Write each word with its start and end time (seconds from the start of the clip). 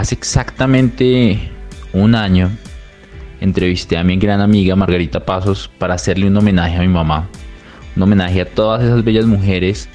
Hace 0.00 0.14
exactamente 0.14 1.38
un 1.92 2.14
año 2.14 2.50
entrevisté 3.42 3.98
a 3.98 4.02
mi 4.02 4.16
gran 4.16 4.40
amiga 4.40 4.74
Margarita 4.74 5.26
Pasos 5.26 5.70
para 5.76 5.92
hacerle 5.92 6.28
un 6.28 6.38
homenaje 6.38 6.78
a 6.78 6.80
mi 6.80 6.88
mamá. 6.88 7.28
Un 7.96 8.04
homenaje 8.04 8.40
a 8.40 8.46
todas 8.46 8.82
esas 8.82 9.04
bellas 9.04 9.26
mujeres 9.26 9.90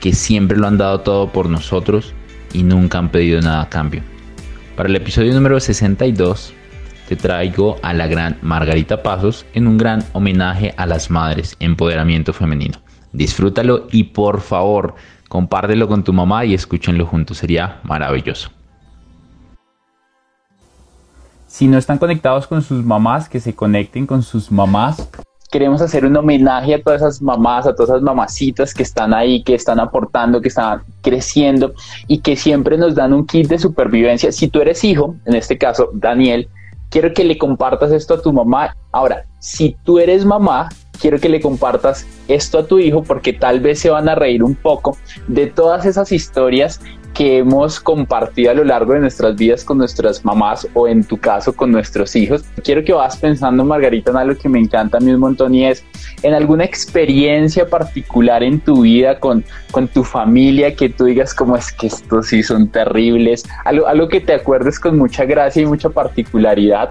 que 0.00 0.12
siempre 0.12 0.58
lo 0.58 0.66
han 0.66 0.76
dado 0.76 1.02
todo 1.02 1.30
por 1.30 1.48
nosotros 1.48 2.14
y 2.52 2.64
nunca 2.64 2.98
han 2.98 3.10
pedido 3.10 3.40
nada 3.42 3.62
a 3.62 3.68
cambio. 3.68 4.02
Para 4.74 4.88
el 4.88 4.96
episodio 4.96 5.32
número 5.32 5.60
62 5.60 6.52
te 7.08 7.14
traigo 7.14 7.76
a 7.82 7.94
la 7.94 8.08
gran 8.08 8.36
Margarita 8.42 9.04
Pasos 9.04 9.46
en 9.54 9.68
un 9.68 9.78
gran 9.78 10.04
homenaje 10.14 10.74
a 10.76 10.84
las 10.84 11.12
madres, 11.12 11.54
empoderamiento 11.60 12.32
femenino. 12.32 12.80
Disfrútalo 13.12 13.86
y 13.92 14.02
por 14.02 14.40
favor 14.40 14.96
compártelo 15.28 15.86
con 15.86 16.02
tu 16.02 16.12
mamá 16.12 16.44
y 16.44 16.54
escúchenlo 16.54 17.06
juntos, 17.06 17.38
sería 17.38 17.78
maravilloso. 17.84 18.50
Si 21.54 21.68
no 21.68 21.78
están 21.78 21.98
conectados 21.98 22.48
con 22.48 22.62
sus 22.62 22.84
mamás, 22.84 23.28
que 23.28 23.38
se 23.38 23.54
conecten 23.54 24.08
con 24.08 24.24
sus 24.24 24.50
mamás. 24.50 25.08
Queremos 25.52 25.80
hacer 25.80 26.04
un 26.04 26.16
homenaje 26.16 26.74
a 26.74 26.82
todas 26.82 27.00
esas 27.00 27.22
mamás, 27.22 27.64
a 27.64 27.76
todas 27.76 27.90
esas 27.90 28.02
mamacitas 28.02 28.74
que 28.74 28.82
están 28.82 29.14
ahí, 29.14 29.44
que 29.44 29.54
están 29.54 29.78
aportando, 29.78 30.40
que 30.40 30.48
están 30.48 30.82
creciendo 31.00 31.72
y 32.08 32.18
que 32.18 32.34
siempre 32.34 32.76
nos 32.76 32.96
dan 32.96 33.12
un 33.12 33.24
kit 33.24 33.46
de 33.46 33.60
supervivencia. 33.60 34.32
Si 34.32 34.48
tú 34.48 34.62
eres 34.62 34.82
hijo, 34.82 35.14
en 35.26 35.36
este 35.36 35.56
caso 35.56 35.90
Daniel, 35.94 36.48
quiero 36.90 37.14
que 37.14 37.22
le 37.22 37.38
compartas 37.38 37.92
esto 37.92 38.14
a 38.14 38.20
tu 38.20 38.32
mamá. 38.32 38.74
Ahora, 38.90 39.24
si 39.38 39.76
tú 39.84 40.00
eres 40.00 40.24
mamá, 40.24 40.70
quiero 41.00 41.20
que 41.20 41.28
le 41.28 41.40
compartas 41.40 42.04
esto 42.26 42.58
a 42.58 42.66
tu 42.66 42.80
hijo 42.80 43.04
porque 43.04 43.32
tal 43.32 43.60
vez 43.60 43.78
se 43.78 43.90
van 43.90 44.08
a 44.08 44.16
reír 44.16 44.42
un 44.42 44.56
poco 44.56 44.96
de 45.28 45.46
todas 45.46 45.86
esas 45.86 46.10
historias 46.10 46.80
que 47.14 47.38
hemos 47.38 47.80
compartido 47.80 48.50
a 48.50 48.54
lo 48.54 48.64
largo 48.64 48.92
de 48.92 49.00
nuestras 49.00 49.36
vidas 49.36 49.64
con 49.64 49.78
nuestras 49.78 50.24
mamás 50.24 50.66
o 50.74 50.88
en 50.88 51.04
tu 51.04 51.16
caso 51.16 51.54
con 51.54 51.70
nuestros 51.70 52.14
hijos. 52.16 52.44
Quiero 52.62 52.84
que 52.84 52.92
vas 52.92 53.16
pensando, 53.16 53.64
Margarita, 53.64 54.10
en 54.10 54.16
algo 54.16 54.36
que 54.36 54.48
me 54.48 54.58
encanta 54.58 54.98
a 54.98 55.00
mí 55.00 55.12
un 55.12 55.20
montón 55.20 55.54
y 55.54 55.64
es 55.64 55.84
en 56.22 56.34
alguna 56.34 56.64
experiencia 56.64 57.66
particular 57.68 58.42
en 58.42 58.60
tu 58.60 58.82
vida 58.82 59.20
con, 59.20 59.44
con 59.70 59.86
tu 59.88 60.02
familia 60.02 60.74
que 60.74 60.88
tú 60.88 61.04
digas 61.04 61.32
como 61.32 61.56
es 61.56 61.72
que 61.72 61.86
estos 61.86 62.26
sí 62.26 62.42
son 62.42 62.68
terribles, 62.68 63.44
algo, 63.64 63.86
algo 63.86 64.08
que 64.08 64.20
te 64.20 64.34
acuerdes 64.34 64.80
con 64.80 64.98
mucha 64.98 65.24
gracia 65.24 65.62
y 65.62 65.66
mucha 65.66 65.88
particularidad 65.90 66.90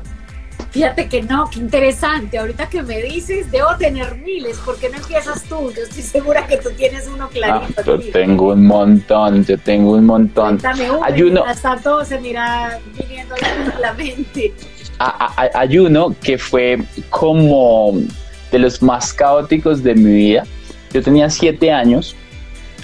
Fíjate 0.74 1.08
que 1.08 1.22
no, 1.22 1.48
qué 1.52 1.60
interesante. 1.60 2.40
Ahorita 2.40 2.68
que 2.68 2.82
me 2.82 3.00
dices, 3.00 3.52
debo 3.52 3.76
tener 3.78 4.16
miles. 4.16 4.58
¿Por 4.58 4.76
qué 4.78 4.90
no 4.90 4.98
empiezas 4.98 5.44
tú? 5.44 5.72
Yo 5.72 5.84
estoy 5.84 6.02
segura 6.02 6.48
que 6.48 6.58
tú 6.58 6.72
tienes 6.76 7.08
uno 7.08 7.30
clarito. 7.30 7.80
Ah, 7.80 7.84
yo 7.86 8.00
tengo 8.12 8.54
un 8.54 8.66
montón, 8.66 9.46
yo 9.46 9.56
tengo 9.60 9.92
un 9.92 10.06
montón. 10.08 10.60
Uno, 10.60 11.00
hay 11.04 11.22
uno. 11.22 11.44
Hasta 11.46 11.78
todo 11.78 12.04
se 12.04 12.20
mira 12.20 12.80
viniendo 12.98 13.36
a 13.36 13.80
la 13.80 13.94
mente. 13.94 14.52
hay 14.98 15.78
uno 15.78 16.16
que 16.20 16.40
fue 16.40 16.80
como 17.12 17.94
de 18.52 18.58
los 18.58 18.82
más 18.82 19.14
caóticos 19.14 19.84
de 19.84 19.94
mi 19.94 20.12
vida. 20.12 20.44
Yo 20.92 21.04
tenía 21.04 21.30
siete 21.30 21.72
años. 21.72 22.16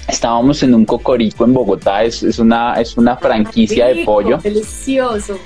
Estábamos 0.07 0.61
en 0.61 0.75
un 0.75 0.85
cocorico 0.85 1.43
en 1.45 1.53
Bogotá, 1.53 2.03
es, 2.03 2.21
es 2.23 2.39
una, 2.39 2.73
es 2.81 2.97
una 2.97 3.17
franquicia 3.17 3.87
de 3.87 4.03
pollo. 4.05 4.37
Delicioso 4.37 5.39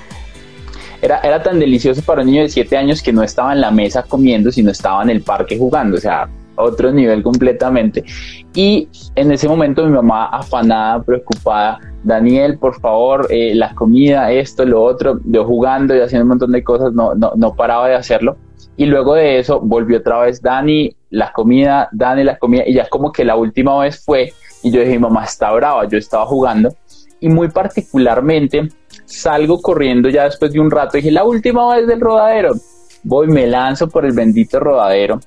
era, 1.04 1.44
tan 1.44 1.60
delicioso 1.60 2.02
para 2.02 2.22
un 2.22 2.28
niño 2.28 2.44
de 2.44 2.50
7 2.50 2.78
años 2.78 3.02
que 3.02 3.12
no 3.12 3.24
estaba 3.24 3.52
en 3.52 3.60
la 3.60 3.72
mesa 3.72 4.04
comiendo, 4.04 4.52
sino 4.52 4.72
estaba 4.72 5.04
en 5.04 5.10
el 5.10 5.22
parque 5.22 5.58
jugando, 5.58 5.98
o 5.98 6.00
sea, 6.00 6.30
otro 6.56 6.92
nivel 6.94 7.22
completamente. 7.22 8.06
Y 8.54 8.88
en 9.16 9.32
ese 9.32 9.50
momento 9.50 9.86
mi 9.86 9.92
mamá 9.92 10.28
afanada, 10.28 11.04
preocupada, 11.04 11.80
Daniel, 12.04 12.58
por 12.58 12.80
favor, 12.80 13.28
eh, 13.30 13.54
la 13.54 13.76
comida, 13.76 14.32
esto, 14.32 14.64
lo 14.64 14.82
otro, 14.82 15.20
yo 15.26 15.44
jugando 15.46 15.94
y 15.96 16.00
haciendo 16.00 16.24
un 16.24 16.30
montón 16.30 16.54
de 16.54 16.64
cosas, 16.64 16.94
no, 16.94 17.14
no, 17.16 17.34
no 17.36 17.54
paraba 17.54 17.90
de 17.90 17.96
hacerlo. 17.96 18.38
Y 18.78 18.86
luego 18.86 19.16
de 19.16 19.40
eso 19.40 19.60
volvió 19.60 20.00
otra 20.00 20.20
vez 20.20 20.42
Dani, 20.42 20.96
la 21.10 21.34
comida, 21.34 21.90
Dani, 21.92 22.24
la 22.24 22.38
comida, 22.38 22.64
y 22.66 22.74
ya 22.74 22.88
como 22.88 23.12
que 23.12 23.26
la 23.26 23.36
última 23.36 23.78
vez 23.80 24.04
fue, 24.04 24.34
y 24.64 24.72
yo 24.72 24.80
dije, 24.80 24.94
mi 24.94 25.00
mamá 25.00 25.26
está 25.26 25.52
brava, 25.52 25.86
yo 25.88 25.98
estaba 25.98 26.26
jugando, 26.26 26.74
y 27.24 27.30
muy 27.30 27.48
particularmente 27.48 28.68
salgo 29.06 29.62
corriendo 29.62 30.10
ya 30.10 30.26
después 30.26 30.52
de 30.52 30.60
un 30.60 30.70
rato, 30.70 30.98
dije, 30.98 31.10
la 31.10 31.24
última 31.24 31.74
vez 31.74 31.88
del 31.88 32.02
rodadero, 32.02 32.54
voy, 33.02 33.28
me 33.28 33.48
lanzo 33.48 33.88
por 33.88 34.06
el 34.06 34.12
bendito 34.12 34.60
rodadero, 34.60 35.22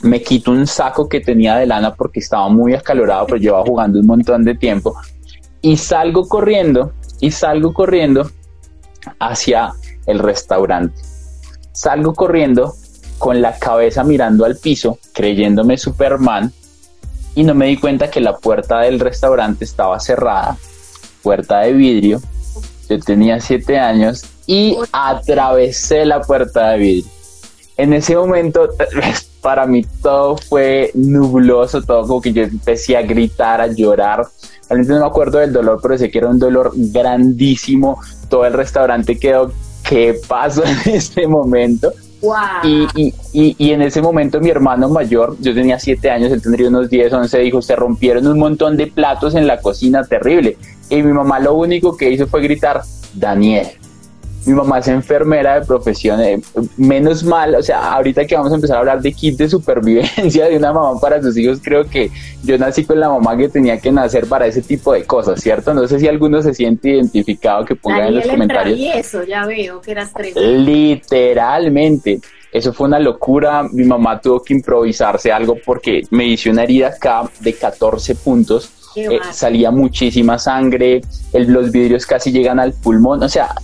me 0.00 0.22
quito 0.22 0.50
un 0.50 0.66
saco 0.66 1.06
que 1.06 1.20
tenía 1.20 1.56
de 1.56 1.66
lana 1.66 1.94
porque 1.94 2.20
estaba 2.20 2.48
muy 2.48 2.72
acalorado, 2.72 3.26
pero 3.26 3.36
llevaba 3.36 3.64
jugando 3.64 4.00
un 4.00 4.06
montón 4.06 4.44
de 4.44 4.54
tiempo, 4.54 4.96
y 5.60 5.76
salgo 5.76 6.26
corriendo, 6.26 6.94
y 7.20 7.30
salgo 7.30 7.74
corriendo 7.74 8.30
hacia 9.20 9.74
el 10.06 10.20
restaurante. 10.20 11.02
Salgo 11.72 12.14
corriendo 12.14 12.72
con 13.18 13.42
la 13.42 13.58
cabeza 13.58 14.04
mirando 14.04 14.46
al 14.46 14.56
piso, 14.56 14.98
creyéndome 15.12 15.76
Superman, 15.76 16.50
y 17.34 17.44
no 17.44 17.54
me 17.54 17.66
di 17.66 17.76
cuenta 17.76 18.08
que 18.10 18.22
la 18.22 18.38
puerta 18.38 18.78
del 18.80 18.98
restaurante 18.98 19.66
estaba 19.66 20.00
cerrada, 20.00 20.56
puerta 21.26 21.58
de 21.62 21.72
vidrio, 21.72 22.20
yo 22.88 23.00
tenía 23.00 23.40
siete 23.40 23.80
años 23.80 24.22
y 24.46 24.76
atravesé 24.92 26.04
la 26.04 26.20
puerta 26.20 26.70
de 26.70 26.78
vidrio. 26.78 27.10
En 27.76 27.92
ese 27.92 28.14
momento, 28.14 28.68
para 29.42 29.66
mí 29.66 29.84
todo 30.00 30.36
fue 30.36 30.92
nubloso, 30.94 31.82
todo 31.82 32.06
como 32.06 32.20
que 32.20 32.32
yo 32.32 32.44
empecé 32.44 32.96
a 32.96 33.02
gritar, 33.02 33.60
a 33.60 33.66
llorar. 33.66 34.24
Realmente 34.68 34.92
no 34.92 35.00
me 35.00 35.06
acuerdo 35.06 35.38
del 35.38 35.52
dolor, 35.52 35.80
pero 35.82 35.98
sé 35.98 36.12
que 36.12 36.18
era 36.18 36.28
un 36.28 36.38
dolor 36.38 36.70
grandísimo. 36.76 38.00
Todo 38.30 38.46
el 38.46 38.52
restaurante 38.52 39.18
quedó, 39.18 39.50
¿qué 39.82 40.20
pasó 40.28 40.62
en 40.64 40.78
ese 40.94 41.26
momento? 41.26 41.92
Y, 42.64 42.86
y, 42.94 43.14
y, 43.32 43.56
y, 43.58 43.72
en 43.72 43.82
ese 43.82 44.00
momento 44.00 44.40
mi 44.40 44.50
hermano 44.50 44.88
mayor, 44.88 45.36
yo 45.40 45.54
tenía 45.54 45.78
siete 45.78 46.10
años, 46.10 46.32
él 46.32 46.42
tendría 46.42 46.68
unos 46.68 46.88
10, 46.88 47.12
11, 47.12 47.38
dijo, 47.38 47.62
se 47.62 47.76
rompieron 47.76 48.26
un 48.26 48.38
montón 48.38 48.76
de 48.76 48.86
platos 48.86 49.34
en 49.34 49.46
la 49.46 49.60
cocina, 49.60 50.02
terrible. 50.04 50.56
Y 50.88 51.02
mi 51.02 51.12
mamá 51.12 51.40
lo 51.40 51.54
único 51.54 51.96
que 51.96 52.10
hizo 52.10 52.26
fue 52.26 52.42
gritar, 52.42 52.82
Daniel. 53.14 53.66
Mi 54.46 54.54
mamá 54.54 54.78
es 54.78 54.88
enfermera 54.88 55.60
de 55.60 55.66
profesión, 55.66 56.20
eh, 56.20 56.40
menos 56.76 57.24
mal, 57.24 57.54
o 57.54 57.62
sea, 57.62 57.92
ahorita 57.92 58.26
que 58.26 58.36
vamos 58.36 58.52
a 58.52 58.54
empezar 58.54 58.76
a 58.76 58.80
hablar 58.80 59.00
de 59.00 59.12
kit 59.12 59.36
de 59.36 59.48
supervivencia 59.48 60.46
de 60.46 60.56
una 60.56 60.72
mamá 60.72 61.00
para 61.00 61.20
sus 61.20 61.36
hijos, 61.36 61.60
creo 61.62 61.84
que 61.84 62.10
yo 62.44 62.56
nací 62.56 62.84
con 62.84 63.00
la 63.00 63.08
mamá 63.08 63.36
que 63.36 63.48
tenía 63.48 63.78
que 63.78 63.90
nacer 63.90 64.26
para 64.26 64.46
ese 64.46 64.62
tipo 64.62 64.92
de 64.92 65.04
cosas, 65.04 65.40
¿cierto? 65.40 65.74
No 65.74 65.86
sé 65.88 65.98
si 65.98 66.08
alguno 66.08 66.42
se 66.42 66.54
siente 66.54 66.90
identificado, 66.90 67.64
que 67.64 67.74
pongan 67.74 68.08
en 68.08 68.16
los 68.16 68.26
comentarios. 68.26 68.78
eso, 68.94 69.24
ya 69.24 69.46
veo 69.46 69.80
que 69.80 69.90
eras 69.92 70.12
Literalmente 70.34 72.20
eso 72.52 72.72
fue 72.72 72.86
una 72.86 72.98
locura. 72.98 73.64
Mi 73.70 73.84
mamá 73.84 74.20
tuvo 74.20 74.42
que 74.42 74.54
improvisarse 74.54 75.30
algo 75.30 75.56
porque 75.64 76.02
me 76.10 76.26
hizo 76.26 76.50
una 76.50 76.62
herida 76.62 76.88
acá 76.88 77.28
de 77.40 77.52
14 77.52 78.14
puntos 78.14 78.72
eh, 78.96 79.20
salía 79.30 79.70
muchísima 79.70 80.38
sangre, 80.38 81.02
los 81.34 81.70
vidrios 81.70 82.06
casi 82.06 82.32
llegan 82.32 82.58
al 82.58 82.72
pulmón, 82.72 83.22
o 83.22 83.28
sea, 83.28 83.54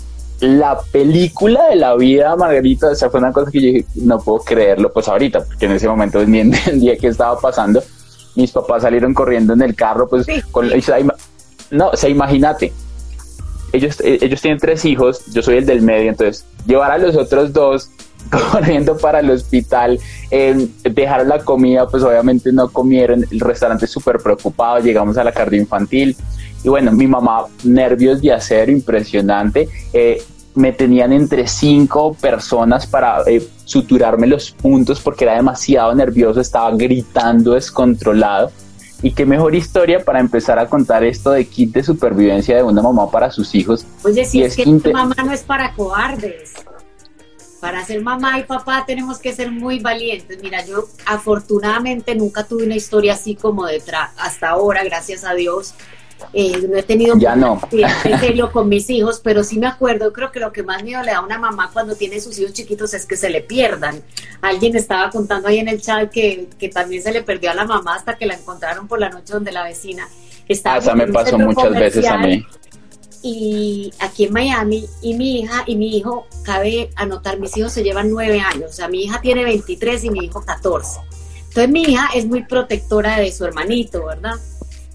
la 0.43 0.77
película 0.91 1.69
de 1.69 1.77
la 1.77 1.95
vida, 1.95 2.35
Margarita, 2.35 2.89
o 2.89 2.95
sea, 2.97 3.09
fue 3.09 3.21
una 3.21 3.33
cosa 3.33 3.49
que 3.49 3.61
yo 3.61 3.67
dije, 3.69 3.87
no 3.95 4.19
puedo 4.19 4.41
creerlo, 4.41 4.93
pues 4.93 5.07
ahorita, 5.07 5.45
porque 5.45 5.67
en 5.67 5.73
ese 5.73 5.89
momento 5.89 6.25
ni 6.27 6.41
entendía 6.41 6.97
qué 6.97 7.07
estaba 7.07 7.39
pasando. 7.39 7.81
Mis 8.35 8.51
papás 8.51 8.83
salieron 8.83 9.15
corriendo 9.15 9.53
en 9.53 9.63
el 9.63 9.77
carro, 9.77 10.09
pues, 10.09 10.27
con, 10.51 10.69
no, 11.71 11.89
o 11.91 11.97
sea, 11.97 12.11
imagínate, 12.11 12.73
ellos, 13.73 14.01
eh, 14.01 14.19
ellos 14.21 14.43
tienen 14.43 14.59
tres 14.59 14.85
hijos, 14.85 15.23
yo 15.33 15.43
soy 15.43 15.59
el 15.59 15.67
del 15.67 15.81
medio, 15.81 16.11
entonces 16.11 16.45
llevar 16.67 16.91
a 16.91 16.99
los 16.99 17.15
otros 17.17 17.53
dos 17.53 17.91
corriendo 18.53 18.97
para 18.97 19.21
el 19.21 19.31
hospital, 19.31 20.01
eh, 20.33 20.69
dejaron 20.83 21.29
la 21.29 21.39
comida, 21.39 21.87
pues 21.87 22.03
obviamente 22.03 22.51
no 22.53 22.69
comieron, 22.69 23.25
el 23.31 23.39
restaurante 23.39 23.87
súper 23.87 24.19
preocupado, 24.19 24.81
llegamos 24.81 25.17
a 25.19 25.25
la 25.25 25.31
cardio 25.31 25.61
infantil 25.61 26.17
y 26.65 26.69
bueno, 26.69 26.93
mi 26.93 27.07
mamá, 27.07 27.47
nervios 27.65 28.21
de 28.21 28.33
acero, 28.33 28.71
impresionante, 28.71 29.69
eh, 29.93 30.23
me 30.55 30.73
tenían 30.73 31.13
entre 31.13 31.47
cinco 31.47 32.15
personas 32.15 32.87
para 32.87 33.23
eh, 33.27 33.47
suturarme 33.65 34.27
los 34.27 34.51
puntos 34.51 35.01
porque 35.01 35.25
era 35.25 35.35
demasiado 35.35 35.95
nervioso, 35.95 36.41
estaba 36.41 36.71
gritando 36.77 37.53
descontrolado. 37.53 38.51
Y 39.05 39.13
qué 39.13 39.27
mejor 39.27 39.55
historia 39.55 40.05
para 40.05 40.21
empezar 40.21 40.61
a 40.61 40.69
contar 40.69 41.03
esto 41.03 41.33
de 41.33 41.45
kit 41.45 41.73
de 41.73 41.83
supervivencia 41.83 42.57
de 42.57 42.63
una 42.63 42.83
mamá 42.83 43.11
para 43.11 43.33
sus 43.33 43.53
hijos. 43.55 43.85
Oye, 44.05 44.25
si 44.25 44.45
es, 44.45 44.55
que 44.55 44.65
mamá 44.93 45.17
no 45.25 45.33
es 45.33 45.43
para 45.43 45.73
cobardes. 45.75 46.53
Para 47.61 47.85
ser 47.85 48.01
mamá 48.03 48.39
y 48.39 48.45
papá 48.45 48.85
tenemos 48.87 49.19
que 49.19 49.33
ser 49.35 49.51
muy 49.51 49.81
valientes. 49.81 50.41
Mira, 50.41 50.65
yo 50.65 50.85
afortunadamente 51.05 52.15
nunca 52.15 52.45
tuve 52.45 52.65
una 52.65 52.77
historia 52.77 53.15
así 53.15 53.35
como 53.35 53.67
detrás 53.67 54.13
hasta 54.19 54.51
ahora, 54.51 54.85
gracias 54.85 55.25
a 55.25 55.35
Dios. 55.35 55.75
Eh, 56.33 56.67
no 56.69 56.77
he 56.77 56.83
tenido 56.83 57.17
ya 57.19 57.37
no. 57.37 57.61
serio 58.21 58.51
con 58.53 58.69
mis 58.69 58.89
hijos, 58.91 59.21
pero 59.23 59.45
sí 59.45 59.59
me 59.59 59.67
acuerdo, 59.67 60.13
creo 60.13 60.33
que 60.33 60.41
lo 60.41 60.53
que 60.53 60.63
más 60.63 60.83
miedo 60.83 61.03
le 61.03 61.13
da 61.13 61.19
a 61.19 61.21
una 61.21 61.39
mamá 61.39 61.71
cuando 61.73 61.95
tiene 61.95 62.21
sus 62.21 62.39
hijos 62.39 62.53
chiquitos 62.53 62.95
es 62.95 63.07
que 63.07 63.17
se 63.17 63.31
le 63.31 63.41
pierdan. 63.41 64.03
Alguien 64.41 64.77
estaba 64.77 65.11
contando 65.11 65.49
ahí 65.49 65.59
en 65.59 65.69
el 65.69 65.81
chat 65.81 66.11
que, 66.11 66.49
que 66.59 66.69
también 66.69 67.03
se 67.03 67.13
le 67.13 67.23
perdió 67.23 67.51
a 67.51 67.55
la 67.55 67.65
mamá 67.65 67.97
hasta 67.97 68.17
que 68.17 68.27
la 68.27 68.35
encontraron 68.35 68.89
por 68.89 69.01
la 69.01 69.11
noche 69.11 69.33
donde 69.33 69.53
la 69.53 69.65
vecina 69.65 70.09
estaba. 70.49 70.79
Esa 70.79 70.95
me 70.95 71.07
pasó 71.09 71.39
muchas 71.39 71.71
veces 71.71 72.07
a 72.07 72.19
mí. 72.19 72.45
Y 73.25 73.93
aquí 74.01 74.25
en 74.25 74.33
Miami, 74.33 74.89
y 75.01 75.15
mi 75.15 75.41
hija 75.41 75.63
y 75.67 75.77
mi 75.77 75.97
hijo, 75.97 76.27
cabe 76.43 76.91
anotar, 76.97 77.39
mis 77.39 77.57
hijos 77.57 77.73
se 77.73 77.85
llevan 77.85 78.11
nueve 78.11 78.41
años, 78.41 78.71
o 78.71 78.73
sea, 78.73 78.89
mi 78.89 79.05
hija 79.05 79.21
tiene 79.21 79.45
23 79.45 80.05
y 80.05 80.11
mi 80.11 80.25
hijo 80.25 80.45
14. 80.45 81.01
Entonces 81.39 81.69
mi 81.69 81.83
hija 81.83 82.09
es 82.15 82.27
muy 82.27 82.45
protectora 82.45 83.19
de 83.19 83.31
su 83.31 83.45
hermanito, 83.45 84.07
¿verdad? 84.07 84.35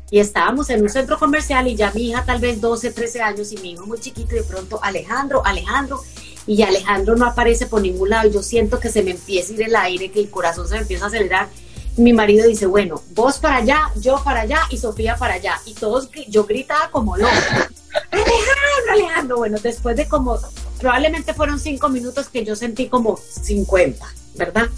Y 0.09 0.19
estábamos 0.19 0.69
en 0.69 0.81
un 0.81 0.89
centro 0.89 1.19
comercial 1.19 1.67
y 1.67 1.75
ya 1.75 1.91
mi 1.91 2.09
hija 2.09 2.23
tal 2.25 2.39
vez 2.39 2.61
12, 2.61 2.91
13 2.91 3.21
años 3.21 3.51
y 3.51 3.57
mi 3.57 3.71
hijo 3.71 3.85
muy 3.85 3.99
chiquito 3.99 4.35
y 4.35 4.39
de 4.39 4.43
pronto 4.43 4.79
Alejandro, 4.81 5.45
Alejandro, 5.45 6.01
y 6.45 6.61
Alejandro 6.61 7.17
no 7.17 7.25
aparece 7.25 7.67
por 7.67 7.81
ningún 7.81 8.09
lado 8.09 8.29
y 8.29 8.31
yo 8.31 8.41
siento 8.41 8.79
que 8.79 8.89
se 8.89 9.03
me 9.03 9.11
empieza 9.11 9.51
a 9.51 9.55
ir 9.55 9.61
el 9.63 9.75
aire, 9.75 10.11
que 10.11 10.21
el 10.21 10.29
corazón 10.29 10.67
se 10.67 10.75
me 10.75 10.81
empieza 10.81 11.05
a 11.05 11.07
acelerar. 11.09 11.49
Mi 11.97 12.13
marido 12.13 12.47
dice, 12.47 12.67
bueno, 12.67 13.01
vos 13.13 13.39
para 13.39 13.57
allá, 13.57 13.91
yo 13.99 14.21
para 14.23 14.41
allá 14.41 14.61
y 14.69 14.77
Sofía 14.77 15.17
para 15.17 15.33
allá. 15.33 15.59
Y 15.65 15.73
todos, 15.73 16.09
yo 16.29 16.45
gritaba 16.45 16.89
como 16.89 17.17
loco. 17.17 17.33
Alejandro, 18.11 18.91
Alejandro. 18.93 19.37
Bueno, 19.37 19.57
después 19.61 19.97
de 19.97 20.07
como, 20.07 20.39
probablemente 20.79 21.33
fueron 21.33 21.59
cinco 21.59 21.89
minutos 21.89 22.29
que 22.29 22.45
yo 22.45 22.55
sentí 22.55 22.87
como 22.87 23.17
50, 23.17 24.05
¿verdad? 24.35 24.69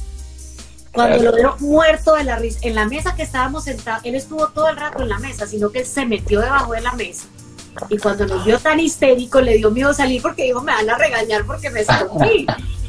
Cuando 1.00 1.24
lo 1.24 1.32
veo 1.32 1.56
muerto 1.60 2.16
de 2.16 2.26
la 2.26 2.36
risa, 2.36 2.60
en 2.62 2.76
la 2.76 2.86
mesa 2.86 3.16
que 3.16 3.24
estábamos 3.24 3.64
sentados, 3.64 4.04
él 4.04 4.16
estuvo 4.16 4.50
todo 4.50 4.68
el 4.68 4.76
rato 4.76 5.02
en 5.02 5.08
la 5.08 5.18
mesa, 5.18 5.48
sino 5.48 5.70
que 5.72 5.86
se 5.86 6.06
metió 6.06 6.42
debajo 6.42 6.74
de 6.74 6.82
la 6.82 6.92
mesa. 6.92 7.28
Y 7.88 7.98
cuando 7.98 8.26
nos 8.26 8.44
vio 8.44 8.60
tan 8.60 8.82
histérico, 8.82 9.40
le 9.40 9.56
dio 9.56 9.72
miedo 9.72 9.94
salir 9.94 10.22
porque 10.22 10.44
dijo, 10.44 10.62
me 10.62 10.74
van 10.74 10.90
a 10.90 10.98
regañar 10.98 11.46
porque 11.46 11.70
me 11.70 11.82
escondí. 11.82 12.46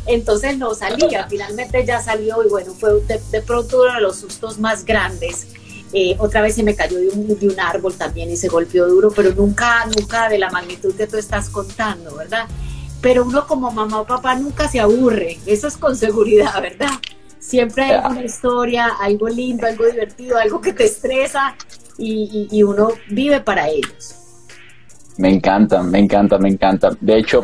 Entonces 0.06 0.58
no 0.58 0.74
salía, 0.74 1.28
finalmente 1.28 1.84
ya 1.86 2.02
salió 2.02 2.44
y 2.44 2.48
bueno, 2.48 2.72
fue 2.72 3.00
de, 3.02 3.42
pronto 3.42 3.82
uno 3.82 3.94
de 3.94 4.00
los 4.00 4.16
sustos 4.16 4.58
más 4.58 4.84
grandes. 4.84 5.46
Eh, 5.92 6.16
otra 6.18 6.40
vez 6.40 6.56
se 6.56 6.64
me 6.64 6.74
cayó 6.74 6.98
de 6.98 7.10
un, 7.10 7.38
de 7.38 7.46
un 7.46 7.60
árbol 7.60 7.94
también 7.94 8.28
y 8.28 8.36
se 8.36 8.48
golpeó 8.48 8.88
duro, 8.88 9.12
pero 9.14 9.32
nunca, 9.32 9.86
nunca 9.86 10.28
de 10.28 10.38
la 10.38 10.50
magnitud 10.50 10.96
que 10.96 11.06
tú 11.06 11.16
estás 11.16 11.48
contando, 11.48 12.16
¿verdad? 12.16 12.48
Pero 13.00 13.24
uno 13.24 13.46
como 13.46 13.70
mamá 13.70 14.00
o 14.00 14.06
papá 14.06 14.34
nunca 14.34 14.68
se 14.68 14.80
aburre, 14.80 15.38
eso 15.46 15.68
es 15.68 15.76
con 15.76 15.96
seguridad, 15.96 16.60
¿verdad? 16.60 16.90
Siempre 17.40 17.84
hay 17.84 18.00
una 18.10 18.22
historia, 18.22 18.88
algo 19.00 19.26
lindo, 19.28 19.66
algo 19.66 19.86
divertido, 19.86 20.36
algo 20.36 20.60
que 20.60 20.74
te 20.74 20.84
estresa 20.84 21.56
y, 21.96 22.62
uno 22.62 22.90
vive 23.08 23.40
para 23.40 23.66
ellos. 23.68 24.14
Me 25.16 25.30
encanta, 25.30 25.82
me 25.82 25.98
encanta, 25.98 26.38
me 26.38 26.50
encanta. 26.50 26.90
De 27.00 27.18
hecho, 27.18 27.42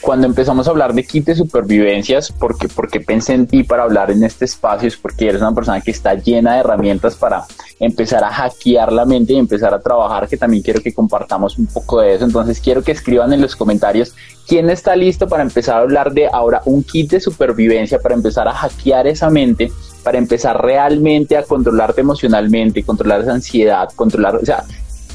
cuando 0.00 0.26
empezamos 0.26 0.66
a 0.66 0.70
hablar 0.70 0.94
de 0.94 1.04
kit 1.04 1.26
de 1.26 1.34
supervivencias, 1.34 2.32
porque, 2.32 2.68
porque 2.68 3.00
pensé 3.00 3.34
en 3.34 3.46
ti 3.46 3.64
para 3.64 3.82
hablar 3.82 4.10
en 4.10 4.24
este 4.24 4.46
espacio, 4.46 4.88
es 4.88 4.96
porque 4.96 5.28
eres 5.28 5.42
una 5.42 5.54
persona 5.54 5.80
que 5.80 5.90
está 5.90 6.14
llena 6.14 6.54
de 6.54 6.60
herramientas 6.60 7.16
para 7.16 7.44
empezar 7.78 8.24
a 8.24 8.30
hackear 8.30 8.92
la 8.92 9.04
mente 9.04 9.34
y 9.34 9.36
empezar 9.36 9.74
a 9.74 9.80
trabajar, 9.80 10.28
que 10.28 10.36
también 10.36 10.62
quiero 10.62 10.80
que 10.80 10.94
compartamos 10.94 11.58
un 11.58 11.66
poco 11.66 12.00
de 12.00 12.14
eso. 12.14 12.24
Entonces 12.24 12.60
quiero 12.60 12.82
que 12.82 12.92
escriban 12.92 13.32
en 13.32 13.40
los 13.40 13.56
comentarios 13.56 14.14
quién 14.46 14.70
está 14.70 14.96
listo 14.96 15.28
para 15.28 15.42
empezar 15.42 15.76
a 15.76 15.80
hablar 15.80 16.12
de 16.12 16.28
ahora 16.32 16.62
un 16.64 16.82
kit 16.82 17.10
de 17.10 17.20
supervivencia, 17.20 17.98
para 17.98 18.14
empezar 18.14 18.48
a 18.48 18.52
hackear 18.52 19.06
esa 19.06 19.30
mente, 19.30 19.70
para 20.02 20.18
empezar 20.18 20.60
realmente 20.60 21.36
a 21.36 21.42
controlarte 21.42 22.00
emocionalmente, 22.00 22.82
controlar 22.82 23.20
esa 23.20 23.32
ansiedad, 23.32 23.88
controlar, 23.94 24.36
o 24.36 24.44
sea, 24.44 24.64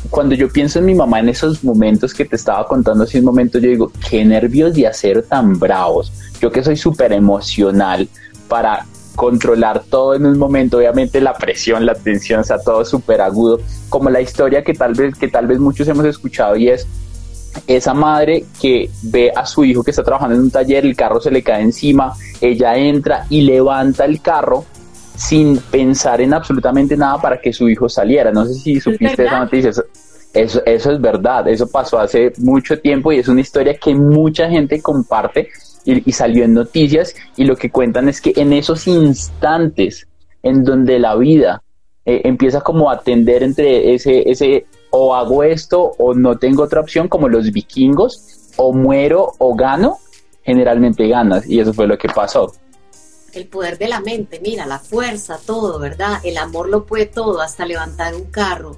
cuando 0.09 0.35
yo 0.35 0.49
pienso 0.49 0.79
en 0.79 0.85
mi 0.85 0.95
mamá 0.95 1.19
en 1.19 1.29
esos 1.29 1.63
momentos 1.63 2.13
que 2.13 2.25
te 2.25 2.35
estaba 2.35 2.67
contando 2.67 3.03
hace 3.03 3.19
un 3.19 3.25
momento, 3.25 3.59
yo 3.59 3.69
digo, 3.69 3.91
qué 4.09 4.23
nervios 4.25 4.73
de 4.73 4.87
hacer 4.87 5.23
tan 5.23 5.59
bravos. 5.59 6.11
Yo 6.41 6.51
que 6.51 6.63
soy 6.63 6.77
súper 6.77 7.13
emocional 7.13 8.07
para 8.47 8.85
controlar 9.15 9.83
todo 9.89 10.13
en 10.15 10.25
un 10.25 10.37
momento, 10.37 10.77
obviamente 10.77 11.21
la 11.21 11.33
presión, 11.33 11.85
la 11.85 11.95
tensión, 11.95 12.41
está 12.41 12.61
todo 12.61 12.83
súper 12.83 13.21
agudo, 13.21 13.59
como 13.89 14.09
la 14.09 14.21
historia 14.21 14.63
que 14.63 14.73
tal 14.73 14.93
vez, 14.93 15.15
que 15.15 15.29
tal 15.29 15.47
vez 15.47 15.59
muchos 15.59 15.87
hemos 15.87 16.05
escuchado 16.05 16.55
y 16.57 16.69
es 16.69 16.85
esa 17.67 17.93
madre 17.93 18.45
que 18.61 18.89
ve 19.03 19.31
a 19.33 19.45
su 19.45 19.63
hijo 19.63 19.83
que 19.83 19.91
está 19.91 20.03
trabajando 20.03 20.35
en 20.35 20.41
un 20.41 20.51
taller, 20.51 20.85
el 20.85 20.95
carro 20.95 21.21
se 21.21 21.31
le 21.31 21.41
cae 21.41 21.61
encima, 21.61 22.13
ella 22.41 22.75
entra 22.75 23.25
y 23.29 23.41
levanta 23.41 24.03
el 24.03 24.21
carro 24.21 24.65
sin 25.15 25.57
pensar 25.57 26.21
en 26.21 26.33
absolutamente 26.33 26.97
nada 26.97 27.19
para 27.21 27.39
que 27.39 27.53
su 27.53 27.69
hijo 27.69 27.87
saliera. 27.87 28.31
No 28.31 28.45
sé 28.45 28.53
si 28.55 28.79
supiste 28.79 29.23
esa 29.23 29.39
noticia. 29.39 29.71
Eso, 30.33 30.61
eso 30.65 30.91
es 30.91 30.99
verdad, 30.99 31.47
eso 31.47 31.65
pasó 31.65 31.97
hace 31.97 32.33
mucho 32.39 32.77
tiempo 32.79 33.13
y 33.13 33.19
es 33.19 33.29
una 33.29 33.39
historia 33.39 33.77
que 33.77 33.95
mucha 33.95 34.49
gente 34.49 34.81
comparte 34.81 35.47
y, 35.85 36.11
salió 36.11 36.43
en 36.43 36.53
noticias 36.53 37.15
y 37.37 37.45
lo 37.45 37.55
que 37.55 37.69
cuentan 37.69 38.09
es 38.09 38.19
que 38.19 38.33
en 38.35 38.51
esos 38.51 38.85
instantes 38.87 40.07
en 40.43 40.65
donde 40.65 40.99
la 40.99 41.15
vida 41.15 41.63
eh, 42.05 42.21
empieza 42.25 42.59
como 42.59 42.89
a 42.91 42.99
tender 42.99 43.43
entre 43.43 43.93
ese, 43.93 44.29
ese 44.29 44.65
o 44.89 45.15
hago 45.15 45.43
esto 45.43 45.93
o 45.97 46.13
no 46.13 46.37
tengo 46.37 46.63
otra 46.63 46.81
opción 46.81 47.07
como 47.07 47.29
los 47.29 47.51
vikingos 47.51 48.51
o 48.57 48.73
muero 48.73 49.31
o 49.37 49.55
gano, 49.55 49.99
generalmente 50.43 51.07
ganas 51.07 51.47
y 51.47 51.61
eso 51.61 51.73
fue 51.73 51.87
lo 51.87 51.97
que 51.97 52.09
pasó 52.09 52.51
el 53.35 53.47
poder 53.47 53.77
de 53.77 53.87
la 53.87 53.99
mente, 53.99 54.39
mira, 54.41 54.65
la 54.65 54.79
fuerza, 54.79 55.39
todo, 55.45 55.79
¿verdad? 55.79 56.19
El 56.23 56.37
amor 56.37 56.69
lo 56.69 56.85
puede 56.85 57.05
todo, 57.05 57.41
hasta 57.41 57.65
levantar 57.65 58.15
un 58.15 58.25
carro. 58.25 58.77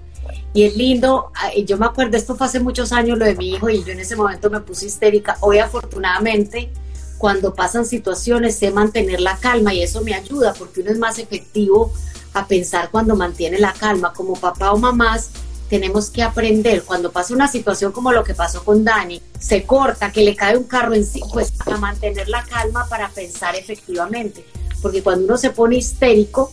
Y 0.54 0.64
es 0.64 0.76
lindo, 0.76 1.32
yo 1.66 1.78
me 1.78 1.86
acuerdo, 1.86 2.18
esto 2.18 2.36
fue 2.36 2.48
hace 2.48 2.60
muchos 2.60 2.92
años 2.92 3.18
lo 3.18 3.26
de 3.26 3.36
mi 3.36 3.52
hijo 3.52 3.70
y 3.70 3.84
yo 3.84 3.92
en 3.92 4.00
ese 4.00 4.16
momento 4.16 4.50
me 4.50 4.60
puse 4.60 4.88
histérica. 4.88 5.38
Hoy 5.42 5.60
afortunadamente, 5.60 6.72
cuando 7.18 7.54
pasan 7.54 7.86
situaciones, 7.86 8.58
sé 8.58 8.72
mantener 8.72 9.22
la 9.22 9.38
calma 9.38 9.74
y 9.74 9.84
eso 9.84 10.02
me 10.02 10.14
ayuda 10.14 10.54
porque 10.54 10.82
uno 10.82 10.92
es 10.92 10.98
más 10.98 11.20
efectivo 11.20 11.94
a 12.34 12.48
pensar 12.48 12.90
cuando 12.92 13.16
mantiene 13.16 13.60
la 13.60 13.74
calma. 13.74 14.14
Como 14.14 14.34
papá 14.34 14.72
o 14.72 14.78
mamás, 14.78 15.30
tenemos 15.70 16.10
que 16.10 16.24
aprender 16.24 16.84
cuando 16.84 17.12
pasa 17.12 17.34
una 17.34 17.48
situación 17.48 17.92
como 17.92 18.12
lo 18.12 18.24
que 18.24 18.34
pasó 18.34 18.64
con 18.64 18.84
Dani, 18.84 19.22
se 19.40 19.64
corta, 19.64 20.12
que 20.12 20.22
le 20.22 20.36
cae 20.36 20.58
un 20.58 20.64
carro 20.64 20.94
en 20.94 21.06
sí, 21.06 21.22
pues 21.34 21.54
a 21.66 21.78
mantener 21.78 22.30
la 22.30 22.44
calma 22.44 22.88
para 22.90 23.10
pensar 23.10 23.56
efectivamente, 23.56 24.46
porque 24.82 25.04
cuando 25.04 25.26
uno 25.26 25.38
se 25.38 25.50
pone 25.50 25.78
histérico 25.78 26.52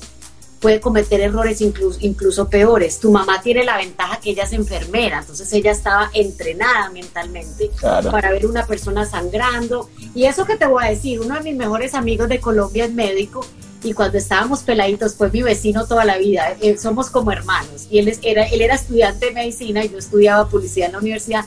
puede 0.64 0.80
cometer 0.80 1.20
errores 1.20 1.60
incluso, 1.60 1.98
incluso 2.00 2.48
peores. 2.48 2.98
Tu 2.98 3.12
mamá 3.12 3.42
tiene 3.42 3.64
la 3.64 3.76
ventaja 3.76 4.18
que 4.18 4.30
ella 4.30 4.44
es 4.44 4.52
enfermera, 4.54 5.18
entonces 5.18 5.52
ella 5.52 5.70
estaba 5.70 6.08
entrenada 6.14 6.88
mentalmente 6.88 7.70
para 8.10 8.30
ver 8.30 8.46
una 8.46 8.66
persona 8.66 9.04
sangrando. 9.04 9.90
Y 10.14 10.24
eso 10.24 10.46
que 10.46 10.56
te 10.56 10.64
voy 10.64 10.82
a 10.82 10.88
decir, 10.88 11.20
uno 11.20 11.34
de 11.34 11.42
mis 11.42 11.54
mejores 11.54 11.92
amigos 11.92 12.30
de 12.30 12.40
Colombia 12.40 12.86
es 12.86 12.92
médico 12.94 13.44
y 13.84 13.92
cuando 13.92 14.16
estábamos 14.18 14.62
peladitos 14.62 15.14
fue 15.14 15.30
mi 15.30 15.42
vecino 15.42 15.86
toda 15.86 16.04
la 16.04 16.16
vida, 16.16 16.56
eh, 16.60 16.78
somos 16.78 17.10
como 17.10 17.30
hermanos 17.30 17.86
y 17.90 17.98
él, 17.98 18.18
era, 18.22 18.44
él 18.44 18.62
era 18.62 18.74
estudiante 18.74 19.26
de 19.26 19.32
medicina 19.32 19.84
y 19.84 19.90
yo 19.90 19.98
estudiaba 19.98 20.48
publicidad 20.48 20.86
en 20.86 20.92
la 20.92 20.98
universidad 20.98 21.44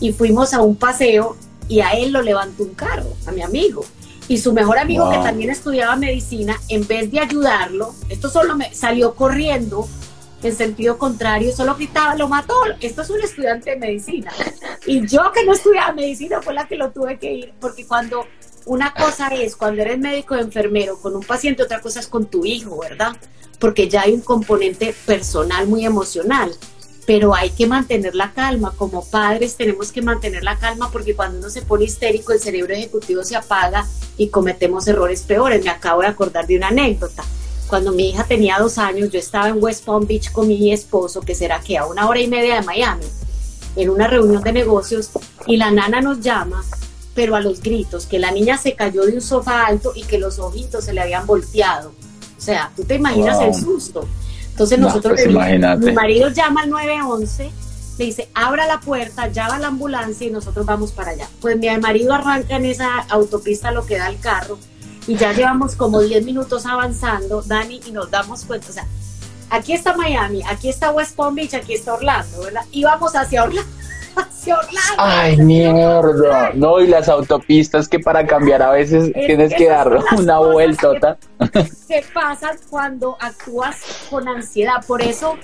y 0.00 0.12
fuimos 0.12 0.54
a 0.54 0.62
un 0.62 0.76
paseo 0.76 1.36
y 1.68 1.80
a 1.80 1.92
él 1.92 2.12
lo 2.12 2.22
levantó 2.22 2.64
un 2.64 2.74
carro, 2.74 3.12
a 3.26 3.32
mi 3.32 3.42
amigo. 3.42 3.84
Y 4.26 4.38
su 4.38 4.54
mejor 4.54 4.78
amigo 4.78 5.10
que 5.10 5.18
también 5.18 5.50
estudiaba 5.50 5.96
medicina, 5.96 6.58
en 6.68 6.86
vez 6.86 7.10
de 7.10 7.20
ayudarlo, 7.20 7.94
esto 8.08 8.30
solo 8.30 8.56
me 8.56 8.74
salió 8.74 9.14
corriendo 9.14 9.86
en 10.42 10.54
sentido 10.54 10.98
contrario, 10.98 11.54
solo 11.54 11.74
gritaba, 11.74 12.14
lo 12.16 12.28
mató, 12.28 12.54
esto 12.80 13.02
es 13.02 13.10
un 13.10 13.20
estudiante 13.20 13.70
de 13.70 13.76
medicina. 13.76 14.32
Y 14.86 15.06
yo 15.06 15.30
que 15.32 15.44
no 15.44 15.52
estudiaba 15.52 15.92
medicina 15.92 16.40
fue 16.42 16.54
la 16.54 16.66
que 16.66 16.76
lo 16.76 16.90
tuve 16.90 17.18
que 17.18 17.32
ir, 17.32 17.54
porque 17.60 17.86
cuando 17.86 18.26
una 18.66 18.94
cosa 18.94 19.28
es 19.28 19.56
cuando 19.56 19.82
eres 19.82 19.98
médico 19.98 20.34
o 20.34 20.38
enfermero 20.38 20.98
con 20.98 21.14
un 21.14 21.22
paciente, 21.22 21.62
otra 21.62 21.80
cosa 21.80 22.00
es 22.00 22.06
con 22.06 22.26
tu 22.26 22.44
hijo, 22.44 22.78
¿verdad? 22.80 23.16
Porque 23.58 23.88
ya 23.88 24.02
hay 24.02 24.12
un 24.12 24.20
componente 24.20 24.94
personal 25.06 25.66
muy 25.66 25.84
emocional. 25.84 26.54
pero 27.06 27.34
hay 27.34 27.50
que 27.50 27.66
mantener 27.66 28.14
la 28.14 28.32
calma. 28.32 28.72
Como 28.76 29.04
padres 29.04 29.56
tenemos 29.56 29.92
que 29.92 30.02
mantener 30.02 30.42
la 30.42 30.58
calma 30.58 30.90
porque 30.90 31.14
cuando 31.14 31.38
uno 31.38 31.50
se 31.50 31.62
pone 31.62 31.84
histérico 31.84 32.32
el 32.32 32.40
cerebro 32.40 32.74
ejecutivo 32.74 33.22
se 33.24 33.36
apaga 33.36 33.86
y 34.16 34.28
cometemos 34.28 34.86
errores 34.88 35.22
peores. 35.22 35.62
Me 35.64 35.70
acabo 35.70 36.00
de 36.00 36.08
acordar 36.08 36.46
de 36.46 36.56
una 36.56 36.68
anécdota. 36.68 37.24
Cuando 37.68 37.92
mi 37.92 38.10
hija 38.10 38.24
tenía 38.24 38.58
dos 38.58 38.78
años, 38.78 39.10
yo 39.10 39.18
estaba 39.18 39.48
en 39.48 39.62
West 39.62 39.84
Palm 39.84 40.06
Beach 40.06 40.30
con 40.32 40.46
mi 40.48 40.72
esposo, 40.72 41.20
que 41.22 41.34
será 41.34 41.60
que 41.60 41.78
a 41.78 41.86
una 41.86 42.08
hora 42.08 42.20
y 42.20 42.28
media 42.28 42.56
de 42.56 42.62
Miami, 42.62 43.06
en 43.74 43.90
una 43.90 44.06
reunión 44.06 44.42
de 44.42 44.52
negocios, 44.52 45.10
y 45.46 45.56
la 45.56 45.70
nana 45.70 46.00
nos 46.00 46.20
llama, 46.20 46.62
pero 47.14 47.36
a 47.36 47.40
los 47.40 47.60
gritos, 47.60 48.06
que 48.06 48.18
la 48.18 48.30
niña 48.30 48.58
se 48.58 48.74
cayó 48.74 49.04
de 49.04 49.12
un 49.12 49.20
sofá 49.20 49.66
alto 49.66 49.92
y 49.94 50.02
que 50.02 50.18
los 50.18 50.38
ojitos 50.38 50.84
se 50.84 50.92
le 50.92 51.00
habían 51.00 51.26
volteado. 51.26 51.92
O 52.36 52.40
sea, 52.40 52.72
tú 52.76 52.84
te 52.84 52.96
imaginas 52.96 53.40
el 53.40 53.54
susto. 53.54 54.06
Entonces 54.50 54.78
nosotros, 54.78 55.20
pues 55.24 55.78
mi 55.78 55.92
marido 55.92 56.28
llama 56.28 56.62
al 56.62 56.70
911, 56.70 57.50
le 57.98 58.04
dice, 58.04 58.28
abra 58.34 58.66
la 58.66 58.80
puerta, 58.80 59.28
llama 59.28 59.56
a 59.56 59.58
la 59.58 59.68
ambulancia 59.68 60.26
y 60.26 60.30
nosotros 60.30 60.66
vamos 60.66 60.92
para 60.92 61.12
allá. 61.12 61.28
Pues 61.40 61.56
mi 61.56 61.68
marido 61.78 62.12
arranca 62.12 62.56
en 62.56 62.66
esa 62.66 63.00
autopista 63.08 63.70
lo 63.70 63.86
que 63.86 63.98
da 63.98 64.08
el 64.08 64.18
carro 64.18 64.58
y 65.06 65.16
ya 65.16 65.32
llevamos 65.32 65.74
como 65.74 66.00
10 66.00 66.24
minutos 66.24 66.66
avanzando, 66.66 67.42
Dani, 67.42 67.80
y 67.86 67.92
nos 67.92 68.10
damos 68.10 68.44
cuenta, 68.44 68.68
o 68.70 68.72
sea, 68.72 68.86
aquí 69.50 69.72
está 69.72 69.96
Miami, 69.96 70.42
aquí 70.48 70.68
está 70.68 70.90
West 70.90 71.14
Palm 71.14 71.34
Beach, 71.34 71.54
aquí 71.54 71.74
está 71.74 71.94
Orlando, 71.94 72.40
¿verdad? 72.42 72.62
Y 72.70 72.84
vamos 72.84 73.14
hacia 73.14 73.44
Orlando. 73.44 73.70
Hacia 74.16 74.58
Orlando. 74.58 74.94
Ay, 74.98 75.36
mierda. 75.38 76.52
No, 76.54 76.80
y 76.80 76.86
las 76.86 77.08
autopistas 77.08 77.88
que 77.88 77.98
para 77.98 78.26
cambiar 78.26 78.62
a 78.62 78.70
veces 78.70 79.12
tienes 79.12 79.54
que 79.54 79.68
dar 79.68 80.00
una 80.16 80.38
vueltota. 80.38 81.18
¿Qué 81.88 82.04
pasa 82.12 82.52
cuando 82.70 83.16
actúas 83.20 84.06
con 84.10 84.28
ansiedad? 84.28 84.84
Por 84.86 85.02
eso 85.02 85.36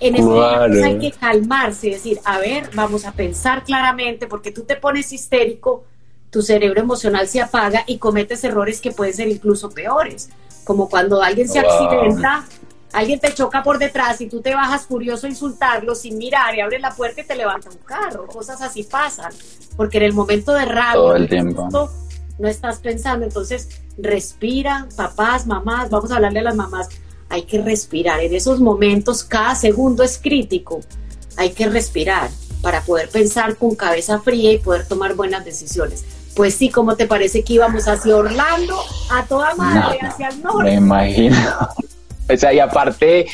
en 0.00 0.14
ese 0.16 0.24
momento 0.24 0.84
hay 0.84 0.98
que 0.98 1.12
calmarse 1.12 1.90
decir, 1.90 2.20
a 2.24 2.38
ver, 2.38 2.68
vamos 2.74 3.04
a 3.04 3.12
pensar 3.12 3.64
claramente, 3.64 4.26
porque 4.26 4.50
tú 4.50 4.62
te 4.62 4.76
pones 4.76 5.12
histérico, 5.12 5.84
tu 6.30 6.42
cerebro 6.42 6.80
emocional 6.80 7.28
se 7.28 7.40
apaga 7.40 7.84
y 7.86 7.98
cometes 7.98 8.42
errores 8.44 8.80
que 8.80 8.90
pueden 8.90 9.14
ser 9.14 9.28
incluso 9.28 9.70
peores, 9.70 10.30
como 10.64 10.88
cuando 10.88 11.22
alguien 11.22 11.48
se 11.48 11.60
accidenta, 11.60 12.44
alguien 12.94 13.18
te 13.18 13.34
choca 13.34 13.62
por 13.62 13.78
detrás 13.78 14.20
y 14.20 14.28
tú 14.28 14.40
te 14.40 14.54
bajas 14.54 14.86
furioso 14.86 15.26
a 15.26 15.30
insultarlo 15.30 15.94
sin 15.94 16.16
mirar 16.16 16.54
y 16.54 16.60
abres 16.60 16.80
la 16.80 16.94
puerta 16.94 17.20
y 17.20 17.24
te 17.24 17.34
levanta 17.34 17.68
un 17.68 17.78
carro, 17.78 18.26
cosas 18.26 18.62
así 18.62 18.84
pasan, 18.84 19.32
porque 19.76 19.98
en 19.98 20.04
el 20.04 20.12
momento 20.12 20.52
de 20.52 20.64
rabia, 20.64 21.16
el 21.16 21.28
tiempo. 21.28 21.68
no 22.38 22.48
estás 22.48 22.78
pensando, 22.78 23.26
entonces 23.26 23.82
respira, 23.98 24.86
papás, 24.96 25.46
mamás, 25.46 25.90
vamos 25.90 26.12
a 26.12 26.16
hablarle 26.16 26.38
a 26.38 26.44
las 26.44 26.54
mamás, 26.54 26.88
hay 27.28 27.42
que 27.42 27.60
respirar, 27.60 28.20
en 28.20 28.32
esos 28.32 28.60
momentos 28.60 29.24
cada 29.24 29.56
segundo 29.56 30.04
es 30.04 30.18
crítico, 30.18 30.80
hay 31.36 31.50
que 31.50 31.68
respirar 31.68 32.30
para 32.62 32.80
poder 32.82 33.08
pensar 33.08 33.56
con 33.56 33.74
cabeza 33.74 34.20
fría 34.20 34.52
y 34.52 34.58
poder 34.58 34.86
tomar 34.86 35.14
buenas 35.14 35.44
decisiones. 35.44 36.04
Pues 36.36 36.54
sí, 36.54 36.68
¿cómo 36.70 36.96
te 36.96 37.06
parece 37.06 37.44
que 37.44 37.54
íbamos 37.54 37.86
hacia 37.86 38.16
Orlando, 38.16 38.80
a 39.10 39.24
toda 39.24 39.54
madre, 39.54 39.98
hacia 40.00 40.28
el 40.28 40.42
norte? 40.42 40.64
Me 40.64 40.74
imagino. 40.74 41.36
O 42.32 42.36
sea, 42.36 42.52
y 42.52 42.58
aparte, 42.58 43.26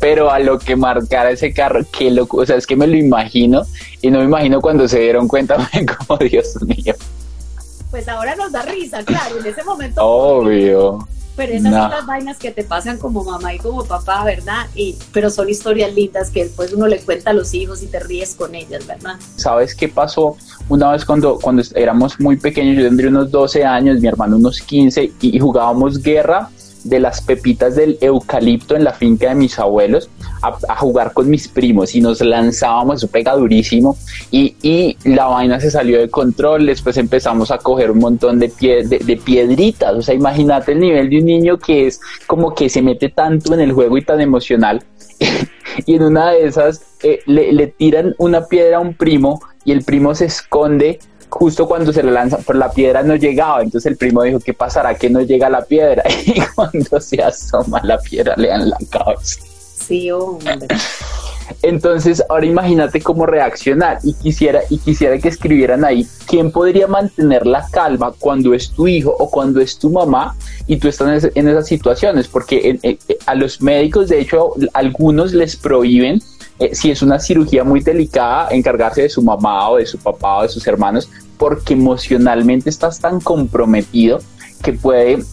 pero 0.00 0.30
a 0.30 0.38
lo 0.38 0.58
que 0.58 0.76
marcara 0.76 1.30
ese 1.30 1.52
carro, 1.52 1.80
qué 1.96 2.10
loco, 2.10 2.38
o 2.38 2.46
sea, 2.46 2.56
es 2.56 2.66
que 2.66 2.76
me 2.76 2.86
lo 2.86 2.96
imagino 2.96 3.62
y 4.02 4.10
no 4.10 4.18
me 4.18 4.24
imagino 4.24 4.60
cuando 4.60 4.88
se 4.88 5.00
dieron 5.00 5.28
cuenta, 5.28 5.56
como 5.98 6.18
Dios 6.18 6.56
mío. 6.62 6.94
Pues 7.90 8.08
ahora 8.08 8.34
nos 8.34 8.50
da 8.50 8.62
risa, 8.62 9.04
claro, 9.04 9.38
en 9.38 9.46
ese 9.46 9.62
momento. 9.62 10.00
Obvio. 10.04 11.06
Pero 11.36 11.52
esas 11.52 11.72
son 11.72 11.90
las 11.90 12.06
vainas 12.06 12.38
que 12.38 12.52
te 12.52 12.62
pasan 12.62 12.96
como 12.98 13.24
mamá 13.24 13.54
y 13.54 13.58
como 13.58 13.84
papá, 13.84 14.22
¿verdad? 14.24 14.66
Y, 14.76 14.96
pero 15.12 15.30
son 15.30 15.48
historias 15.48 15.92
lindas 15.92 16.30
que 16.30 16.44
después 16.44 16.72
uno 16.72 16.86
le 16.86 17.00
cuenta 17.00 17.30
a 17.30 17.32
los 17.32 17.54
hijos 17.54 17.82
y 17.82 17.86
te 17.86 17.98
ríes 17.98 18.36
con 18.36 18.54
ellas, 18.54 18.86
¿verdad? 18.86 19.16
¿Sabes 19.34 19.74
qué 19.74 19.88
pasó? 19.88 20.36
Una 20.68 20.92
vez 20.92 21.04
cuando, 21.04 21.40
cuando 21.40 21.62
éramos 21.74 22.20
muy 22.20 22.36
pequeños, 22.36 22.76
yo 22.76 22.84
tendría 22.84 23.10
unos 23.10 23.32
12 23.32 23.64
años, 23.64 24.00
mi 24.00 24.06
hermano 24.06 24.36
unos 24.36 24.60
15, 24.60 25.12
y 25.20 25.38
jugábamos 25.40 26.00
guerra 26.00 26.50
de 26.84 27.00
las 27.00 27.22
pepitas 27.22 27.74
del 27.74 27.98
eucalipto 28.00 28.76
en 28.76 28.84
la 28.84 28.92
finca 28.92 29.30
de 29.30 29.34
mis 29.34 29.58
abuelos 29.58 30.10
a, 30.42 30.76
jugar 30.76 31.12
con 31.14 31.28
mis 31.30 31.48
primos 31.48 31.94
y 31.94 32.00
nos 32.00 32.20
lanzábamos, 32.20 32.98
eso 32.98 33.08
pega 33.08 33.34
durísimo 33.34 33.96
y, 34.30 34.54
y, 34.62 34.96
la 35.04 35.26
vaina 35.26 35.58
se 35.58 35.70
salió 35.70 35.98
de 35.98 36.10
control, 36.10 36.66
después 36.66 36.96
empezamos 36.98 37.50
a 37.50 37.58
coger 37.58 37.90
un 37.90 37.98
montón 37.98 38.38
de, 38.38 38.50
pie, 38.50 38.86
de, 38.86 39.16
piedritas, 39.16 39.94
o 39.94 40.02
sea, 40.02 40.14
imagínate 40.14 40.72
el 40.72 40.80
nivel 40.80 41.08
de 41.08 41.18
un 41.18 41.24
niño 41.24 41.58
que 41.58 41.86
es 41.86 42.00
como 42.26 42.54
que 42.54 42.68
se 42.68 42.82
mete 42.82 43.08
tanto 43.08 43.54
en 43.54 43.60
el 43.60 43.72
juego 43.72 43.96
y 43.96 44.04
tan 44.04 44.20
emocional 44.20 44.84
y 45.86 45.94
en 45.94 46.02
una 46.02 46.32
de 46.32 46.46
esas 46.46 46.82
eh, 47.02 47.20
le, 47.26 47.52
le 47.52 47.68
tiran 47.68 48.14
una 48.18 48.46
piedra 48.46 48.76
a 48.76 48.80
un 48.80 48.94
primo 48.94 49.40
y 49.64 49.72
el 49.72 49.82
primo 49.82 50.14
se 50.14 50.26
esconde 50.26 50.98
justo 51.28 51.66
cuando 51.66 51.92
se 51.92 52.02
le 52.02 52.10
lanza, 52.10 52.38
pero 52.46 52.58
la 52.58 52.70
piedra 52.70 53.02
no 53.02 53.16
llegaba, 53.16 53.62
entonces 53.62 53.90
el 53.90 53.96
primo 53.96 54.22
dijo, 54.22 54.38
¿qué 54.40 54.54
pasará 54.54 54.94
que 54.94 55.10
no 55.10 55.20
llega 55.20 55.48
la 55.48 55.64
piedra? 55.64 56.02
Y 56.26 56.40
cuando 56.54 57.00
se 57.00 57.22
asoma 57.22 57.80
la 57.82 57.98
piedra 57.98 58.34
le 58.36 58.48
dan 58.48 58.70
la 58.70 58.78
cabeza. 58.90 59.40
Sí, 59.86 60.10
hombre. 60.10 60.66
Entonces, 61.62 62.22
ahora 62.28 62.46
imagínate 62.46 63.00
cómo 63.00 63.26
reaccionar 63.26 63.98
y 64.02 64.14
quisiera, 64.14 64.62
y 64.70 64.78
quisiera 64.78 65.18
que 65.18 65.28
escribieran 65.28 65.84
ahí 65.84 66.06
quién 66.26 66.50
podría 66.50 66.86
mantener 66.86 67.46
la 67.46 67.66
calma 67.70 68.12
cuando 68.18 68.54
es 68.54 68.70
tu 68.70 68.88
hijo 68.88 69.14
o 69.18 69.30
cuando 69.30 69.60
es 69.60 69.78
tu 69.78 69.90
mamá 69.90 70.34
y 70.66 70.76
tú 70.76 70.88
estás 70.88 71.28
en, 71.34 71.48
esas 71.48 71.66
situaciones, 71.66 72.28
porque 72.28 72.98
a 73.26 73.34
los 73.34 73.60
médicos, 73.60 74.08
de 74.08 74.20
hecho, 74.20 74.54
algunos 74.72 75.32
les 75.32 75.56
prohíben 75.56 76.22
eh, 76.58 76.74
si 76.74 76.90
es 76.90 77.02
una 77.02 77.18
cirugía 77.18 77.64
muy 77.64 77.80
delicada, 77.80 78.48
encargarse 78.50 79.02
de 79.02 79.08
su 79.08 79.22
mamá 79.22 79.70
o 79.70 79.76
de 79.76 79.86
su 79.86 79.98
papá 79.98 80.38
o 80.38 80.42
de 80.42 80.48
sus 80.48 80.66
hermanos, 80.66 81.10
porque 81.36 81.74
emocionalmente 81.74 82.70
estás 82.70 83.00
tan 83.00 83.20
comprometido 83.20 84.20
que 84.62 84.72
puede 84.72 85.24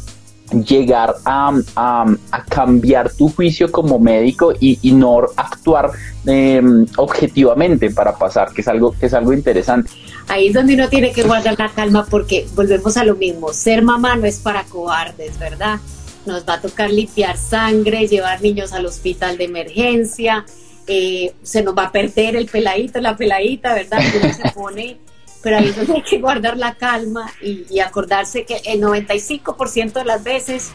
llegar 0.51 1.15
a, 1.25 2.05
cambiar 2.49 3.11
tu 3.13 3.29
juicio 3.29 3.71
como 3.71 3.99
médico 3.99 4.53
y, 4.59 4.91
no 4.91 5.21
actuar 5.37 5.91
em, 6.25 6.85
objetivamente 6.97 7.89
para 7.91 8.17
pasar, 8.17 8.51
que 8.53 8.61
es 8.61 8.67
algo 8.67 8.91
que 8.91 9.05
es 9.05 9.13
algo 9.13 9.33
interesante. 9.33 9.89
Ahí 10.27 10.47
es 10.47 10.53
donde 10.53 10.75
uno 10.75 10.89
tiene 10.89 11.11
que 11.11 11.23
guardar 11.23 11.57
la 11.57 11.69
calma 11.69 12.05
porque 12.09 12.47
volvemos 12.55 12.97
a 12.97 13.03
lo 13.03 13.15
mismo, 13.15 13.53
ser 13.53 13.81
mamá 13.81 14.15
no 14.15 14.25
es 14.25 14.39
para 14.39 14.63
cobardes, 14.63 15.37
¿verdad? 15.39 15.79
Nos 16.25 16.47
va 16.47 16.55
a 16.55 16.61
tocar 16.61 16.91
limpiar 16.91 17.37
sangre, 17.37 18.07
llevar 18.07 18.41
niños 18.41 18.73
al 18.73 18.85
hospital 18.85 19.37
de 19.37 19.45
emergencia, 19.45 20.45
eh, 20.87 21.33
se 21.43 21.63
nos 21.63 21.77
va 21.77 21.85
a 21.85 21.91
perder 21.91 22.35
el 22.35 22.47
peladito, 22.47 22.99
la 22.99 23.15
peladita, 23.15 23.73
¿verdad? 23.73 23.99
Uno 24.21 24.33
se 24.33 24.49
pone 24.51 24.99
pero 25.41 25.57
ahí 25.57 25.71
donde 25.71 25.93
hay 25.93 26.03
que 26.03 26.19
guardar 26.19 26.57
la 26.57 26.75
calma 26.75 27.31
y, 27.41 27.79
acordarse 27.79 28.45
que 28.45 28.61
el 28.65 28.81
95% 28.81 29.93
de 29.93 30.05
las 30.05 30.23
veces 30.23 30.71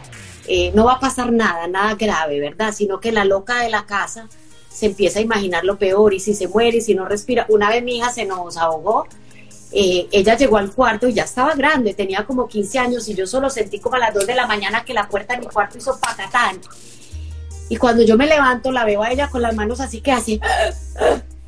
eh, 0.48 0.72
no 0.74 0.84
va 0.84 0.94
a 0.94 1.00
pasar 1.00 1.32
nada, 1.32 1.66
nada 1.68 1.94
grave, 1.94 2.40
¿verdad? 2.40 2.72
Sino 2.74 3.00
que 3.00 3.12
la 3.12 3.24
loca 3.24 3.62
de 3.62 3.70
la 3.70 3.86
casa 3.86 4.28
se 4.68 4.86
empieza 4.86 5.20
a 5.20 5.22
imaginar 5.22 5.64
lo 5.64 5.78
peor 5.78 6.12
y 6.14 6.20
si 6.20 6.34
se 6.34 6.48
muere 6.48 6.78
y 6.78 6.80
si 6.80 6.94
no 6.94 7.06
respira. 7.06 7.46
Una 7.48 7.70
vez 7.70 7.82
mi 7.82 7.98
hija 7.98 8.10
se 8.10 8.24
nos 8.24 8.56
ahogó, 8.56 9.06
eh, 9.72 10.06
ella 10.10 10.36
llegó 10.36 10.58
al 10.58 10.72
cuarto 10.72 11.08
y 11.08 11.14
ya 11.14 11.24
estaba 11.24 11.54
grande, 11.54 11.94
tenía 11.94 12.24
como 12.24 12.46
15 12.46 12.78
años 12.78 13.08
y 13.08 13.14
yo 13.14 13.26
solo 13.26 13.50
sentí 13.50 13.78
como 13.78 13.96
a 13.96 14.00
las 14.00 14.14
2 14.14 14.26
de 14.26 14.34
la 14.34 14.46
mañana 14.46 14.84
que 14.84 14.94
la 14.94 15.08
puerta 15.08 15.34
de 15.34 15.40
mi 15.40 15.46
cuarto 15.46 15.78
hizo 15.78 15.98
patatán. 15.98 16.60
Y 17.68 17.76
cuando 17.76 18.02
yo 18.02 18.16
me 18.16 18.26
levanto 18.26 18.70
la 18.70 18.84
veo 18.84 19.02
a 19.02 19.10
ella 19.10 19.28
con 19.28 19.42
las 19.42 19.54
manos 19.54 19.80
así 19.80 20.00
que 20.00 20.12
así 20.12 20.40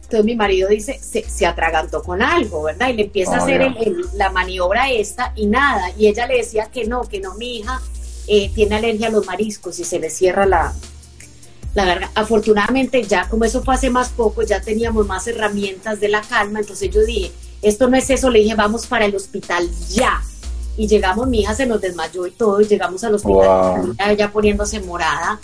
entonces 0.09 0.25
mi 0.25 0.37
marido 0.37 0.71
dice, 0.71 0.99
se, 1.03 1.45
atragantó 1.45 2.03
con 2.03 2.23
algo, 2.23 2.63
¿verdad? 2.63 2.89
Y 2.89 2.95
le 2.95 3.03
empieza 3.03 3.35
a 3.35 3.43
hacer 3.43 3.71
la 4.15 4.31
maniobra 4.31 4.91
esta 4.91 5.35
y 5.37 5.45
nada. 5.45 5.91
Y 5.99 6.07
ella 6.07 6.27
le 6.27 6.39
decía 6.39 6.71
que 6.73 6.87
no, 6.87 7.03
que 7.03 7.21
no, 7.21 7.35
mi 7.35 7.59
hija 7.59 7.79
eh, 8.27 8.51
tiene 8.55 8.77
alergia 8.77 9.09
a 9.09 9.11
los 9.11 9.27
mariscos 9.27 9.79
y 9.79 9.85
se 9.85 9.99
le 9.99 10.09
cierra 10.09 10.47
la, 10.47 10.73
la 11.75 11.85
garganta. 11.85 12.19
Afortunadamente 12.19 13.03
ya 13.03 13.29
como 13.29 13.45
eso 13.45 13.63
fue 13.63 13.75
hace 13.75 13.91
más 13.91 14.09
poco, 14.09 14.41
ya 14.41 14.63
teníamos 14.63 15.07
más 15.07 15.27
herramientas 15.27 16.01
de 16.01 16.09
la 16.09 16.23
calma. 16.23 16.61
Entonces 16.61 16.89
yo 16.91 17.05
dije, 17.05 17.31
esto 17.61 17.91
no 17.91 17.99
es 17.99 18.09
eso, 18.09 18.31
le 18.31 18.39
dije, 18.39 18.55
vamos 18.55 18.87
para 18.87 19.05
el 19.05 19.15
hospital 19.15 19.69
ya. 19.91 20.23
Y 20.79 20.87
llegamos, 20.87 21.27
mi 21.27 21.41
hija 21.41 21.57
se 21.57 21.67
nos 21.67 21.81
desmayó 21.81 22.25
y 22.25 22.31
todo, 22.31 22.61
y 22.61 22.67
llegamos 22.67 23.03
al 23.03 23.13
hospital, 23.13 23.97
ella 23.99 24.31
poniéndose 24.31 24.79
morada. 24.79 25.41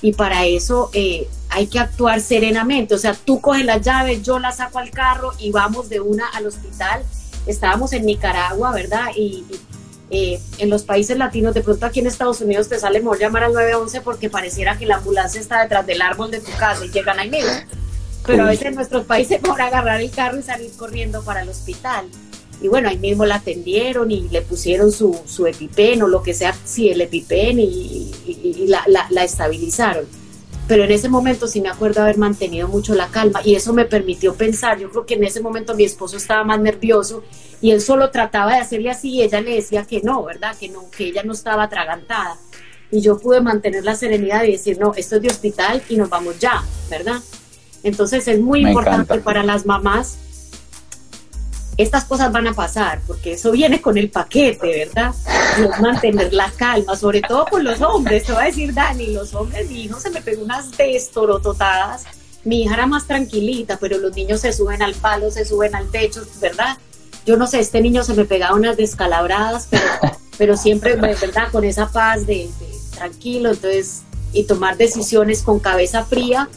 Y 0.00 0.14
para 0.14 0.46
eso 0.46 0.88
eh, 0.94 1.28
hay 1.50 1.66
que 1.66 1.78
actuar 1.78 2.22
serenamente. 2.22 2.94
O 2.94 2.98
sea, 2.98 3.12
tú 3.12 3.38
coges 3.38 3.66
las 3.66 3.82
llaves, 3.82 4.22
yo 4.22 4.38
las 4.38 4.56
saco 4.56 4.78
al 4.78 4.90
carro 4.90 5.32
y 5.38 5.52
vamos 5.52 5.90
de 5.90 6.00
una 6.00 6.26
al 6.28 6.46
hospital. 6.46 7.02
Estábamos 7.46 7.92
en 7.92 8.06
Nicaragua, 8.06 8.72
¿verdad? 8.72 9.08
Y, 9.14 9.44
eh, 10.10 10.40
en 10.56 10.70
los 10.70 10.84
países 10.84 11.18
latinos, 11.18 11.52
de 11.52 11.60
pronto 11.60 11.84
aquí 11.84 12.00
en 12.00 12.06
Estados 12.06 12.40
Unidos 12.40 12.70
te 12.70 12.78
sale 12.78 13.00
mejor 13.00 13.18
llamar 13.18 13.44
al 13.44 13.52
911 13.52 14.00
porque 14.00 14.30
pareciera 14.30 14.78
que 14.78 14.86
la 14.86 14.96
ambulancia 14.96 15.38
está 15.38 15.60
detrás 15.60 15.86
del 15.86 16.00
árbol 16.00 16.30
de 16.30 16.40
tu 16.40 16.50
casa 16.52 16.86
y 16.86 16.88
llegan 16.88 17.18
ahí 17.18 17.28
mismo. 17.28 17.52
Pero 18.24 18.44
a 18.44 18.46
veces 18.46 18.68
en 18.68 18.74
nuestros 18.76 19.04
países 19.04 19.38
por 19.42 19.60
agarrar 19.60 20.00
el 20.00 20.10
carro 20.10 20.38
y 20.38 20.42
salir 20.42 20.70
corriendo 20.78 21.22
para 21.24 21.42
el 21.42 21.50
hospital. 21.50 22.06
Y 22.60 22.68
bueno, 22.68 22.88
ahí 22.88 22.98
mismo 22.98 23.24
la 23.24 23.36
atendieron 23.36 24.10
y 24.10 24.28
le 24.28 24.42
pusieron 24.42 24.90
su, 24.90 25.18
su 25.26 25.46
EpiPen 25.46 26.02
o 26.02 26.08
lo 26.08 26.22
que 26.22 26.34
sea, 26.34 26.54
sí, 26.64 26.88
el 26.88 27.00
EpiPen 27.00 27.58
y, 27.60 28.66
la, 28.66 28.82
la, 28.86 29.06
la 29.10 29.24
estabilizaron 29.24 30.06
pero 30.68 30.84
en 30.84 30.92
ese 30.92 31.08
momento 31.08 31.48
sí 31.48 31.62
me 31.62 31.70
acuerdo 31.70 32.02
haber 32.02 32.18
mantenido 32.18 32.68
mucho 32.68 32.94
la 32.94 33.08
calma 33.08 33.40
y 33.42 33.54
eso 33.54 33.72
me 33.72 33.86
permitió 33.86 34.34
pensar, 34.34 34.78
yo 34.78 34.90
creo 34.90 35.06
que 35.06 35.14
en 35.14 35.24
ese 35.24 35.40
momento 35.40 35.74
mi 35.74 35.84
esposo 35.84 36.18
estaba 36.18 36.44
más 36.44 36.60
nervioso 36.60 37.24
y 37.62 37.70
él 37.70 37.80
solo 37.80 38.10
trataba 38.10 38.52
de 38.52 38.58
hacerle 38.58 38.90
así 38.90 39.14
y 39.14 39.22
ella 39.22 39.40
le 39.40 39.54
decía 39.54 39.84
que 39.84 40.02
no, 40.02 40.22
¿verdad? 40.22 40.54
Que 40.60 40.68
no, 40.68 40.90
que 40.90 41.06
ella 41.06 41.22
no 41.24 41.32
estaba 41.32 41.64
atragantada. 41.64 42.36
Y 42.90 43.00
yo 43.00 43.18
pude 43.18 43.40
mantener 43.40 43.82
la 43.82 43.96
serenidad 43.96 44.44
y 44.44 44.52
decir, 44.52 44.78
no, 44.78 44.92
esto 44.94 45.16
es 45.16 45.22
de 45.22 45.28
hospital 45.28 45.82
y 45.88 45.96
nos 45.96 46.10
vamos 46.10 46.38
ya, 46.38 46.62
¿verdad? 46.90 47.20
Entonces 47.82 48.28
es 48.28 48.38
muy 48.38 48.60
importante 48.60 49.18
para 49.20 49.42
las 49.42 49.64
mamás 49.64 50.18
estas 51.78 52.04
cosas 52.04 52.32
van 52.32 52.48
a 52.48 52.54
pasar, 52.54 53.00
porque 53.06 53.34
eso 53.34 53.52
viene 53.52 53.80
con 53.80 53.96
el 53.96 54.10
paquete, 54.10 54.84
¿verdad? 54.86 55.14
mantener 55.80 56.32
la 56.34 56.50
calma, 56.50 56.96
sobre 56.96 57.22
todo 57.22 57.46
con 57.46 57.62
los 57.62 57.80
hombres, 57.80 58.24
te 58.24 58.32
voy 58.32 58.42
a 58.42 58.46
decir, 58.46 58.74
Dani, 58.74 59.12
los 59.12 59.32
hombres, 59.32 59.70
mi 59.70 59.84
hijo 59.84 60.00
se 60.00 60.10
me 60.10 60.20
pegó 60.20 60.42
unas 60.42 60.76
destorototadas, 60.76 62.04
mi 62.44 62.62
hija 62.62 62.74
era 62.74 62.86
más 62.86 63.06
tranquilita, 63.06 63.78
pero 63.80 63.98
los 63.98 64.14
niños 64.16 64.40
se 64.40 64.52
suben 64.52 64.82
al 64.82 64.94
palo, 64.94 65.30
se 65.30 65.44
suben 65.44 65.76
al 65.76 65.88
techo, 65.88 66.26
¿verdad? 66.40 66.76
Yo 67.24 67.36
no 67.36 67.46
sé, 67.46 67.60
este 67.60 67.80
niño 67.80 68.02
se 68.02 68.14
me 68.14 68.24
pegaba 68.24 68.56
unas 68.56 68.76
descalabradas, 68.76 69.68
pero, 69.70 69.84
pero 70.38 70.56
siempre, 70.56 70.96
¿verdad? 70.96 71.52
Con 71.52 71.62
esa 71.62 71.88
paz 71.88 72.26
de, 72.26 72.50
de 72.58 72.78
tranquilo, 72.96 73.50
entonces, 73.50 74.02
y 74.32 74.44
tomar 74.44 74.76
decisiones 74.76 75.42
con 75.42 75.60
cabeza 75.60 76.04
fría, 76.04 76.48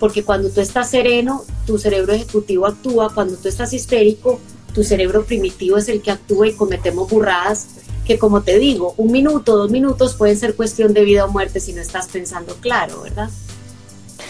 porque 0.00 0.24
cuando 0.24 0.50
tú 0.50 0.60
estás 0.60 0.90
sereno, 0.90 1.44
tu 1.64 1.78
cerebro 1.78 2.12
ejecutivo 2.12 2.66
actúa, 2.66 3.14
cuando 3.14 3.36
tú 3.36 3.48
estás 3.48 3.72
histérico, 3.72 4.40
tu 4.74 4.84
cerebro 4.84 5.24
primitivo 5.24 5.78
es 5.78 5.88
el 5.88 6.02
que 6.02 6.10
actúa 6.10 6.48
y 6.48 6.52
cometemos 6.52 7.08
burradas 7.08 7.68
que 8.04 8.18
como 8.18 8.42
te 8.42 8.58
digo, 8.58 8.94
un 8.96 9.12
minuto, 9.12 9.56
dos 9.56 9.70
minutos 9.70 10.14
pueden 10.14 10.36
ser 10.36 10.54
cuestión 10.54 10.92
de 10.92 11.04
vida 11.04 11.24
o 11.24 11.28
muerte 11.28 11.60
si 11.60 11.72
no 11.72 11.80
estás 11.80 12.08
pensando 12.08 12.54
claro, 12.60 13.02
¿verdad? 13.02 13.30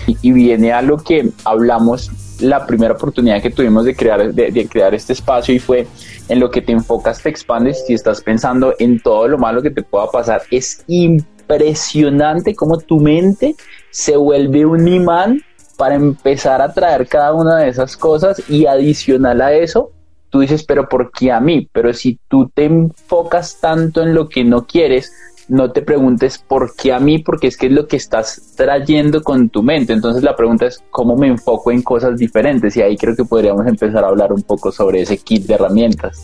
Y, 0.07 0.33
viene 0.33 0.73
a 0.73 0.83
lo 0.83 0.99
que 0.99 1.31
hablamos 1.45 2.11
la 2.41 2.67
primera 2.67 2.95
oportunidad 2.95 3.41
que 3.41 3.51
tuvimos 3.51 3.85
de 3.85 3.97
crear, 3.97 4.35
de, 4.35 4.69
crear 4.69 4.95
este 4.95 5.13
espacio 5.13 5.55
y 5.55 5.59
fue 5.59 5.87
en 6.29 6.41
lo 6.41 6.51
que 6.51 6.61
te 6.61 6.73
enfocas, 6.73 7.23
te 7.23 7.31
expandes, 7.31 7.85
si 7.87 7.95
estás 7.95 8.21
pensando 8.21 8.75
en 8.79 9.01
todo 9.01 9.29
lo 9.29 9.39
malo 9.39 9.63
que 9.63 9.71
te 9.71 9.83
pueda 9.83 10.11
pasar, 10.11 10.43
es 10.51 10.85
impresionante 10.89 12.55
cómo 12.55 12.79
tu 12.79 13.01
mente 13.01 13.57
se 13.91 14.17
vuelve 14.17 14.67
un 14.67 14.87
imán 14.89 15.43
para 15.77 15.95
empezar 15.95 16.61
a 16.61 16.73
traer 16.73 17.07
cada 17.09 17.33
una 17.33 17.59
de 17.59 17.69
esas 17.69 17.97
cosas 17.97 18.43
y 18.49 18.67
adicional 18.67 19.41
a 19.41 19.53
eso, 19.55 19.91
tú 20.35 20.41
dices, 20.41 20.65
pero 20.65 20.89
¿por 20.89 21.13
qué 21.13 21.31
a 21.31 21.39
mí? 21.39 21.69
Pero 21.71 21.95
si 21.95 22.19
tú 22.27 22.51
te 22.53 22.65
enfocas 22.65 23.61
tanto 23.61 24.03
en 24.03 24.15
lo 24.15 24.29
que 24.29 24.43
no 24.43 24.67
quieres, 24.67 25.13
no 25.47 25.71
te 25.71 25.81
preguntes 25.81 26.39
por 26.39 26.75
qué 26.75 26.93
a 26.93 26.99
mí, 26.99 27.21
porque 27.21 27.47
es 27.47 27.57
que 27.57 27.67
es 27.67 27.73
lo 27.73 27.87
que 27.87 27.97
estás 27.97 28.53
trayendo 28.57 29.23
con 29.23 29.49
tu 29.49 29.63
mente. 29.63 29.93
Entonces 29.93 30.25
la 30.25 30.35
pregunta 30.35 30.67
es 30.67 30.83
cómo 30.91 31.17
me 31.17 31.29
enfoco 31.29 31.71
en 31.71 31.83
cosas 31.83 32.19
diferentes 32.19 32.77
y 32.77 32.83
ahí 32.83 32.97
creo 32.97 33.15
que 33.15 33.25
podríamos 33.25 33.65
empezar 33.69 34.03
a 34.03 34.09
hablar 34.09 34.33
un 34.33 34.43
poco 34.43 34.73
sobre 34.73 35.03
ese 35.03 35.19
kit 35.19 35.47
de 35.47 35.55
herramientas. 35.55 36.21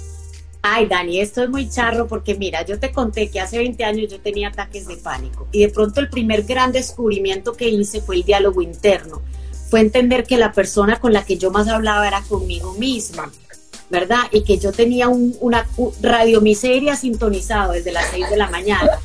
Ay, 0.60 0.86
Dani, 0.86 1.20
esto 1.20 1.44
es 1.44 1.48
muy 1.48 1.68
charro 1.68 2.08
porque 2.08 2.34
mira, 2.34 2.66
yo 2.66 2.80
te 2.80 2.90
conté 2.90 3.30
que 3.30 3.38
hace 3.38 3.58
20 3.58 3.84
años 3.84 4.10
yo 4.10 4.18
tenía 4.18 4.48
ataques 4.48 4.88
de 4.88 4.96
pánico 4.96 5.46
y 5.52 5.60
de 5.60 5.68
pronto 5.68 6.00
el 6.00 6.10
primer 6.10 6.42
gran 6.42 6.72
descubrimiento 6.72 7.52
que 7.52 7.68
hice 7.68 8.00
fue 8.00 8.16
el 8.16 8.24
diálogo 8.24 8.60
interno. 8.60 9.22
Fue 9.68 9.78
entender 9.78 10.24
que 10.24 10.36
la 10.36 10.50
persona 10.50 10.98
con 10.98 11.12
la 11.12 11.24
que 11.24 11.38
yo 11.38 11.52
más 11.52 11.68
hablaba 11.68 12.08
era 12.08 12.22
conmigo 12.22 12.72
misma 12.72 13.30
¿verdad? 13.90 14.22
Y 14.30 14.44
que 14.44 14.58
yo 14.58 14.72
tenía 14.72 15.08
un, 15.08 15.36
una 15.40 15.66
radio 16.00 16.40
miseria 16.40 16.96
sintonizado 16.96 17.72
desde 17.72 17.92
las 17.92 18.06
6 18.10 18.30
de 18.30 18.36
la 18.36 18.48
mañana. 18.48 18.98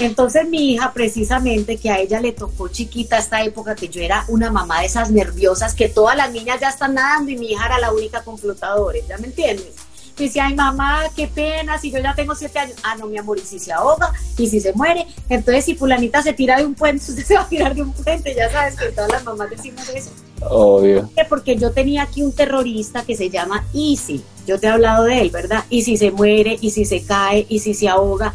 Entonces 0.00 0.48
mi 0.48 0.72
hija 0.72 0.92
precisamente, 0.92 1.76
que 1.76 1.90
a 1.90 2.00
ella 2.00 2.20
le 2.20 2.32
tocó 2.32 2.68
chiquita 2.68 3.18
esta 3.18 3.44
época, 3.44 3.76
que 3.76 3.88
yo 3.88 4.02
era 4.02 4.24
una 4.26 4.50
mamá 4.50 4.80
de 4.80 4.86
esas 4.86 5.10
nerviosas, 5.10 5.74
que 5.74 5.88
todas 5.88 6.16
las 6.16 6.32
niñas 6.32 6.60
ya 6.60 6.68
están 6.68 6.94
nadando 6.94 7.30
y 7.30 7.36
mi 7.36 7.52
hija 7.52 7.66
era 7.66 7.78
la 7.78 7.92
única 7.92 8.22
con 8.22 8.36
flotadores, 8.36 9.06
¿ya 9.06 9.18
me 9.18 9.28
entiendes? 9.28 9.74
Me 10.16 10.26
decía, 10.26 10.46
ay 10.46 10.54
mamá, 10.54 11.02
qué 11.16 11.26
pena, 11.26 11.78
si 11.78 11.90
yo 11.90 11.98
ya 11.98 12.14
tengo 12.14 12.34
siete 12.34 12.58
años, 12.58 12.76
ah, 12.82 12.94
no, 12.96 13.06
mi 13.06 13.18
amor, 13.18 13.38
y 13.38 13.42
si 13.42 13.58
se 13.58 13.72
ahoga, 13.72 14.12
y 14.38 14.46
si 14.46 14.60
se 14.60 14.72
muere, 14.72 15.06
entonces 15.28 15.64
si 15.64 15.74
fulanita 15.74 16.22
se 16.22 16.32
tira 16.32 16.56
de 16.56 16.66
un 16.66 16.74
puente, 16.74 17.04
usted 17.08 17.24
se 17.24 17.34
va 17.34 17.42
a 17.42 17.48
tirar 17.48 17.74
de 17.74 17.82
un 17.82 17.92
puente, 17.92 18.34
ya 18.34 18.50
sabes 18.50 18.76
que 18.76 18.86
todas 18.92 19.10
las 19.10 19.24
mamás 19.24 19.50
decimos 19.50 19.88
eso. 19.88 20.10
Obvio. 20.40 21.10
Porque 21.28 21.56
yo 21.56 21.72
tenía 21.72 22.02
aquí 22.02 22.22
un 22.22 22.32
terrorista 22.32 23.02
que 23.02 23.16
se 23.16 23.30
llama 23.30 23.64
Easy, 23.74 24.22
yo 24.46 24.60
te 24.60 24.66
he 24.66 24.70
hablado 24.70 25.04
de 25.04 25.20
él, 25.20 25.30
¿verdad? 25.30 25.64
Y 25.68 25.82
si 25.82 25.96
se 25.96 26.10
muere, 26.10 26.58
y 26.60 26.70
si 26.70 26.84
se 26.84 27.02
cae, 27.02 27.46
y 27.48 27.58
si 27.58 27.74
se 27.74 27.88
ahoga, 27.88 28.34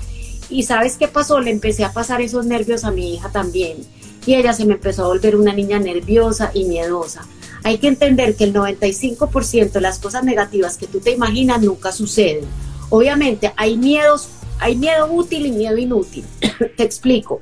y 0.50 0.64
¿sabes 0.64 0.98
qué 0.98 1.08
pasó? 1.08 1.40
Le 1.40 1.52
empecé 1.52 1.86
a 1.86 1.94
pasar 1.94 2.22
esos 2.22 2.46
nervios 2.46 2.84
a 2.84 2.92
mi 2.92 3.14
hija 3.14 3.30
también, 3.30 3.78
y 4.26 4.36
ella 4.36 4.54
se 4.54 4.66
me 4.66 4.74
empezó 4.74 5.06
a 5.06 5.08
volver 5.08 5.36
una 5.36 5.54
niña 5.54 5.80
nerviosa 5.80 6.52
y 6.54 6.66
miedosa 6.66 7.26
hay 7.64 7.78
que 7.78 7.88
entender 7.88 8.36
que 8.36 8.46
el 8.46 8.54
95% 8.54 9.72
de 9.72 9.82
las 9.82 10.00
cosas 10.00 10.24
negativas 10.24 10.78
que 10.78 10.88
tú 10.88 11.00
te 11.00 11.12
imaginas 11.12 11.62
nunca 11.62 11.92
suceden. 11.92 12.46
Obviamente 12.90 13.54
hay 13.56 13.78
miedos, 13.78 14.30
hay 14.60 14.76
miedo 14.76 15.12
útil 15.12 15.46
y 15.46 15.52
miedo 15.52 15.78
inútil. 15.78 16.26
te 16.78 16.84
explico. 16.84 17.40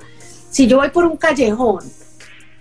Si 0.50 0.68
yo 0.68 0.78
voy 0.78 0.90
por 0.90 1.06
un 1.06 1.18
callejón 1.18 1.84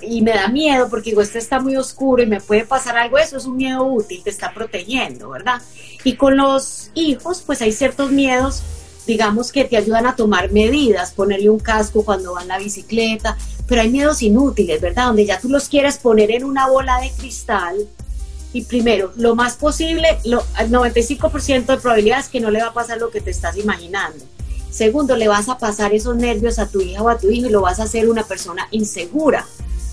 y 0.01 0.23
me 0.23 0.33
da 0.33 0.49
miedo 0.49 0.89
porque 0.91 1.11
digo, 1.11 1.23
este 1.23 1.39
está 1.39 1.61
muy 1.61 1.77
oscuro 1.77 2.23
y 2.23 2.27
me 2.27 2.41
puede 2.41 2.65
pasar 2.65 2.97
algo, 2.97 3.19
eso 3.19 3.37
es 3.37 3.47
un 3.47 3.57
miedo 3.57 3.85
útil, 3.85 4.23
te 4.23 4.31
está 4.31 4.53
protegiendo, 4.53 5.31
¿verdad? 5.31 5.63
Y 6.05 6.17
con 6.17 6.37
los 6.37 6.91
hijos, 6.95 7.43
pues 7.45 7.63
hay 7.63 7.73
ciertos 7.73 8.11
miedos 8.11 8.63
digamos 9.07 9.53
que 9.53 9.65
te 9.65 9.77
ayudan 9.77 10.07
a 10.07 10.17
tomar 10.17 10.51
medidas, 10.53 11.13
ponerle 11.13 11.51
un 11.51 11.61
casco 11.61 12.05
cuando 12.05 12.35
van 12.35 12.49
la 12.49 12.59
bicicleta, 12.59 13.37
pero 13.67 13.83
hay 13.83 13.91
miedos 13.91 14.23
inútiles, 14.23 14.81
¿verdad? 14.81 15.07
Donde 15.07 15.27
ya 15.27 15.41
tú 15.41 15.49
los 15.49 15.69
quieres 15.69 15.99
poner 15.99 16.31
en 16.31 16.45
una 16.45 16.69
bola 16.69 17.01
de 17.01 17.11
cristal 17.11 17.87
y 18.57 18.63
primero, 18.63 19.13
lo 19.17 19.35
más 19.35 19.57
posible, 19.57 20.19
lo, 20.25 20.43
el 20.59 20.71
95% 20.71 21.67
de 21.67 21.77
probabilidades 21.77 22.29
que 22.29 22.41
no 22.41 22.51
le 22.51 22.63
va 22.63 22.69
a 22.69 22.73
pasar 22.73 22.99
lo 22.99 23.11
que 23.11 23.21
te 23.21 23.31
estás 23.31 23.57
imaginando. 23.59 24.25
Segundo, 24.71 25.15
le 25.17 25.29
vas 25.29 25.49
a 25.49 25.59
pasar 25.59 25.93
esos 25.93 26.17
nervios 26.17 26.59
a 26.59 26.67
tu 26.67 26.81
hija 26.81 27.03
o 27.03 27.09
a 27.09 27.19
tu 27.19 27.31
hijo 27.31 27.49
y 27.49 27.51
lo 27.51 27.61
vas 27.61 27.81
a 27.81 27.85
hacer 27.85 28.09
una 28.09 28.25
persona 28.25 28.67
insegura, 28.71 29.47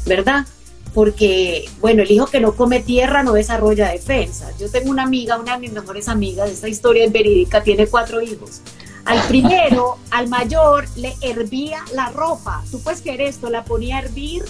¿verdad? 0.06 0.46
Porque, 0.94 1.70
bueno, 1.82 2.04
el 2.04 2.12
hijo 2.12 2.28
que 2.28 2.40
no 2.40 2.56
come 2.56 2.82
tierra 2.82 3.24
no 3.24 3.34
desarrolla 3.34 3.90
defensa. 3.90 4.50
Yo 4.58 4.70
tengo 4.70 4.92
una 4.92 5.04
amiga, 5.04 5.38
una 5.38 5.56
de 5.56 5.60
mis 5.60 5.74
mejores 5.74 6.08
amigas, 6.08 6.50
esta 6.50 6.70
historia 6.70 7.06
es 7.06 7.12
verídica, 7.12 7.64
tiene 7.64 7.88
cuatro 7.88 8.22
hijos. 8.22 8.62
Al 9.06 9.22
primero, 9.28 9.98
al 10.12 10.30
mayor, 10.30 10.86
le 10.96 11.14
hervía 11.22 11.80
la 11.94 12.10
ropa. 12.10 12.64
Tú 12.72 12.82
puedes 12.82 13.02
creer 13.02 13.22
esto, 13.22 13.50
la 13.50 13.66
ponía 13.66 13.98
a 13.98 14.00
hervir, 14.00 14.44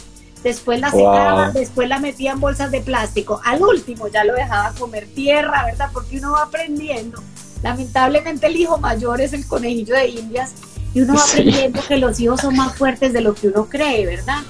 después 0.43 0.79
la 0.79 0.91
secaba, 0.91 1.51
después 1.51 1.89
la 1.89 1.99
metía 1.99 2.33
en 2.33 2.39
bolsas 2.39 2.71
de 2.71 2.81
plástico. 2.81 3.41
Al 3.43 3.63
último 3.63 4.07
ya 4.09 4.23
lo 4.23 4.33
dejaba 4.33 4.73
comer 4.73 5.07
tierra, 5.07 5.65
¿verdad? 5.65 5.89
Porque 5.91 6.17
uno 6.17 6.33
va 6.33 6.43
aprendiendo. 6.43 7.21
Lamentablemente 7.63 8.47
el 8.47 8.57
hijo 8.57 8.77
mayor 8.77 9.21
es 9.21 9.33
el 9.33 9.47
conejillo 9.47 9.95
de 9.95 10.09
indias 10.09 10.53
y 10.93 11.01
uno 11.01 11.15
va 11.15 11.23
aprendiendo 11.23 11.81
que 11.87 11.97
los 11.97 12.19
hijos 12.19 12.41
son 12.41 12.55
más 12.55 12.75
fuertes 12.75 13.13
de 13.13 13.21
lo 13.21 13.33
que 13.33 13.47
uno 13.47 13.65
cree, 13.65 14.05
¿verdad? 14.05 14.41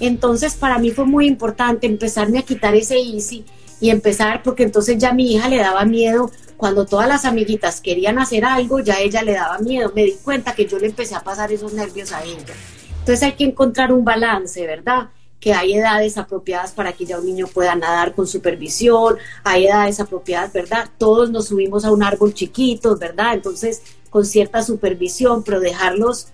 Entonces 0.00 0.54
para 0.54 0.78
mí 0.78 0.90
fue 0.90 1.04
muy 1.04 1.26
importante 1.26 1.86
empezarme 1.86 2.38
a 2.38 2.42
quitar 2.42 2.74
ese 2.74 2.96
easy 2.98 3.44
y 3.84 3.90
empezar, 3.90 4.42
porque 4.42 4.62
entonces 4.62 4.96
ya 4.96 5.12
mi 5.12 5.30
hija 5.30 5.46
le 5.46 5.58
daba 5.58 5.84
miedo 5.84 6.30
cuando 6.56 6.86
todas 6.86 7.06
las 7.06 7.26
amiguitas 7.26 7.82
querían 7.82 8.18
hacer 8.18 8.42
algo, 8.42 8.80
ya 8.80 8.98
ella 8.98 9.22
le 9.22 9.34
daba 9.34 9.58
miedo. 9.58 9.92
Me 9.94 10.04
di 10.04 10.16
cuenta 10.24 10.54
que 10.54 10.64
yo 10.64 10.78
le 10.78 10.86
empecé 10.86 11.14
a 11.14 11.22
pasar 11.22 11.52
esos 11.52 11.74
nervios 11.74 12.10
a 12.12 12.24
ella. 12.24 12.54
Entonces 13.00 13.22
hay 13.22 13.32
que 13.32 13.44
encontrar 13.44 13.92
un 13.92 14.02
balance, 14.02 14.66
¿verdad? 14.66 15.10
Que 15.38 15.52
hay 15.52 15.74
edades 15.74 16.16
apropiadas 16.16 16.72
para 16.72 16.94
que 16.94 17.04
ya 17.04 17.18
un 17.18 17.26
niño 17.26 17.46
pueda 17.46 17.74
nadar 17.74 18.14
con 18.14 18.26
supervisión, 18.26 19.18
hay 19.42 19.66
edades 19.66 20.00
apropiadas, 20.00 20.50
¿verdad? 20.54 20.88
Todos 20.96 21.30
nos 21.30 21.48
subimos 21.48 21.84
a 21.84 21.92
un 21.92 22.02
árbol 22.02 22.32
chiquito, 22.32 22.96
¿verdad? 22.96 23.34
Entonces, 23.34 23.82
con 24.08 24.24
cierta 24.24 24.62
supervisión, 24.62 25.42
pero 25.42 25.60
dejarlos 25.60 26.28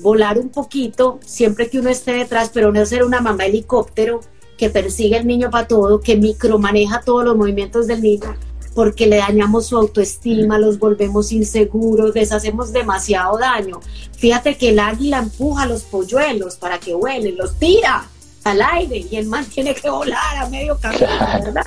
volar 0.00 0.38
un 0.38 0.50
poquito, 0.50 1.18
siempre 1.24 1.70
que 1.70 1.78
uno 1.78 1.88
esté 1.88 2.12
detrás, 2.12 2.50
pero 2.52 2.70
no 2.72 2.84
ser 2.84 3.04
una 3.04 3.22
mamá 3.22 3.46
helicóptero 3.46 4.20
que 4.60 4.68
persigue 4.68 5.16
al 5.16 5.26
niño 5.26 5.48
para 5.50 5.66
todo, 5.66 6.02
que 6.02 6.16
micromaneja 6.16 7.00
todos 7.00 7.24
los 7.24 7.34
movimientos 7.34 7.86
del 7.86 8.02
niño, 8.02 8.36
porque 8.74 9.06
le 9.06 9.16
dañamos 9.16 9.68
su 9.68 9.78
autoestima, 9.78 10.58
los 10.58 10.78
volvemos 10.78 11.32
inseguros, 11.32 12.14
les 12.14 12.30
hacemos 12.30 12.70
demasiado 12.70 13.38
daño. 13.38 13.80
Fíjate 14.18 14.58
que 14.58 14.68
el 14.68 14.78
águila 14.78 15.20
empuja 15.20 15.62
a 15.62 15.66
los 15.66 15.84
polluelos 15.84 16.56
para 16.56 16.78
que 16.78 16.92
vuelen, 16.92 17.38
los 17.38 17.58
tira 17.58 18.06
al 18.44 18.60
aire 18.60 19.06
y 19.10 19.16
el 19.16 19.28
man 19.28 19.46
tiene 19.54 19.74
que 19.74 19.88
volar 19.88 20.36
a 20.36 20.46
medio 20.50 20.76
camino, 20.78 21.06
¿verdad? 21.42 21.64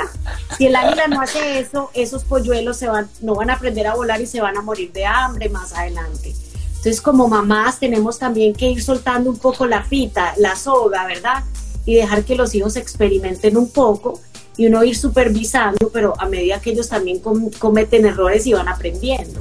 Si 0.56 0.68
el 0.68 0.76
águila 0.76 1.08
no 1.08 1.20
hace 1.20 1.62
eso, 1.62 1.90
esos 1.96 2.24
polluelos 2.24 2.78
se 2.78 2.90
van, 2.90 3.10
no 3.22 3.34
van 3.34 3.50
a 3.50 3.54
aprender 3.54 3.88
a 3.88 3.96
volar 3.96 4.22
y 4.22 4.28
se 4.28 4.40
van 4.40 4.56
a 4.56 4.62
morir 4.62 4.92
de 4.92 5.04
hambre 5.04 5.50
más 5.50 5.74
adelante. 5.74 6.36
Entonces, 6.76 7.02
como 7.02 7.28
mamás, 7.28 7.80
tenemos 7.80 8.20
también 8.20 8.54
que 8.54 8.70
ir 8.70 8.84
soltando 8.84 9.32
un 9.32 9.40
poco 9.40 9.66
la 9.66 9.82
fita, 9.82 10.36
la 10.38 10.56
soga, 10.56 11.06
¿verdad? 11.06 11.44
Y 11.86 11.96
dejar 11.96 12.24
que 12.24 12.36
los 12.36 12.56
hijos 12.56 12.76
experimenten 12.76 13.58
un 13.58 13.70
poco 13.70 14.20
y 14.56 14.68
uno 14.68 14.84
ir 14.84 14.96
supervisando, 14.96 15.90
pero 15.92 16.14
a 16.20 16.28
medida 16.28 16.60
que 16.60 16.72
ellos 16.72 16.90
también 16.90 17.22
cometen 17.60 18.06
errores 18.06 18.46
y 18.46 18.54
van 18.54 18.68
aprendiendo. 18.68 19.40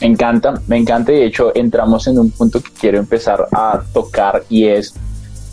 Me 0.00 0.08
encanta, 0.08 0.60
me 0.66 0.76
encanta 0.76 1.12
y 1.12 1.16
de 1.16 1.26
hecho 1.26 1.52
entramos 1.54 2.06
en 2.06 2.18
un 2.18 2.30
punto 2.30 2.60
que 2.60 2.70
quiero 2.78 2.98
empezar 2.98 3.46
a 3.52 3.82
tocar 3.92 4.44
y 4.48 4.66
es 4.66 4.94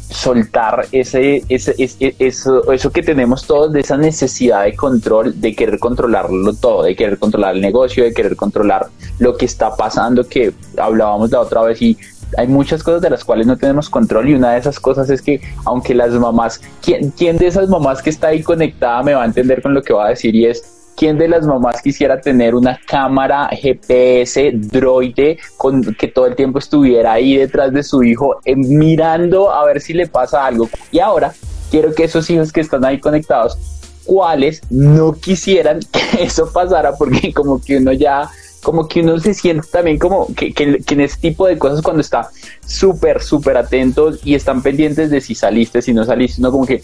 soltar 0.10 0.88
ese, 0.92 1.44
ese, 1.48 1.74
eso, 2.20 2.72
eso 2.72 2.92
que 2.92 3.02
tenemos 3.02 3.48
todos 3.48 3.72
de 3.72 3.80
esa 3.80 3.98
necesidad 3.98 4.66
de 4.66 4.76
control, 4.76 5.40
de 5.40 5.56
querer 5.56 5.80
controlarlo 5.80 6.54
todo, 6.54 6.84
de 6.84 6.96
querer 6.96 7.18
controlar 7.18 7.56
el 7.56 7.62
negocio, 7.62 8.04
de 8.04 8.14
querer 8.14 8.36
controlar 8.36 8.88
lo 9.20 9.38
que 9.38 9.46
está 9.46 9.76
pasando, 9.76 10.28
que 10.28 10.54
hablábamos 10.78 11.32
la 11.32 11.40
otra 11.40 11.62
vez 11.62 11.82
y 11.82 11.98
hay 12.38 12.48
muchas 12.48 12.84
cosas 12.84 13.02
de 13.02 13.10
las 13.10 13.24
cuales 13.24 13.48
no 13.48 13.58
tenemos 13.58 13.90
control 13.90 14.30
y 14.30 14.36
una 14.36 14.54
de 14.54 14.60
esas 14.60 14.80
cosas 14.80 15.10
es 15.10 15.22
que 15.22 15.42
aunque 15.66 15.94
las 15.94 16.12
mamás, 16.12 16.62
¿quién, 16.82 17.12
quién 17.12 17.38
de 17.38 17.48
esas 17.48 17.70
mamás 17.70 18.02
que 18.02 18.10
está 18.10 18.28
ahí 18.28 18.42
conectada 18.42 19.04
me 19.04 19.14
va 19.14 19.24
a 19.24 19.26
entender 19.26 19.62
con 19.62 19.74
lo 19.74 19.82
que 19.82 19.94
va 19.94 20.08
a 20.08 20.10
decir 20.10 20.36
y 20.36 20.46
es 20.46 20.64
¿Quién 20.96 21.18
de 21.18 21.28
las 21.28 21.46
mamás 21.46 21.82
quisiera 21.82 22.20
tener 22.20 22.54
una 22.54 22.80
cámara 22.86 23.50
GPS 23.52 24.52
droide 24.54 25.40
con 25.58 25.82
que 25.96 26.08
todo 26.10 26.28
el 26.28 26.36
tiempo 26.36 26.60
estuviera 26.60 27.14
ahí 27.14 27.38
detrás 27.38 27.74
de 27.74 27.82
su 27.82 28.04
hijo 28.04 28.40
eh, 28.46 28.56
mirando 28.56 29.52
a 29.52 29.66
ver 29.66 29.82
si 29.82 29.94
le 29.94 30.08
pasa 30.08 30.46
algo? 30.46 30.70
Y 30.92 31.00
ahora 31.00 31.34
quiero 31.72 31.96
que 31.96 32.04
esos 32.04 32.30
hijos 32.30 32.52
que 32.52 32.62
están 32.62 32.86
ahí 32.86 33.00
conectados, 33.00 33.58
¿cuáles 34.06 34.62
no 34.70 35.14
quisieran 35.14 35.80
que 35.92 36.24
eso 36.24 36.52
pasara? 36.54 36.94
Porque 36.96 37.34
como 37.34 37.62
que 37.62 37.78
uno 37.78 37.94
ya 37.94 38.30
como 38.62 38.88
que 38.88 39.02
uno 39.02 39.20
se 39.20 39.34
siente 39.34 39.68
también 39.68 39.98
como 39.98 40.28
que, 40.34 40.54
que, 40.54 40.82
en 40.88 41.02
ese 41.02 41.18
tipo 41.18 41.48
de 41.48 41.58
cosas 41.58 41.82
cuando 41.82 42.02
está 42.02 42.30
súper, 42.66 43.22
súper 43.22 43.58
atentos 43.58 44.20
y 44.24 44.36
están 44.36 44.62
pendientes 44.62 45.10
de 45.10 45.22
si 45.22 45.36
saliste, 45.36 45.82
si 45.82 45.94
no 45.94 46.06
saliste, 46.06 46.42
uno 46.42 46.52
como 46.52 46.66
que, 46.66 46.82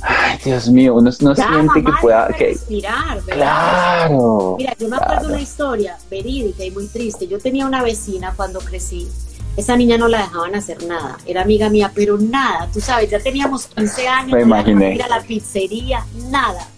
Ay, 0.00 0.38
Dios 0.44 0.68
mío, 0.68 0.94
uno 0.94 1.10
no 1.20 1.34
siente 1.34 1.82
que 1.84 1.92
pueda. 2.00 2.28
Que... 2.28 2.50
Respirar. 2.50 3.18
Claro. 3.26 4.54
Mira, 4.56 4.72
yo 4.78 4.88
me 4.88 4.96
acuerdo 4.96 5.28
una 5.28 5.40
historia 5.40 5.96
verídica 6.08 6.64
y 6.64 6.70
muy 6.70 6.86
triste. 6.86 7.26
Yo 7.26 7.38
tenía 7.38 7.66
una 7.66 7.82
vecina 7.82 8.32
cuando 8.36 8.60
crecí. 8.60 9.08
Esa 9.56 9.76
niña 9.76 9.98
no 9.98 10.06
la 10.06 10.18
dejaban 10.18 10.54
hacer 10.54 10.84
nada. 10.86 11.18
Era 11.26 11.42
amiga 11.42 11.68
mía, 11.68 11.90
pero 11.92 12.16
nada. 12.16 12.68
Tú 12.72 12.80
sabes, 12.80 13.10
ya 13.10 13.18
teníamos 13.18 13.66
15 13.66 14.06
años. 14.06 14.32
Me 14.32 14.42
imaginé. 14.42 14.94
Ir 14.94 15.02
a 15.02 15.08
la 15.08 15.20
pizzería, 15.20 16.06
nada. 16.30 16.68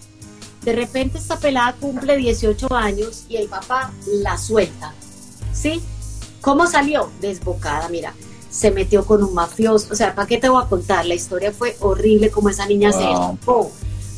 De 0.62 0.72
repente 0.72 1.18
esta 1.18 1.38
pelada 1.38 1.74
cumple 1.80 2.16
18 2.16 2.72
años 2.74 3.24
y 3.28 3.36
el 3.36 3.48
papá 3.48 3.92
la 4.06 4.36
suelta. 4.36 4.92
¿Sí? 5.52 5.80
¿Cómo 6.40 6.66
salió? 6.66 7.10
Desbocada, 7.20 7.88
mira 7.88 8.14
se 8.50 8.70
metió 8.72 9.06
con 9.06 9.22
un 9.22 9.32
mafioso. 9.32 9.88
O 9.92 9.96
sea, 9.96 10.14
¿para 10.14 10.26
qué 10.26 10.36
te 10.36 10.48
voy 10.48 10.62
a 10.62 10.68
contar? 10.68 11.06
La 11.06 11.14
historia 11.14 11.52
fue 11.52 11.76
horrible 11.80 12.30
como 12.30 12.50
esa 12.50 12.66
niña 12.66 12.92
se 12.92 13.04
escapó. 13.04 13.70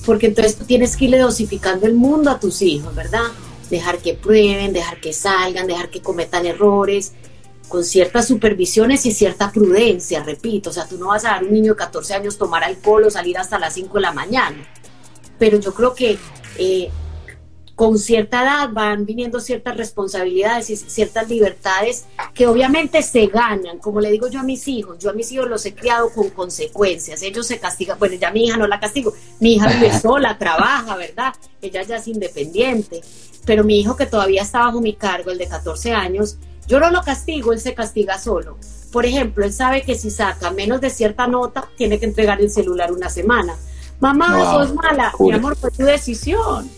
Porque 0.07 0.27
entonces 0.27 0.57
tú 0.57 0.65
tienes 0.65 0.97
que 0.97 1.05
irle 1.05 1.19
dosificando 1.19 1.87
el 1.87 1.95
mundo 1.95 2.31
a 2.31 2.41
tus 2.41 2.63
hijos, 2.63 2.95
¿verdad? 2.95 3.25
Dejar 3.71 3.99
que 3.99 4.15
prueben, 4.15 4.73
dejar 4.73 5.01
que 5.01 5.13
salgan, 5.13 5.67
dejar 5.67 5.91
que 5.91 6.01
cometan 6.01 6.47
errores, 6.47 7.13
con 7.69 7.85
ciertas 7.85 8.27
supervisiones 8.27 9.07
y 9.07 9.13
cierta 9.13 9.53
prudencia, 9.53 10.23
repito. 10.25 10.71
O 10.71 10.73
sea, 10.73 10.89
tú 10.89 10.99
no 10.99 11.09
vas 11.09 11.25
a 11.25 11.29
dar 11.29 11.43
a 11.43 11.45
un 11.45 11.53
niño 11.53 11.73
de 11.73 11.79
14 11.79 12.15
años 12.15 12.37
tomar 12.37 12.65
alcohol 12.65 13.05
o 13.05 13.11
salir 13.11 13.39
hasta 13.39 13.59
las 13.59 13.75
5 13.75 13.95
de 13.95 14.01
la 14.01 14.13
mañana. 14.13 14.57
Pero 15.39 15.59
yo 15.59 15.75
creo 15.75 15.95
que 15.95 16.19
eh, 16.59 16.91
con 17.75 17.99
cierta 17.99 18.43
edad 18.43 18.71
van 18.73 19.07
viniendo 19.07 19.41
ciertas 19.41 19.77
responsabilidades 19.77 20.71
y 20.71 20.77
ciertas 20.77 21.29
libertades 21.29 22.05
que 22.35 22.47
obviamente 22.47 23.03
se 23.03 23.27
ganan, 23.27 23.79
como 23.79 24.01
le 24.01 24.11
digo 24.11 24.29
yo 24.29 24.41
a 24.41 24.45
mis 24.45 24.69
hijos, 24.69 24.99
yo 24.99 25.11
a 25.11 25.15
mis 25.15 25.33
hijos 25.33 25.49
los 25.49 25.65
he 25.67 25.75
criado 25.75 26.13
con 26.13 26.31
consecuencias, 26.31 27.23
ellos 27.23 27.47
se 27.47 27.59
castigan, 27.59 27.99
bueno, 27.99 28.15
ya 28.17 28.31
mi 28.31 28.45
hija 28.45 28.57
no 28.57 28.67
la 28.67 28.79
castigo, 28.79 29.15
mi 29.41 29.55
hija 29.55 29.69
vive 29.69 29.99
sola, 30.01 30.39
trabaja, 30.39 30.97
¿verdad? 30.97 31.35
Ella 31.61 31.83
ya 31.83 31.97
es 31.97 32.09
independiente, 32.09 33.01
pero 33.47 33.65
mi 33.65 33.81
hijo 33.81 33.97
que 33.97 34.07
todavía 34.07 34.43
está 34.43 34.61
bajo 34.61 34.81
mi 34.81 34.95
cargo, 34.95 35.31
el 35.31 35.39
de 35.39 35.49
14 35.49 35.93
años, 35.93 36.37
yo 36.69 36.79
no 36.79 36.91
lo 36.91 37.03
castigo, 37.03 37.53
él 37.53 37.61
se 37.61 37.75
castiga 37.75 38.19
solo. 38.19 38.57
Por 38.93 39.07
ejemplo, 39.07 39.45
él 39.45 39.53
sabe 39.53 39.83
que 39.83 39.97
si 39.97 40.11
saca 40.11 40.51
menos 40.51 40.81
de 40.81 40.91
cierta 40.91 41.27
nota, 41.27 41.69
tiene 41.77 41.99
que 41.99 42.07
entregar 42.07 42.41
el 42.41 42.51
celular 42.51 42.93
una 42.93 43.09
semana. 43.09 43.57
Mamá, 44.03 44.53
sos 44.53 44.75
mala, 44.75 45.13
mi 45.19 45.33
amor, 45.33 45.57
fue 45.57 45.71
tu 45.71 45.85
decisión 45.85 46.69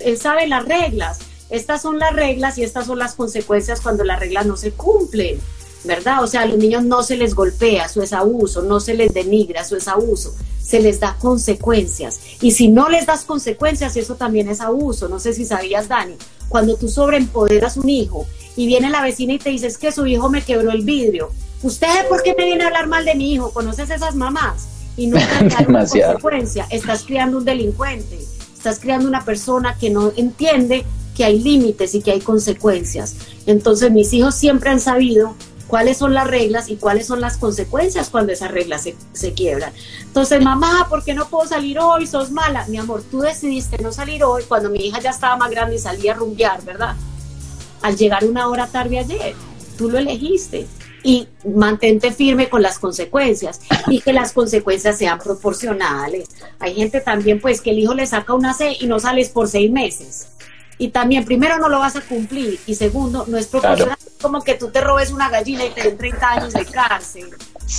él 0.00 0.18
sabe 0.18 0.46
las 0.46 0.64
reglas. 0.64 1.18
Estas 1.50 1.82
son 1.82 1.98
las 1.98 2.14
reglas 2.14 2.58
y 2.58 2.64
estas 2.64 2.86
son 2.86 2.98
las 2.98 3.14
consecuencias 3.14 3.80
cuando 3.80 4.04
las 4.04 4.20
reglas 4.20 4.46
no 4.46 4.56
se 4.56 4.70
cumplen, 4.72 5.40
¿verdad? 5.84 6.22
O 6.22 6.26
sea, 6.26 6.42
a 6.42 6.46
los 6.46 6.58
niños 6.58 6.84
no 6.84 7.02
se 7.02 7.16
les 7.16 7.34
golpea, 7.34 7.86
eso 7.86 8.02
es 8.02 8.12
abuso, 8.12 8.62
no 8.62 8.78
se 8.78 8.94
les 8.94 9.12
denigra, 9.12 9.62
eso 9.62 9.76
es 9.76 9.88
abuso, 9.88 10.32
se 10.62 10.80
les 10.80 11.00
da 11.00 11.16
consecuencias. 11.18 12.20
Y 12.40 12.52
si 12.52 12.68
no 12.68 12.88
les 12.88 13.06
das 13.06 13.24
consecuencias, 13.24 13.96
eso 13.96 14.14
también 14.14 14.48
es 14.48 14.60
abuso. 14.60 15.08
No 15.08 15.18
sé 15.18 15.32
si 15.34 15.44
sabías, 15.44 15.88
Dani, 15.88 16.14
cuando 16.48 16.76
tú 16.76 16.88
sobreempoderas 16.88 17.76
un 17.76 17.88
hijo 17.88 18.26
y 18.54 18.66
viene 18.66 18.88
la 18.88 19.02
vecina 19.02 19.32
y 19.32 19.38
te 19.38 19.50
dices 19.50 19.76
que 19.76 19.90
su 19.90 20.06
hijo 20.06 20.30
me 20.30 20.42
quebró 20.42 20.70
el 20.70 20.84
vidrio, 20.84 21.32
¿usted 21.62 22.06
por 22.08 22.22
qué 22.22 22.34
me 22.38 22.44
viene 22.44 22.62
a 22.62 22.68
hablar 22.68 22.86
mal 22.86 23.04
de 23.04 23.16
mi 23.16 23.32
hijo? 23.32 23.50
¿Conoces 23.52 23.90
esas 23.90 24.14
mamás? 24.14 24.79
Y 24.96 25.06
no 25.06 25.18
una 25.40 25.64
consecuencia, 25.64 26.66
estás 26.70 27.04
criando 27.04 27.38
un 27.38 27.44
delincuente 27.44 28.18
estás 28.60 28.78
creando 28.78 29.08
una 29.08 29.24
persona 29.24 29.74
que 29.80 29.88
no 29.88 30.12
entiende 30.16 30.84
que 31.16 31.24
hay 31.24 31.38
límites 31.38 31.94
y 31.94 32.02
que 32.02 32.10
hay 32.10 32.20
consecuencias. 32.20 33.16
Entonces 33.46 33.90
mis 33.90 34.12
hijos 34.12 34.34
siempre 34.34 34.68
han 34.68 34.80
sabido 34.80 35.34
cuáles 35.66 35.96
son 35.96 36.12
las 36.12 36.26
reglas 36.26 36.68
y 36.68 36.76
cuáles 36.76 37.06
son 37.06 37.22
las 37.22 37.38
consecuencias 37.38 38.10
cuando 38.10 38.32
esas 38.32 38.50
reglas 38.50 38.82
se, 38.82 38.96
se, 39.14 39.32
quiebran. 39.32 39.72
Entonces, 40.02 40.42
mamá, 40.42 40.88
¿por 40.90 41.02
qué 41.04 41.14
no 41.14 41.26
puedo 41.28 41.48
salir 41.48 41.78
hoy? 41.78 42.06
Sos 42.06 42.32
mala. 42.32 42.66
Mi 42.66 42.76
amor, 42.76 43.02
tú 43.10 43.20
decidiste 43.20 43.78
no 43.82 43.92
salir 43.92 44.24
hoy 44.24 44.42
cuando 44.46 44.68
mi 44.68 44.80
hija 44.80 45.00
ya 45.00 45.10
estaba 45.10 45.38
más 45.38 45.50
grande 45.50 45.76
y 45.76 45.78
salía 45.78 46.12
a 46.12 46.16
rumbear, 46.16 46.62
¿verdad? 46.62 46.96
Al 47.80 47.96
llegar 47.96 48.26
una 48.26 48.46
hora 48.48 48.66
tarde 48.66 48.98
ayer, 48.98 49.34
tú 49.78 49.88
lo 49.88 49.96
elegiste 49.96 50.66
y 51.02 51.28
mantente 51.44 52.12
firme 52.12 52.48
con 52.48 52.62
las 52.62 52.78
consecuencias 52.78 53.60
y 53.88 54.00
que 54.00 54.12
las 54.12 54.32
consecuencias 54.32 54.98
sean 54.98 55.18
proporcionales. 55.18 56.28
Hay 56.58 56.74
gente 56.74 57.00
también 57.00 57.40
pues 57.40 57.60
que 57.60 57.70
el 57.70 57.78
hijo 57.78 57.94
le 57.94 58.06
saca 58.06 58.34
una 58.34 58.54
C 58.54 58.76
y 58.80 58.86
no 58.86 58.98
sales 58.98 59.30
por 59.30 59.48
seis 59.48 59.70
meses. 59.70 60.28
Y 60.78 60.88
también, 60.88 61.26
primero, 61.26 61.58
no 61.58 61.68
lo 61.68 61.78
vas 61.78 61.96
a 61.96 62.00
cumplir 62.00 62.58
y 62.66 62.74
segundo, 62.74 63.26
no 63.28 63.36
es 63.36 63.46
proporcional. 63.48 63.98
Como 64.22 64.42
que 64.42 64.54
tú 64.54 64.70
te 64.70 64.80
robes 64.80 65.10
una 65.10 65.28
gallina 65.28 65.66
y 65.66 65.70
te 65.70 65.82
den 65.82 65.98
30 65.98 66.30
años 66.30 66.52
de 66.54 66.64
cárcel. 66.64 67.28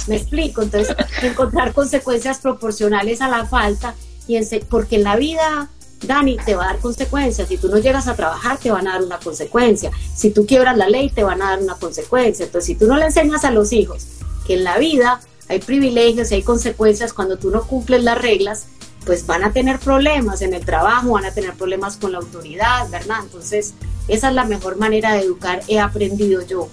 Me 0.07 0.17
explico. 0.17 0.62
Entonces, 0.62 0.95
encontrar 1.23 1.73
consecuencias 1.73 2.38
proporcionales 2.38 3.21
a 3.21 3.27
la 3.27 3.45
falta 3.47 3.95
y 4.27 4.39
porque 4.69 4.97
en 4.97 5.03
la 5.03 5.15
vida 5.15 5.69
Dani, 6.04 6.38
te 6.38 6.56
va 6.56 6.64
a 6.64 6.68
dar 6.68 6.80
consecuencias. 6.80 7.48
Si 7.48 7.58
tú 7.58 7.70
no 7.70 7.78
llegas 7.78 8.08
a 8.08 8.16
trabajar, 8.16 8.58
te 8.58 8.72
van 8.72 8.88
a 8.88 8.94
dar 8.94 9.04
una 9.04 9.20
consecuencia. 9.20 9.92
Si 10.16 10.32
tú 10.32 10.46
quiebras 10.46 10.78
la 10.78 10.90
ley, 10.90 11.10
te 11.10 11.24
van 11.24 11.42
a 11.42 11.52
dar 11.52 11.60
una 11.60 11.76
consecuencia. 11.76 12.46
Entonces, 12.46 12.68
si 12.68 12.76
tú 12.76 12.88
no 12.88 12.98
le 12.98 13.06
enseñas 13.06 13.46
a 13.46 13.52
los 13.52 13.72
hijos 13.72 14.06
que 14.46 14.56
en 14.56 14.64
la 14.64 14.78
vida 14.78 15.22
hay 15.48 15.60
privilegios 15.60 16.32
y 16.32 16.36
hay 16.36 16.44
consecuencias 16.44 17.14
cuando 17.14 17.38
tú 17.38 17.52
no 17.52 17.64
cumples 17.64 18.04
las 18.04 18.20
reglas, 18.20 18.66
pues 19.06 19.26
van 19.26 19.44
a 19.44 19.52
tener 19.52 19.80
problemas 19.80 20.42
en 20.42 20.54
el 20.54 20.64
trabajo, 20.64 21.12
van 21.12 21.26
a 21.26 21.34
tener 21.34 21.54
problemas 21.54 21.98
con 21.98 22.12
la 22.12 22.20
autoridad, 22.20 22.90
¿verdad? 22.90 23.18
Entonces, 23.24 23.74
esa 24.08 24.30
es 24.30 24.36
la 24.36 24.46
mejor 24.46 24.78
manera 24.78 25.14
de 25.14 25.22
educar, 25.22 25.62
he 25.68 25.80
aprendido 25.80 26.46
yo. 26.46 26.70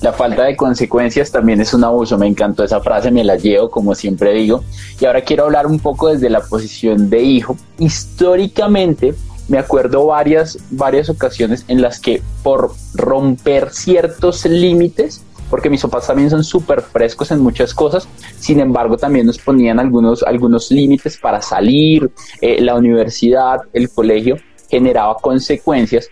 La 0.00 0.12
falta 0.12 0.44
de 0.44 0.56
consecuencias 0.56 1.32
también 1.32 1.60
es 1.60 1.74
un 1.74 1.82
abuso. 1.82 2.16
Me 2.18 2.28
encantó 2.28 2.62
esa 2.62 2.80
frase, 2.80 3.10
me 3.10 3.24
la 3.24 3.36
llevo, 3.36 3.68
como 3.68 3.94
siempre 3.94 4.32
digo. 4.32 4.62
Y 5.00 5.04
ahora 5.06 5.22
quiero 5.22 5.44
hablar 5.44 5.66
un 5.66 5.80
poco 5.80 6.08
desde 6.08 6.30
la 6.30 6.40
posición 6.40 7.10
de 7.10 7.22
hijo. 7.22 7.56
Históricamente, 7.78 9.14
me 9.48 9.58
acuerdo 9.58 10.06
varias, 10.06 10.58
varias 10.70 11.08
ocasiones 11.08 11.64
en 11.68 11.82
las 11.82 11.98
que 11.98 12.22
por 12.44 12.72
romper 12.94 13.70
ciertos 13.72 14.44
límites, 14.44 15.24
porque 15.50 15.70
mis 15.70 15.82
papás 15.82 16.06
también 16.06 16.30
son 16.30 16.44
súper 16.44 16.82
frescos 16.82 17.30
en 17.30 17.40
muchas 17.40 17.72
cosas, 17.72 18.06
sin 18.38 18.60
embargo 18.60 18.98
también 18.98 19.26
nos 19.26 19.38
ponían 19.38 19.80
algunos, 19.80 20.22
algunos 20.22 20.70
límites 20.70 21.16
para 21.16 21.40
salir, 21.40 22.10
eh, 22.42 22.60
la 22.60 22.74
universidad, 22.74 23.62
el 23.72 23.90
colegio, 23.90 24.36
generaba 24.68 25.16
consecuencias. 25.16 26.08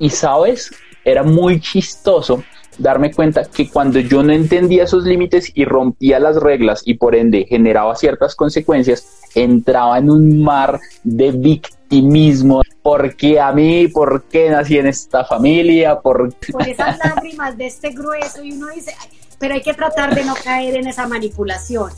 Y 0.00 0.10
sabes, 0.10 0.70
era 1.04 1.22
muy 1.22 1.60
chistoso 1.60 2.42
darme 2.78 3.12
cuenta 3.12 3.44
que 3.44 3.68
cuando 3.68 3.98
yo 4.00 4.22
no 4.22 4.32
entendía 4.32 4.84
esos 4.84 5.04
límites 5.04 5.50
y 5.54 5.64
rompía 5.64 6.18
las 6.18 6.36
reglas 6.36 6.82
y 6.84 6.94
por 6.94 7.14
ende 7.14 7.46
generaba 7.48 7.94
ciertas 7.96 8.34
consecuencias, 8.34 9.06
entraba 9.34 9.98
en 9.98 10.10
un 10.10 10.42
mar 10.42 10.80
de 11.04 11.32
victimismo. 11.32 12.62
porque 12.82 13.38
a 13.38 13.52
mí? 13.52 13.88
¿Por 13.88 14.24
qué 14.24 14.50
nací 14.50 14.78
en 14.78 14.86
esta 14.86 15.24
familia? 15.24 16.00
Por, 16.00 16.34
por 16.50 16.68
esas 16.68 16.98
lágrimas 16.98 17.56
de 17.56 17.66
este 17.66 17.90
grueso 17.90 18.42
y 18.42 18.52
uno 18.52 18.68
dice, 18.68 18.94
pero 19.38 19.54
hay 19.54 19.62
que 19.62 19.74
tratar 19.74 20.14
de 20.14 20.24
no 20.24 20.34
caer 20.34 20.76
en 20.76 20.86
esa 20.86 21.06
manipulación. 21.06 21.90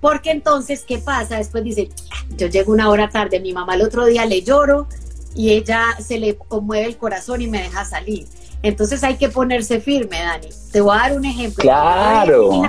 Porque 0.00 0.32
entonces, 0.32 0.84
¿qué 0.86 0.98
pasa? 0.98 1.36
Después 1.36 1.62
dice, 1.62 1.88
yo 2.36 2.48
llego 2.48 2.72
una 2.72 2.88
hora 2.88 3.08
tarde, 3.08 3.38
mi 3.38 3.52
mamá 3.52 3.74
el 3.74 3.82
otro 3.82 4.04
día 4.04 4.26
le 4.26 4.42
lloro 4.42 4.88
y 5.34 5.50
ella 5.50 5.96
se 6.00 6.18
le 6.18 6.36
conmueve 6.36 6.86
el 6.86 6.96
corazón 6.96 7.40
y 7.40 7.46
me 7.46 7.62
deja 7.62 7.84
salir. 7.84 8.26
Entonces 8.62 9.02
hay 9.02 9.16
que 9.16 9.28
ponerse 9.28 9.80
firme, 9.80 10.20
Dani. 10.20 10.48
Te 10.70 10.80
voy 10.80 10.96
a 10.96 11.00
dar 11.00 11.16
un 11.16 11.24
ejemplo. 11.24 11.62
Claro. 11.62 12.62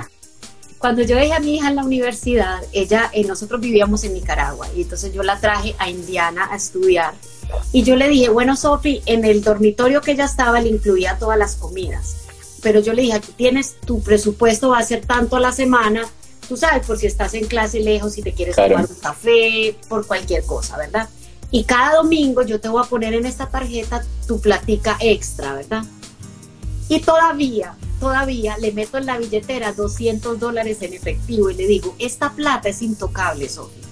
Cuando 0.78 1.02
yo 1.02 1.16
dejé 1.16 1.32
a 1.32 1.40
mi 1.40 1.56
hija 1.56 1.68
en 1.68 1.76
la 1.76 1.84
universidad, 1.84 2.62
ella, 2.72 3.10
eh, 3.12 3.24
nosotros 3.24 3.60
vivíamos 3.60 4.04
en 4.04 4.12
Nicaragua 4.12 4.68
y 4.76 4.82
entonces 4.82 5.14
yo 5.14 5.22
la 5.22 5.40
traje 5.40 5.74
a 5.78 5.88
Indiana 5.88 6.48
a 6.50 6.56
estudiar. 6.56 7.14
Y 7.72 7.84
yo 7.84 7.96
le 7.96 8.08
dije, 8.08 8.28
bueno, 8.28 8.56
Sofi, 8.56 9.02
en 9.06 9.24
el 9.24 9.42
dormitorio 9.42 10.00
que 10.02 10.12
ella 10.12 10.26
estaba 10.26 10.60
le 10.60 10.68
incluía 10.68 11.16
todas 11.18 11.38
las 11.38 11.56
comidas. 11.56 12.16
Pero 12.62 12.80
yo 12.80 12.92
le 12.92 13.02
dije, 13.02 13.14
aquí 13.14 13.32
tienes 13.36 13.76
tu 13.80 14.02
presupuesto, 14.02 14.70
va 14.70 14.78
a 14.78 14.82
ser 14.82 15.06
tanto 15.06 15.36
a 15.36 15.40
la 15.40 15.52
semana, 15.52 16.06
Tú 16.48 16.56
sabes, 16.56 16.86
por 16.86 16.98
si 16.98 17.06
estás 17.06 17.34
en 17.34 17.46
clase 17.46 17.80
lejos, 17.80 18.12
si 18.12 18.22
te 18.22 18.32
quieres 18.32 18.56
tomar 18.56 18.86
un 18.86 18.96
café, 19.00 19.76
por 19.88 20.06
cualquier 20.06 20.44
cosa, 20.44 20.76
¿verdad? 20.76 21.08
Y 21.54 21.62
cada 21.62 21.94
domingo 21.94 22.42
yo 22.42 22.58
te 22.58 22.68
voy 22.68 22.82
a 22.84 22.88
poner 22.88 23.14
en 23.14 23.26
esta 23.26 23.48
tarjeta 23.48 24.04
tu 24.26 24.40
platica 24.40 24.96
extra, 24.98 25.54
¿verdad? 25.54 25.84
Y 26.88 26.98
todavía, 26.98 27.76
todavía 28.00 28.58
le 28.58 28.72
meto 28.72 28.98
en 28.98 29.06
la 29.06 29.18
billetera 29.18 29.72
200 29.72 30.40
dólares 30.40 30.78
en 30.82 30.94
efectivo 30.94 31.50
y 31.50 31.54
le 31.54 31.68
digo, 31.68 31.94
esta 32.00 32.32
plata 32.32 32.68
es 32.68 32.82
intocable, 32.82 33.48
Sofía. 33.48 33.84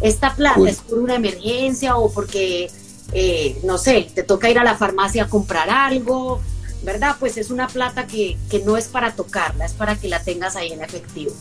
Esta 0.00 0.34
plata 0.34 0.66
es 0.66 0.78
por 0.78 0.98
una 0.98 1.16
emergencia 1.16 1.98
o 1.98 2.10
porque, 2.10 2.70
eh, 3.12 3.60
no 3.64 3.76
sé, 3.76 4.10
te 4.14 4.22
toca 4.22 4.48
ir 4.48 4.58
a 4.58 4.64
la 4.64 4.78
farmacia 4.78 5.24
a 5.24 5.28
comprar 5.28 5.68
algo, 5.68 6.40
¿verdad? 6.84 7.16
Pues 7.20 7.36
es 7.36 7.50
una 7.50 7.68
plata 7.68 8.06
que, 8.06 8.38
que 8.48 8.60
no 8.60 8.78
es 8.78 8.88
para 8.88 9.12
tocarla, 9.12 9.66
es 9.66 9.74
para 9.74 9.94
que 9.94 10.08
la 10.08 10.22
tengas 10.22 10.56
ahí 10.56 10.72
en 10.72 10.82
efectivo. 10.82 11.32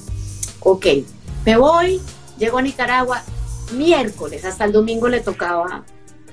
Ok, 0.60 0.88
me 1.46 1.56
voy, 1.56 2.02
llego 2.38 2.58
a 2.58 2.62
Nicaragua, 2.62 3.24
miércoles, 3.74 4.46
hasta 4.46 4.66
el 4.66 4.72
domingo 4.72 5.08
le 5.08 5.22
tocaba 5.22 5.84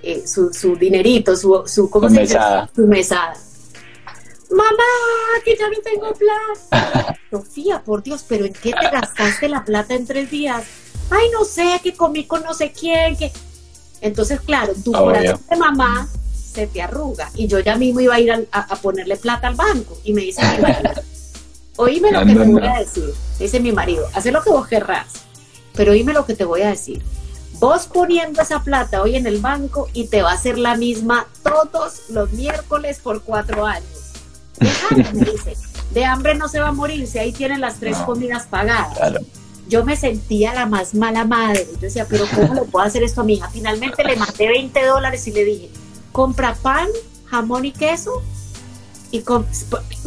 eh, 0.02 0.26
su, 0.26 0.52
su, 0.52 0.76
dinerito, 0.76 1.36
su, 1.36 1.62
su, 1.66 1.90
¿cómo 1.90 2.08
se 2.08 2.20
mesada. 2.20 2.70
Su 2.74 2.86
mesada. 2.86 3.34
Mamá, 4.50 4.84
que 5.44 5.56
ya 5.56 5.68
no 5.68 5.76
tengo 5.82 6.12
plata. 6.14 7.18
Sofía, 7.30 7.82
por 7.82 8.02
Dios, 8.02 8.24
pero 8.28 8.44
¿en 8.44 8.52
qué 8.52 8.72
te 8.72 8.90
gastaste 8.90 9.48
la 9.48 9.64
plata 9.64 9.94
en 9.94 10.06
tres 10.06 10.30
días? 10.30 10.64
Ay, 11.10 11.28
no 11.32 11.44
sé, 11.44 11.80
que 11.82 11.94
comí 11.94 12.24
con 12.24 12.42
no 12.42 12.54
sé 12.54 12.72
quién, 12.72 13.16
que... 13.16 13.32
Entonces, 14.00 14.40
claro, 14.40 14.72
tu 14.84 14.92
corazón 14.92 15.40
de 15.50 15.56
mamá 15.56 16.08
se 16.56 16.66
te 16.66 16.82
arruga. 16.82 17.30
Y 17.34 17.46
yo 17.46 17.60
ya 17.60 17.76
mismo 17.76 18.00
iba 18.00 18.14
a 18.14 18.20
ir 18.20 18.48
a, 18.50 18.76
ponerle 18.76 19.16
plata 19.16 19.48
al 19.48 19.54
banco. 19.54 19.98
Y 20.04 20.12
me 20.12 20.22
dice 20.22 20.42
mi 20.42 20.62
marido, 20.62 21.02
oíme 21.76 22.12
lo 22.12 22.24
que 22.24 22.34
te 22.34 22.44
voy 22.44 22.66
a 22.66 22.78
decir. 22.78 23.14
Dice 23.38 23.60
mi 23.60 23.72
marido, 23.72 24.06
haz 24.14 24.26
lo 24.26 24.42
que 24.42 24.50
vos 24.50 24.66
querrás. 24.66 25.08
Pero 25.74 25.92
oíme 25.92 26.12
lo 26.12 26.24
que 26.24 26.34
te 26.34 26.44
voy 26.44 26.62
a 26.62 26.68
decir. 26.68 27.02
Vos 27.58 27.86
poniendo 27.86 28.42
esa 28.42 28.62
plata 28.62 29.02
hoy 29.02 29.16
en 29.16 29.26
el 29.26 29.38
banco 29.38 29.88
y 29.92 30.08
te 30.08 30.22
va 30.22 30.32
a 30.32 30.34
hacer 30.34 30.58
la 30.58 30.76
misma 30.76 31.26
todos 31.42 32.10
los 32.10 32.32
miércoles 32.32 33.00
por 33.02 33.22
cuatro 33.22 33.64
años. 33.64 34.12
me 34.60 35.24
dice, 35.32 35.56
de 35.92 36.04
hambre 36.04 36.34
no 36.34 36.48
se 36.48 36.60
va 36.60 36.68
a 36.68 36.72
morir 36.72 37.06
si 37.06 37.18
ahí 37.18 37.32
tienen 37.32 37.60
las 37.60 37.80
tres 37.80 37.96
comidas 37.98 38.46
pagadas. 38.46 38.98
Yo 39.68 39.84
me 39.84 39.96
sentía 39.96 40.54
la 40.54 40.66
más 40.66 40.94
mala 40.94 41.24
madre. 41.24 41.66
Yo 41.72 41.78
decía, 41.80 42.06
pero 42.08 42.24
¿cómo 42.34 42.54
le 42.54 42.62
puedo 42.62 42.84
hacer 42.84 43.02
esto 43.02 43.22
a 43.22 43.24
mi 43.24 43.34
hija? 43.34 43.48
Finalmente 43.50 44.04
le 44.04 44.16
mandé 44.16 44.48
20 44.48 44.84
dólares 44.84 45.26
y 45.26 45.32
le 45.32 45.44
dije, 45.44 45.70
compra 46.12 46.54
pan, 46.54 46.86
jamón 47.30 47.64
y 47.64 47.72
queso 47.72 48.22
y 49.10 49.22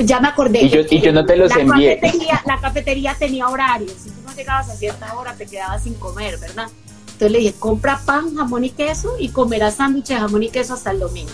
ya 0.05 0.19
me 0.19 0.27
acordé. 0.27 0.61
Y 0.61 0.69
yo, 0.69 1.11
no 1.11 1.25
te 1.25 1.35
los 1.35 1.49
la 1.55 1.61
envié. 1.61 1.99
Cafetería, 1.99 2.43
la 2.45 2.59
cafetería 2.59 3.15
tenía 3.17 3.47
horarios. 3.47 3.93
Si 4.03 4.09
tú 4.09 4.21
no 4.25 4.33
llegabas 4.33 4.69
a 4.69 4.75
cierta 4.75 5.17
hora, 5.17 5.33
te 5.33 5.45
quedabas 5.45 5.83
sin 5.83 5.93
comer, 5.95 6.37
¿verdad? 6.37 6.67
Entonces 7.19 7.33
le 7.33 7.39
dije, 7.39 7.59
compra 7.59 7.99
pan, 8.05 8.33
jamón 8.33 8.63
y 8.63 8.69
queso 8.69 9.17
y 9.19 9.27
comerás 9.27 9.75
sándwich 9.75 10.07
de 10.07 10.15
jamón 10.15 10.41
y 10.41 10.49
queso 10.49 10.75
hasta 10.75 10.91
el 10.91 10.99
domingo. 10.99 11.33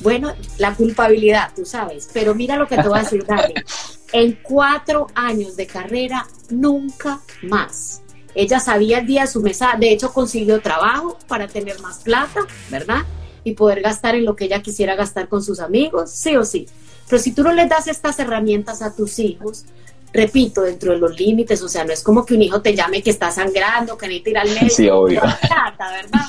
Bueno, 0.00 0.32
la 0.56 0.74
culpabilidad, 0.74 1.50
tú 1.54 1.66
sabes. 1.66 2.08
Pero 2.14 2.34
mira 2.34 2.56
lo 2.56 2.66
que 2.66 2.76
te 2.76 2.88
voy 2.88 3.00
a 3.00 3.02
decir, 3.02 3.26
Dani. 3.26 3.52
En 4.12 4.38
cuatro 4.42 5.08
años 5.14 5.56
de 5.56 5.66
carrera, 5.66 6.26
nunca 6.48 7.20
más. 7.42 8.00
Ella 8.34 8.60
sabía 8.60 9.00
el 9.00 9.06
día 9.06 9.20
de 9.20 9.26
su 9.26 9.42
mesa, 9.42 9.76
de 9.78 9.92
hecho 9.92 10.10
consiguió 10.10 10.62
trabajo 10.62 11.18
para 11.28 11.46
tener 11.46 11.78
más 11.80 11.98
plata, 11.98 12.40
¿verdad? 12.70 13.02
Y 13.44 13.52
poder 13.52 13.82
gastar 13.82 14.14
en 14.14 14.24
lo 14.24 14.34
que 14.34 14.46
ella 14.46 14.62
quisiera 14.62 14.96
gastar 14.96 15.28
con 15.28 15.44
sus 15.44 15.60
amigos, 15.60 16.10
sí 16.10 16.34
o 16.34 16.44
sí. 16.44 16.66
Pero 17.08 17.22
si 17.22 17.32
tú 17.32 17.42
no 17.42 17.52
les 17.52 17.68
das 17.68 17.88
estas 17.88 18.18
herramientas 18.18 18.80
a 18.80 18.96
tus 18.96 19.18
hijos, 19.18 19.66
repito, 20.12 20.62
dentro 20.62 20.92
de 20.92 20.98
los 20.98 21.18
límites, 21.18 21.62
o 21.62 21.68
sea, 21.68 21.84
no 21.84 21.92
es 21.92 22.02
como 22.02 22.24
que 22.24 22.34
un 22.34 22.42
hijo 22.42 22.60
te 22.60 22.74
llame 22.74 23.02
que 23.02 23.10
está 23.10 23.30
sangrando, 23.30 23.96
que 23.96 24.06
necesita 24.06 24.30
ir 24.30 24.38
al 24.38 24.48
médico. 24.48 24.74
Sí, 24.74 24.88
obvio. 24.88 25.20
¿verdad? 25.22 26.26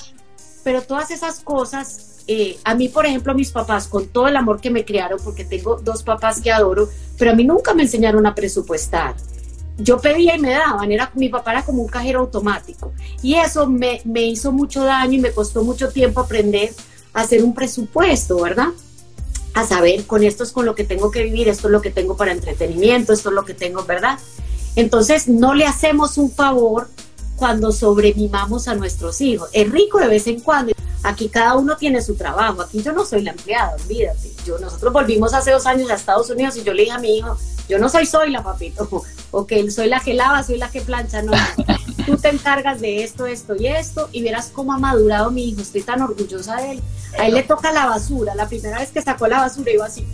Pero 0.63 0.81
todas 0.83 1.11
esas 1.11 1.39
cosas, 1.39 2.23
eh, 2.27 2.57
a 2.63 2.75
mí, 2.75 2.87
por 2.87 3.05
ejemplo, 3.05 3.33
mis 3.33 3.51
papás, 3.51 3.87
con 3.87 4.07
todo 4.07 4.27
el 4.27 4.35
amor 4.35 4.61
que 4.61 4.69
me 4.69 4.85
criaron, 4.85 5.19
porque 5.23 5.43
tengo 5.43 5.77
dos 5.77 6.03
papás 6.03 6.41
que 6.41 6.51
adoro, 6.51 6.87
pero 7.17 7.31
a 7.31 7.35
mí 7.35 7.43
nunca 7.43 7.73
me 7.73 7.83
enseñaron 7.83 8.25
a 8.25 8.35
presupuestar. 8.35 9.15
Yo 9.77 9.99
pedía 9.99 10.35
y 10.35 10.39
me 10.39 10.51
daban, 10.51 10.91
era, 10.91 11.11
mi 11.15 11.29
papá 11.29 11.53
era 11.53 11.63
como 11.63 11.81
un 11.81 11.87
cajero 11.87 12.19
automático. 12.19 12.93
Y 13.23 13.35
eso 13.35 13.67
me, 13.67 14.01
me 14.03 14.21
hizo 14.21 14.51
mucho 14.51 14.83
daño 14.83 15.13
y 15.13 15.19
me 15.19 15.31
costó 15.31 15.63
mucho 15.63 15.89
tiempo 15.89 16.19
aprender 16.19 16.71
a 17.13 17.21
hacer 17.21 17.43
un 17.43 17.55
presupuesto, 17.55 18.39
¿verdad? 18.41 18.67
A 19.53 19.65
saber, 19.65 20.05
con 20.05 20.23
esto 20.23 20.43
es 20.43 20.51
con 20.51 20.65
lo 20.65 20.75
que 20.75 20.83
tengo 20.83 21.11
que 21.11 21.23
vivir, 21.23 21.49
esto 21.49 21.67
es 21.67 21.71
lo 21.71 21.81
que 21.81 21.91
tengo 21.91 22.15
para 22.15 22.31
entretenimiento, 22.31 23.13
esto 23.13 23.29
es 23.29 23.35
lo 23.35 23.45
que 23.45 23.53
tengo, 23.53 23.83
¿verdad? 23.83 24.17
Entonces, 24.75 25.27
no 25.27 25.53
le 25.53 25.65
hacemos 25.65 26.17
un 26.17 26.31
favor 26.31 26.89
cuando 27.35 27.71
sobremimamos 27.71 28.67
a 28.67 28.75
nuestros 28.75 29.19
hijos. 29.19 29.49
Es 29.51 29.69
rico 29.69 29.99
de 29.99 30.07
vez 30.07 30.27
en 30.27 30.39
cuando. 30.39 30.73
Aquí 31.03 31.27
cada 31.27 31.55
uno 31.55 31.75
tiene 31.75 32.01
su 32.01 32.15
trabajo. 32.15 32.61
Aquí 32.61 32.81
yo 32.83 32.93
no 32.93 33.03
soy 33.03 33.23
la 33.23 33.31
empleada, 33.31 33.75
olvídate. 33.83 34.31
Yo, 34.45 34.59
nosotros 34.59 34.93
volvimos 34.93 35.33
hace 35.33 35.51
dos 35.51 35.65
años 35.65 35.89
a 35.89 35.95
Estados 35.95 36.29
Unidos 36.29 36.55
y 36.57 36.63
yo 36.63 36.73
le 36.73 36.83
dije 36.83 36.93
a 36.93 36.99
mi 36.99 37.17
hijo, 37.17 37.35
yo 37.67 37.79
no 37.79 37.89
soy 37.89 38.05
soy 38.05 38.29
la 38.31 38.43
papito, 38.43 38.87
ok, 39.31 39.53
soy 39.73 39.87
la 39.87 39.99
que 39.99 40.13
lava, 40.13 40.43
soy 40.43 40.57
la 40.57 40.69
que 40.69 40.81
plancha, 40.81 41.21
no. 41.21 41.31
Tú 42.05 42.17
te 42.17 42.29
encargas 42.29 42.81
de 42.81 43.03
esto, 43.03 43.25
esto 43.25 43.55
y 43.55 43.67
esto 43.67 44.09
y 44.11 44.23
verás 44.23 44.49
cómo 44.53 44.73
ha 44.73 44.77
madurado 44.77 45.31
mi 45.31 45.49
hijo. 45.49 45.61
Estoy 45.61 45.81
tan 45.81 46.01
orgullosa 46.01 46.57
de 46.57 46.71
él 46.71 46.81
a 47.17 47.27
él 47.27 47.33
le 47.33 47.43
toca 47.43 47.71
la 47.71 47.85
basura. 47.85 48.35
La 48.35 48.47
primera 48.47 48.79
vez 48.79 48.89
que 48.89 49.01
sacó 49.01 49.27
la 49.27 49.39
basura 49.39 49.71
iba 49.71 49.85
así, 49.85 50.05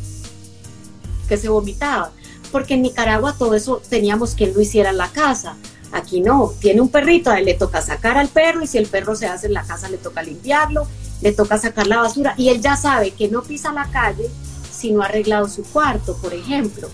que 1.28 1.38
se 1.38 1.50
vomitaba. 1.50 2.12
Porque 2.52 2.76
en 2.76 2.82
Nicaragua 2.84 3.36
todo 3.38 3.56
eso 3.56 3.82
teníamos 3.89 4.36
él 4.38 4.54
lo 4.56 4.62
hiciera 4.62 4.91
en 4.91 4.97
la 4.97 5.10
casa. 5.10 5.58
Aquí 5.91 6.21
no, 6.21 6.54
tiene 6.60 6.82
un 6.82 6.89
perrito, 6.89 7.30
a 7.30 7.39
él 7.39 7.45
le 7.45 7.54
toca 7.54 7.82
sacar 7.82 8.17
al 8.17 8.28
perro 8.28 8.62
y 8.62 8.67
si 8.67 8.78
el 8.78 8.88
perro 8.88 9.15
se 9.15 9.28
hace 9.28 9.47
en 9.47 9.54
la 9.54 9.63
casa 9.63 9.89
le 9.89 9.97
toca 9.97 10.21
limpiarlo, 10.21 10.86
le 11.21 11.32
toca 11.32 11.58
sacar 11.58 11.88
la 11.88 11.97
basura 11.97 12.34
y 12.38 12.50
él 12.50 12.62
ya 12.62 12.76
sabe 12.76 13.12
que 13.12 13.30
no 13.30 13.41
pisa 13.41 13.71
la 13.71 13.89
calle 13.89 14.30
si 14.71 14.91
no 14.91 15.02
ha 15.02 15.06
arreglado 15.06 15.47
su 15.47 15.63
cuarto, 15.63 16.17
por 16.17 16.34
ejemplo. 16.34 16.89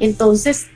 Entonces, 0.00 0.66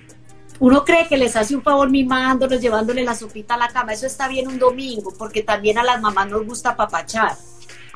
uno 0.58 0.84
cree 0.84 1.08
que 1.08 1.16
les 1.16 1.34
hace 1.36 1.56
un 1.56 1.62
favor 1.62 1.90
mimándolos, 1.90 2.60
llevándole 2.60 3.02
la 3.02 3.14
sopita 3.14 3.54
a 3.54 3.58
la 3.58 3.68
cama. 3.68 3.92
Eso 3.92 4.06
está 4.06 4.28
bien 4.28 4.48
un 4.48 4.58
domingo, 4.58 5.12
porque 5.18 5.42
también 5.42 5.78
a 5.78 5.82
las 5.82 6.00
mamás 6.00 6.28
nos 6.28 6.46
gusta 6.46 6.76
papachar 6.76 7.36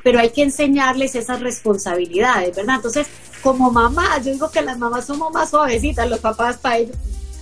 pero 0.06 0.20
hay 0.20 0.30
que 0.30 0.44
enseñarles 0.44 1.16
esas 1.16 1.40
responsabilidades, 1.40 2.54
¿verdad? 2.54 2.76
Entonces, 2.76 3.08
como 3.42 3.72
mamá, 3.72 4.06
yo 4.24 4.30
digo 4.30 4.48
que 4.52 4.62
las 4.62 4.78
mamás 4.78 5.04
somos 5.04 5.32
más 5.32 5.50
suavecitas, 5.50 6.08
los 6.08 6.20
papás 6.20 6.58
para 6.58 6.78
ellos, 6.78 6.96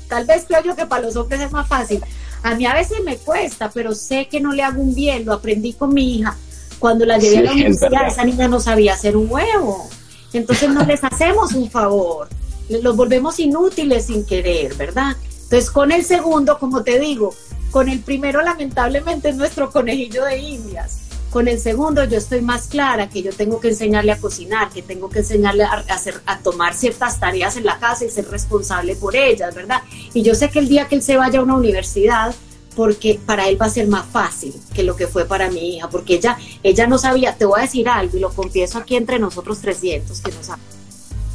tal 0.09 0.24
vez 0.24 0.46
creo 0.48 0.62
yo 0.62 0.74
que 0.74 0.87
para 0.87 1.03
los 1.03 1.14
hombres 1.14 1.42
es 1.42 1.53
más 1.53 1.68
fácil. 1.68 2.03
A 2.42 2.55
mí 2.55 2.64
a 2.64 2.72
veces 2.72 3.03
me 3.05 3.18
cuesta, 3.18 3.70
pero 3.70 3.94
sé 3.94 4.29
que 4.29 4.40
no 4.40 4.50
le 4.53 4.62
hago 4.62 4.81
un 4.81 4.94
bien, 4.94 5.27
lo 5.27 5.35
aprendí 5.35 5.74
con 5.74 5.92
mi 5.92 6.16
hija. 6.16 6.38
Cuando 6.79 7.05
la 7.05 7.18
llevé 7.18 7.40
a 7.40 7.42
la 7.42 7.53
universidad, 7.53 8.07
esa 8.07 8.24
niña 8.24 8.48
no 8.48 8.59
sabía 8.59 8.94
hacer 8.94 9.14
un 9.14 9.31
huevo. 9.31 9.87
Entonces 10.33 10.70
no 10.70 10.87
les 10.87 11.05
hacemos 11.05 11.53
un 11.53 11.70
favor, 11.70 12.29
los 12.68 12.96
volvemos 12.96 13.38
inútiles 13.38 14.07
sin 14.07 14.24
querer, 14.24 14.74
¿verdad? 14.74 15.16
Entonces 15.44 15.70
con 15.70 15.92
el 15.92 16.05
segundo, 16.05 16.59
como 16.59 16.83
te 16.83 16.98
digo, 16.98 17.35
con 17.70 17.88
el 17.88 18.00
primero 18.00 18.42
lamentablemente 18.42 19.31
es 19.31 19.37
nuestro 19.37 19.70
conejillo 19.70 20.24
de 20.24 20.38
indias 20.38 21.05
con 21.35 21.48
el 21.48 21.59
segundo 21.59 22.05
yo 22.05 22.16
estoy 22.16 22.42
más 22.42 22.68
clara 22.68 23.09
que 23.09 23.20
yo 23.20 23.33
tengo 23.33 23.59
que 23.59 23.66
enseñarle 23.66 24.12
a 24.12 24.20
cocinar, 24.20 24.70
que 24.70 24.83
tengo 24.83 25.11
que 25.11 25.18
enseñarle 25.18 25.64
a, 25.64 25.85
hacer, 25.88 26.14
a 26.27 26.38
tomar 26.38 26.74
ciertas 26.74 27.18
tareas 27.18 27.57
en 27.57 27.64
la 27.64 27.81
casa 27.81 28.05
y 28.05 28.09
ser 28.09 28.31
responsable 28.31 28.94
por 28.94 29.16
ellas, 29.16 29.53
¿verdad? 29.53 29.83
Y 30.12 30.22
yo 30.22 30.37
sé 30.37 30.48
que 30.48 30.61
el 30.61 30.68
día 30.68 30.87
que 30.87 30.94
él 30.94 31.03
se 31.03 31.16
vaya 31.16 31.40
a 31.40 31.42
una 31.42 31.57
universidad, 31.57 32.33
porque 32.77 33.18
para 33.27 33.48
él 33.48 33.61
va 33.61 33.66
a 33.66 33.70
ser 33.70 33.88
más 33.88 34.07
fácil 34.07 34.55
que 34.72 34.85
lo 34.85 34.94
que 34.94 35.09
fue 35.09 35.24
para 35.24 35.50
mi 35.50 35.74
hija, 35.74 35.90
porque 35.90 36.14
ella, 36.14 36.38
ella 36.62 36.87
no 36.87 36.98
sabía, 36.98 37.35
te 37.37 37.46
voy 37.46 37.59
a 37.59 37.62
decir 37.62 37.88
algo 37.88 38.16
y 38.16 38.20
lo 38.20 38.33
confieso 38.33 38.79
aquí 38.79 38.94
entre 38.94 39.18
nosotros 39.18 39.59
300, 39.59 40.20
que 40.20 40.31
no 40.31 40.40
sabía. 40.40 40.62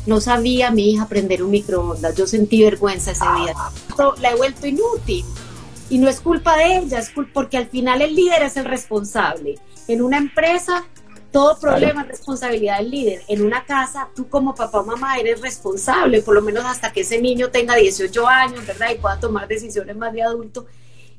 No 0.06 0.22
sabía 0.22 0.72
mi 0.72 0.92
hija 0.92 1.04
aprender 1.04 1.44
un 1.44 1.52
microondas, 1.52 2.16
yo 2.16 2.26
sentí 2.26 2.64
vergüenza 2.64 3.12
ese 3.12 3.26
día. 3.38 3.54
La 4.22 4.32
he 4.32 4.36
vuelto 4.36 4.66
inútil. 4.66 5.26
Y 5.90 5.98
no 5.98 6.08
es 6.08 6.22
culpa 6.22 6.56
de 6.58 6.78
ella, 6.78 7.00
es 7.00 7.10
culpa 7.10 7.32
porque 7.34 7.58
al 7.58 7.68
final 7.68 8.02
el 8.02 8.16
líder 8.16 8.44
es 8.44 8.58
el 8.58 8.66
responsable. 8.66 9.58
En 9.88 10.02
una 10.04 10.18
empresa, 10.18 10.86
todo 11.32 11.60
problema 11.60 12.02
es 12.04 12.08
responsabilidad 12.08 12.78
del 12.78 12.92
líder. 12.92 13.24
En 13.28 13.44
una 13.44 13.66
casa, 13.66 14.10
tú 14.16 14.30
como 14.30 14.56
papá 14.56 14.80
o 14.80 14.86
mamá 14.86 15.18
eres 15.18 15.42
responsable, 15.42 16.22
por 16.22 16.36
lo 16.36 16.42
menos 16.42 16.66
hasta 16.66 16.92
que 16.92 17.02
ese 17.02 17.20
niño 17.22 17.50
tenga 17.50 17.76
18 17.76 18.28
años, 18.28 18.66
¿verdad? 18.66 18.92
Y 18.92 19.00
pueda 19.00 19.20
tomar 19.20 19.48
decisiones 19.48 19.96
más 19.96 20.14
de 20.14 20.24
adulto. 20.24 20.66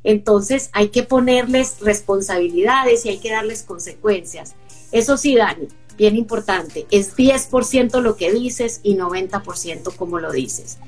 Entonces 0.03 0.71
hay 0.73 0.88
que 0.88 1.03
ponerles 1.03 1.77
responsabilidades 1.81 3.05
y 3.07 3.11
hay 3.11 3.19
que 3.19 3.31
darles 3.31 3.62
consecuencias. 3.62 4.55
Eso 4.93 5.16
sí, 5.16 5.37
Dani, 5.37 5.69
bien 6.01 6.17
importante, 6.17 6.87
es 6.91 7.15
10% 7.15 8.01
lo 8.01 8.17
que 8.17 8.33
dices 8.33 8.81
y 8.83 8.97
90% 8.97 9.95
como 9.97 10.19
lo 10.19 10.33
dices. 10.33 10.79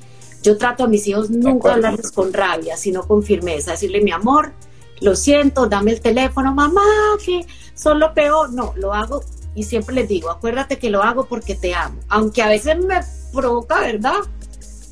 Yo 0.42 0.57
trato 0.57 0.85
a 0.85 0.88
mis 0.88 1.07
hijos 1.07 1.29
nunca 1.29 1.75
hablarles 1.75 2.11
con 2.12 2.33
rabia, 2.33 2.79
sino 2.79 3.07
con 3.07 3.22
firmeza, 3.22 3.72
decirle 3.72 4.01
mi 4.01 4.11
amor, 4.11 4.55
lo 5.03 5.14
siento, 5.14 5.66
dame 5.66 5.90
el 5.90 6.01
teléfono, 6.01 6.55
mamá, 6.55 6.83
que 7.22 7.44
son 7.75 8.01
lo 8.01 8.14
peor. 8.14 8.55
No, 8.55 8.72
lo 8.77 8.94
hago 8.94 9.22
y 9.55 9.64
siempre 9.64 9.94
les 9.94 10.09
digo, 10.09 10.31
acuérdate 10.31 10.79
que 10.79 10.88
lo 10.88 11.03
hago 11.03 11.27
porque 11.27 11.57
te 11.57 11.75
amo. 11.75 12.01
Aunque 12.09 12.40
a 12.40 12.48
veces 12.48 12.79
me 12.79 13.01
provoca, 13.35 13.81
¿verdad? 13.81 14.20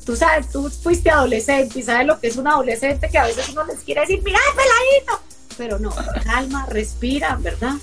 tú 0.05 0.15
sabes, 0.15 0.49
tú 0.49 0.69
fuiste 0.69 1.09
adolescente 1.09 1.79
y 1.79 1.83
sabes 1.83 2.05
lo 2.05 2.19
que 2.19 2.27
es 2.27 2.37
un 2.37 2.47
adolescente 2.47 3.09
que 3.09 3.17
a 3.17 3.25
veces 3.25 3.49
uno 3.49 3.63
les 3.65 3.79
quiere 3.79 4.01
decir, 4.01 4.21
mira, 4.23 4.39
peladito, 4.55 5.23
pero 5.57 5.79
no, 5.79 5.91
calma, 6.23 6.65
respira, 6.67 7.37
¿verdad? 7.41 7.75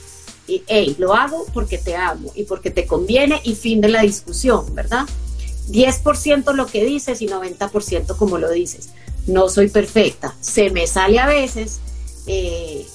Y, 0.48 0.62
hey, 0.66 0.96
lo 0.98 1.14
hago 1.14 1.46
porque 1.54 1.78
te 1.78 1.94
amo 1.94 2.32
y 2.34 2.44
porque 2.44 2.70
te 2.70 2.86
conviene 2.86 3.40
y 3.44 3.54
fin 3.54 3.80
de 3.80 3.88
la 3.88 4.02
discusión, 4.02 4.74
¿verdad? 4.74 5.06
10% 5.70 6.54
lo 6.54 6.66
que 6.66 6.84
dices 6.84 7.20
y 7.20 7.28
90% 7.28 8.16
como 8.16 8.38
lo 8.38 8.50
dices. 8.50 8.88
No 9.26 9.48
soy 9.48 9.68
perfecta, 9.68 10.34
se 10.40 10.70
me 10.70 10.86
sale 10.86 11.18
a 11.18 11.26
veces, 11.26 11.80
eh, 12.26 12.86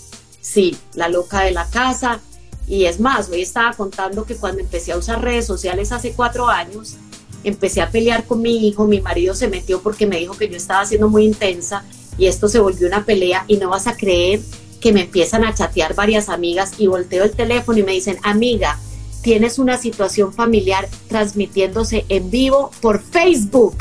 sí, 0.42 0.76
la 0.96 1.08
loca 1.08 1.42
de 1.42 1.52
la 1.52 1.70
casa. 1.70 2.20
Y 2.68 2.86
es 2.86 3.00
más, 3.00 3.30
hoy 3.30 3.42
estaba 3.42 3.74
contando 3.74 4.26
que 4.26 4.36
cuando 4.36 4.62
empecé 4.62 4.94
a 4.94 4.98
usar 4.98 5.22
redes 5.22 5.46
sociales 5.46 5.92
hace 5.92 6.14
cuatro 6.14 6.48
años, 6.48 6.96
empecé 7.44 7.82
a 7.82 7.92
pelear 7.92 8.26
con 8.26 8.42
mi 8.42 8.68
hijo, 8.68 8.88
mi 8.88 9.02
marido 9.02 9.36
se 9.36 9.48
metió 9.48 9.82
porque 9.82 10.08
me 10.08 10.18
dijo 10.18 10.36
que 10.36 10.50
yo 10.50 10.56
estaba 10.56 10.86
siendo 10.86 11.10
muy 11.10 11.26
intensa 11.26 11.84
y 12.18 12.28
esto 12.28 12.48
se 12.48 12.60
volvió 12.60 12.88
una 12.88 13.06
pelea 13.06 13.46
y 13.48 13.58
no 13.58 13.70
vas 13.70 13.88
a 13.88 13.96
creer 13.98 14.40
que 14.84 14.92
me 14.92 15.04
empiezan 15.04 15.46
a 15.46 15.54
chatear 15.54 15.96
varias 15.96 16.28
amigas 16.28 16.74
y 16.78 16.88
volteo 16.88 17.24
el 17.24 17.32
teléfono 17.32 17.80
y 17.80 17.84
me 17.84 17.94
dicen, 17.94 18.18
amiga, 18.22 18.78
tienes 19.22 19.58
una 19.58 19.78
situación 19.78 20.34
familiar 20.34 20.90
transmitiéndose 21.08 22.06
en 22.10 22.30
vivo 22.30 22.70
por 22.82 23.02
Facebook. 23.02 23.78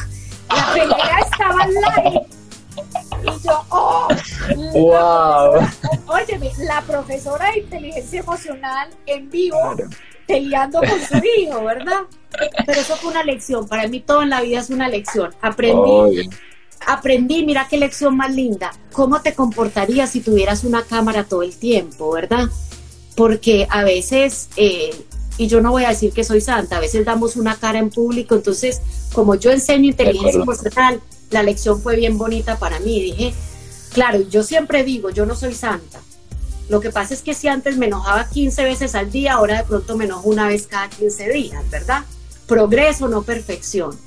La 0.48 0.72
pelea 0.72 1.18
estaba 1.28 1.66
live. 1.66 2.20
Y 3.24 3.44
yo, 3.44 3.64
oh, 3.70 4.08
wow. 4.74 5.68
Óyeme, 6.06 6.52
la 6.58 6.80
profesora 6.82 7.50
de 7.50 7.58
inteligencia 7.58 8.20
emocional 8.20 8.88
en 9.06 9.28
vivo 9.28 9.74
peleando 10.28 10.78
con 10.78 11.00
su 11.00 11.20
hijo, 11.40 11.64
¿verdad? 11.64 12.02
Pero 12.64 12.80
eso 12.80 12.94
fue 12.94 13.10
una 13.10 13.24
lección. 13.24 13.66
Para 13.66 13.88
mí 13.88 13.98
todo 13.98 14.22
en 14.22 14.30
la 14.30 14.40
vida 14.40 14.60
es 14.60 14.70
una 14.70 14.88
lección. 14.88 15.34
Aprendí, 15.40 16.30
aprendí, 16.86 17.44
mira 17.44 17.66
qué 17.68 17.76
lección 17.78 18.16
más 18.16 18.34
linda. 18.34 18.72
¿Cómo 18.92 19.20
te 19.22 19.34
comportarías 19.34 20.10
si 20.10 20.20
tuvieras 20.20 20.64
una 20.64 20.82
cámara 20.82 21.24
todo 21.24 21.42
el 21.42 21.56
tiempo, 21.56 22.12
verdad? 22.12 22.48
Porque 23.14 23.66
a 23.70 23.84
veces 23.84 24.48
eh, 24.56 24.90
y 25.38 25.48
yo 25.48 25.60
no 25.60 25.70
voy 25.70 25.84
a 25.84 25.88
decir 25.88 26.12
que 26.12 26.24
soy 26.24 26.40
santa, 26.40 26.76
a 26.76 26.80
veces 26.80 27.04
damos 27.04 27.36
una 27.36 27.56
cara 27.56 27.78
en 27.78 27.90
público, 27.90 28.34
entonces 28.34 28.80
como 29.12 29.34
yo 29.34 29.50
enseño 29.50 29.88
inteligencia 29.88 30.40
emocional, 30.40 31.00
la 31.30 31.42
lección 31.42 31.80
fue 31.80 31.96
bien 31.96 32.18
bonita 32.18 32.58
para 32.58 32.78
mí, 32.80 33.00
dije, 33.00 33.32
claro, 33.92 34.20
yo 34.28 34.42
siempre 34.42 34.84
digo, 34.84 35.10
yo 35.10 35.26
no 35.26 35.34
soy 35.34 35.54
santa, 35.54 36.00
lo 36.68 36.80
que 36.80 36.90
pasa 36.90 37.14
es 37.14 37.22
que 37.22 37.34
si 37.34 37.48
antes 37.48 37.76
me 37.76 37.86
enojaba 37.86 38.28
15 38.28 38.64
veces 38.64 38.94
al 38.94 39.10
día, 39.10 39.34
ahora 39.34 39.58
de 39.58 39.64
pronto 39.64 39.96
me 39.96 40.04
enojo 40.04 40.28
una 40.28 40.48
vez 40.48 40.66
cada 40.66 40.88
15 40.88 41.30
días, 41.30 41.70
¿verdad? 41.70 42.04
Progreso, 42.46 43.08
no 43.08 43.22
perfección. 43.22 43.98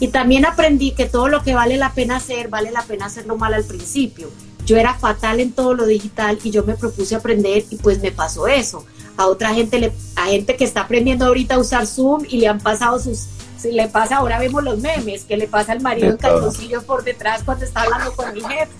Y 0.00 0.08
también 0.08 0.46
aprendí 0.46 0.92
que 0.92 1.06
todo 1.06 1.28
lo 1.28 1.42
que 1.42 1.54
vale 1.54 1.76
la 1.76 1.92
pena 1.92 2.16
hacer, 2.16 2.48
vale 2.48 2.70
la 2.70 2.82
pena 2.82 3.06
hacerlo 3.06 3.36
mal 3.36 3.54
al 3.54 3.64
principio. 3.64 4.30
Yo 4.66 4.76
era 4.76 4.94
fatal 4.94 5.40
en 5.40 5.52
todo 5.52 5.74
lo 5.74 5.86
digital 5.86 6.38
y 6.42 6.50
yo 6.50 6.64
me 6.64 6.74
propuse 6.74 7.14
aprender 7.14 7.64
y 7.70 7.76
pues 7.76 8.00
me 8.00 8.10
pasó 8.10 8.48
eso 8.48 8.84
a 9.20 9.26
otra 9.26 9.52
gente, 9.52 9.78
le, 9.78 9.92
a 10.16 10.26
gente 10.26 10.56
que 10.56 10.64
está 10.64 10.82
aprendiendo 10.82 11.26
ahorita 11.26 11.56
a 11.56 11.58
usar 11.58 11.86
Zoom 11.86 12.24
y 12.26 12.38
le 12.38 12.48
han 12.48 12.58
pasado 12.58 12.98
sus, 12.98 13.26
si 13.58 13.70
le 13.70 13.88
pasa, 13.88 14.16
ahora 14.16 14.38
vemos 14.38 14.64
los 14.64 14.78
memes, 14.78 15.24
que 15.24 15.36
le 15.36 15.46
pasa 15.46 15.72
al 15.72 15.80
marido 15.80 16.08
en 16.08 16.16
calzoncillos 16.16 16.84
por 16.84 17.04
detrás 17.04 17.42
cuando 17.44 17.66
está 17.66 17.82
hablando 17.82 18.14
con 18.14 18.32
mi 18.32 18.40
jefe. 18.40 18.70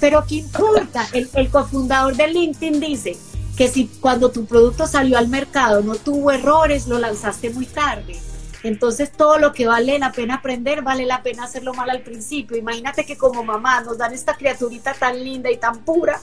Pero 0.00 0.24
¿qué 0.26 0.36
importa? 0.36 1.06
El, 1.12 1.30
el 1.34 1.48
cofundador 1.48 2.16
de 2.16 2.26
LinkedIn 2.26 2.80
dice 2.80 3.16
que 3.56 3.68
si 3.68 3.86
cuando 4.00 4.32
tu 4.32 4.46
producto 4.46 4.88
salió 4.88 5.16
al 5.16 5.28
mercado 5.28 5.80
no 5.82 5.94
tuvo 5.94 6.32
errores, 6.32 6.88
lo 6.88 6.98
lanzaste 6.98 7.50
muy 7.50 7.66
tarde. 7.66 8.20
Entonces 8.64 9.12
todo 9.12 9.38
lo 9.38 9.52
que 9.52 9.66
vale 9.66 9.98
la 9.98 10.10
pena 10.10 10.36
aprender, 10.36 10.82
vale 10.82 11.06
la 11.06 11.22
pena 11.22 11.44
hacerlo 11.44 11.72
mal 11.74 11.90
al 11.90 12.02
principio. 12.02 12.56
Imagínate 12.56 13.06
que 13.06 13.16
como 13.16 13.44
mamá 13.44 13.80
nos 13.82 13.96
dan 13.96 14.12
esta 14.12 14.36
criaturita 14.36 14.92
tan 14.94 15.22
linda 15.22 15.50
y 15.50 15.58
tan 15.58 15.84
pura 15.84 16.20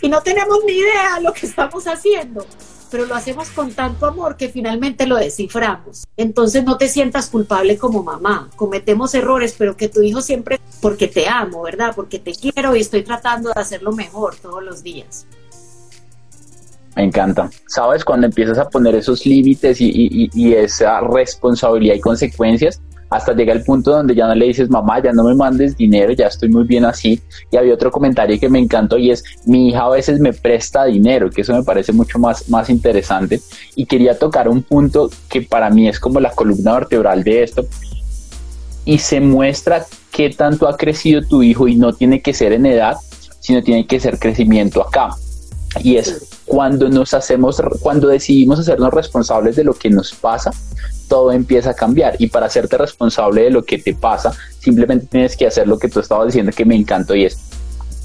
y 0.00 0.08
no 0.08 0.22
tenemos 0.22 0.64
ni 0.64 0.72
idea 0.72 1.16
de 1.16 1.22
lo 1.22 1.32
que 1.34 1.46
estamos 1.46 1.86
haciendo 1.86 2.46
pero 2.90 3.06
lo 3.06 3.14
hacemos 3.14 3.48
con 3.50 3.72
tanto 3.72 4.06
amor 4.06 4.36
que 4.36 4.48
finalmente 4.48 5.06
lo 5.06 5.16
desciframos. 5.16 6.04
Entonces 6.16 6.64
no 6.64 6.76
te 6.76 6.88
sientas 6.88 7.28
culpable 7.28 7.78
como 7.78 8.02
mamá. 8.02 8.50
Cometemos 8.56 9.14
errores, 9.14 9.54
pero 9.56 9.76
que 9.76 9.88
tu 9.88 10.02
hijo 10.02 10.20
siempre, 10.20 10.60
porque 10.82 11.06
te 11.06 11.28
amo, 11.28 11.62
¿verdad? 11.62 11.92
Porque 11.94 12.18
te 12.18 12.32
quiero 12.34 12.74
y 12.74 12.80
estoy 12.80 13.02
tratando 13.02 13.52
de 13.54 13.60
hacerlo 13.60 13.92
mejor 13.92 14.36
todos 14.36 14.62
los 14.62 14.82
días. 14.82 15.26
Me 16.96 17.04
encanta. 17.04 17.48
Sabes, 17.66 18.04
cuando 18.04 18.26
empiezas 18.26 18.58
a 18.58 18.68
poner 18.68 18.94
esos 18.94 19.24
límites 19.24 19.80
y, 19.80 20.54
esa 20.54 21.00
responsabilidad 21.00 21.94
y 21.94 22.00
consecuencias, 22.00 22.80
hasta 23.10 23.32
llega 23.32 23.52
el 23.52 23.64
punto 23.64 23.90
donde 23.90 24.14
ya 24.14 24.26
no 24.26 24.34
le 24.34 24.46
dices, 24.46 24.70
mamá, 24.70 25.02
ya 25.02 25.12
no 25.12 25.24
me 25.24 25.34
mandes 25.34 25.76
dinero, 25.76 26.12
ya 26.12 26.26
estoy 26.26 26.48
muy 26.48 26.64
bien 26.64 26.84
así. 26.84 27.20
Y 27.50 27.56
había 27.56 27.74
otro 27.74 27.90
comentario 27.90 28.38
que 28.38 28.48
me 28.48 28.60
encantó 28.60 28.98
y 28.98 29.10
es, 29.10 29.24
mi 29.46 29.68
hija 29.68 29.82
a 29.82 29.90
veces 29.90 30.20
me 30.20 30.32
presta 30.32 30.84
dinero, 30.84 31.28
que 31.28 31.40
eso 31.40 31.52
me 31.52 31.64
parece 31.64 31.92
mucho 31.92 32.18
más, 32.18 32.48
más 32.48 32.70
interesante. 32.70 33.40
Y 33.74 33.86
quería 33.86 34.18
tocar 34.18 34.48
un 34.48 34.62
punto 34.62 35.10
que 35.28 35.42
para 35.42 35.70
mí 35.70 35.88
es 35.88 35.98
como 35.98 36.20
la 36.20 36.30
columna 36.30 36.74
vertebral 36.74 37.24
de 37.24 37.42
esto. 37.42 37.66
Y 38.84 38.98
se 38.98 39.20
muestra 39.20 39.84
qué 40.12 40.30
tanto 40.30 40.68
ha 40.68 40.76
crecido 40.76 41.22
tu 41.22 41.42
hijo 41.42 41.66
y 41.68 41.76
no 41.76 41.92
tiene 41.92 42.22
que 42.22 42.32
ser 42.32 42.52
en 42.52 42.66
edad, 42.66 42.96
sino 43.40 43.62
tiene 43.62 43.86
que 43.86 43.98
ser 43.98 44.18
crecimiento 44.18 44.86
acá. 44.86 45.10
Y 45.78 45.96
es 45.96 46.28
cuando 46.46 46.88
nos 46.88 47.14
hacemos, 47.14 47.62
cuando 47.80 48.08
decidimos 48.08 48.58
hacernos 48.58 48.92
responsables 48.92 49.56
de 49.56 49.64
lo 49.64 49.74
que 49.74 49.88
nos 49.88 50.12
pasa, 50.12 50.50
todo 51.08 51.32
empieza 51.32 51.70
a 51.70 51.74
cambiar. 51.74 52.16
Y 52.18 52.26
para 52.26 52.46
hacerte 52.46 52.76
responsable 52.76 53.42
de 53.42 53.50
lo 53.50 53.62
que 53.62 53.78
te 53.78 53.94
pasa, 53.94 54.32
simplemente 54.58 55.06
tienes 55.06 55.36
que 55.36 55.46
hacer 55.46 55.68
lo 55.68 55.78
que 55.78 55.88
tú 55.88 56.00
estabas 56.00 56.26
diciendo 56.26 56.52
que 56.52 56.64
me 56.64 56.74
encantó 56.74 57.14
y 57.14 57.24
es, 57.24 57.38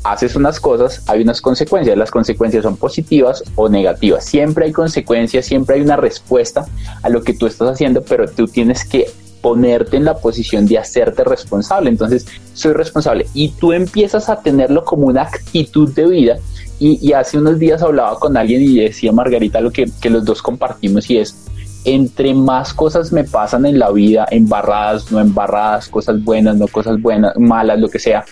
haces 0.04 0.36
unas 0.36 0.60
cosas, 0.60 1.02
hay 1.08 1.22
unas 1.22 1.42
consecuencias. 1.42 1.98
Las 1.98 2.12
consecuencias 2.12 2.64
son 2.64 2.78
positivas 2.78 3.44
o 3.56 3.68
negativas. 3.68 4.26
Siempre 4.26 4.66
hay 4.66 4.72
consecuencias, 4.72 5.46
siempre 5.46 5.76
hay 5.78 5.82
una 5.82 5.98
respuesta 5.98 6.66
a 7.02 7.10
lo 7.10 7.24
que 7.24 7.34
tú 7.34 7.48
estás 7.48 7.70
haciendo, 7.70 8.04
pero 8.04 8.28
tú 8.28 8.48
tienes 8.48 8.86
que 8.86 9.10
ponerte 9.42 9.98
en 9.98 10.06
la 10.06 10.18
posición 10.18 10.66
de 10.66 10.78
hacerte 10.78 11.24
responsable. 11.24 11.90
Entonces, 11.90 12.26
soy 12.54 12.74
responsable 12.74 13.28
y 13.34 13.50
tú 13.50 13.74
empiezas 13.74 14.30
a 14.30 14.42
tenerlo 14.42 14.86
como 14.86 15.08
una 15.08 15.24
actitud 15.24 15.92
de 15.94 16.08
vida. 16.08 16.38
Y, 16.80 17.14
hace 17.14 17.38
unos 17.38 17.58
días 17.58 17.82
hablaba 17.82 18.20
con 18.20 18.36
alguien 18.36 18.62
y 18.62 18.80
decía 18.80 19.12
Margarita 19.12 19.62
lo 19.62 19.72
que, 19.72 19.86
que 20.02 20.10
los 20.10 20.26
dos 20.26 20.42
compartimos 20.42 21.10
y 21.10 21.18
es, 21.18 21.48
entre 21.86 22.34
más 22.34 22.74
cosas 22.74 23.14
me 23.14 23.24
pasan 23.24 23.66
en 23.66 23.80
la 23.80 23.92
vida, 23.92 24.26
embarradas, 24.30 25.12
no 25.12 25.20
embarradas, 25.20 25.88
cosas 25.88 26.22
buenas, 26.24 26.58
no 26.58 26.68
cosas 26.68 27.02
buenas, 27.02 27.38
malas, 27.38 27.80
lo 27.80 27.88
que 27.88 28.00
sea, 28.00 28.26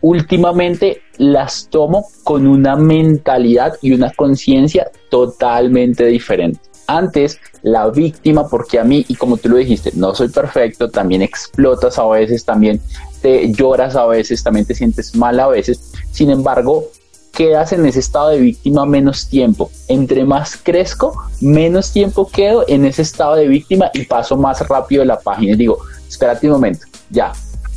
últimamente 0.00 1.02
las 1.18 1.68
tomo 1.68 2.06
con 2.24 2.46
una 2.46 2.76
mentalidad 2.76 3.74
y 3.80 3.92
una 3.92 4.10
conciencia 4.10 4.90
totalmente 5.10 6.06
diferente. 6.06 6.60
Antes, 6.86 7.38
la 7.62 7.88
víctima, 7.90 8.48
porque 8.48 8.78
a 8.78 8.84
mí, 8.84 9.04
y 9.06 9.14
como 9.14 9.36
tú 9.36 9.48
lo 9.48 9.56
dijiste, 9.56 9.92
no 9.94 10.14
soy 10.14 10.28
perfecto, 10.28 10.90
también 10.90 11.22
explotas 11.22 11.98
a 11.98 12.06
veces, 12.06 12.44
también 12.44 12.80
te 13.22 13.52
lloras 13.52 13.94
a 13.94 14.06
veces, 14.06 14.42
también 14.42 14.66
te 14.66 14.74
sientes 14.74 15.14
mal 15.14 15.38
a 15.38 15.46
veces. 15.46 15.92
Sin 16.10 16.30
embargo, 16.30 16.88
quedas 17.32 17.72
en 17.72 17.84
ese 17.86 18.00
estado 18.00 18.30
de 18.30 18.38
víctima 18.38 18.86
menos 18.86 19.28
tiempo. 19.28 19.70
Entre 19.88 20.24
más 20.24 20.56
crezco, 20.56 21.14
menos 21.40 21.92
tiempo 21.92 22.28
quedo 22.28 22.64
en 22.68 22.84
ese 22.84 23.02
estado 23.02 23.34
de 23.34 23.48
víctima 23.48 23.90
y 23.94 24.04
paso 24.04 24.36
más 24.36 24.66
rápido 24.68 25.04
la 25.04 25.18
página. 25.18 25.52
Y 25.52 25.56
digo, 25.56 25.78
espérate 26.08 26.46
un 26.46 26.52
momento, 26.52 26.86
ya. 27.10 27.32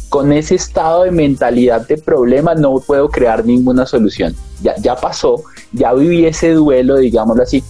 Con 0.09 0.31
ese 0.31 0.55
estado 0.55 1.03
de 1.03 1.11
mentalidad 1.11 1.87
de 1.87 1.97
problema 1.97 2.53
no 2.53 2.75
puedo 2.79 3.09
crear 3.09 3.43
ninguna 3.43 3.85
solución. 3.85 4.35
Ya, 4.61 4.75
ya 4.77 4.95
pasó, 4.95 5.43
ya 5.73 5.93
viví 5.93 6.25
ese 6.25 6.51
duelo, 6.51 6.97
digámoslo 6.97 7.43
así, 7.43 7.63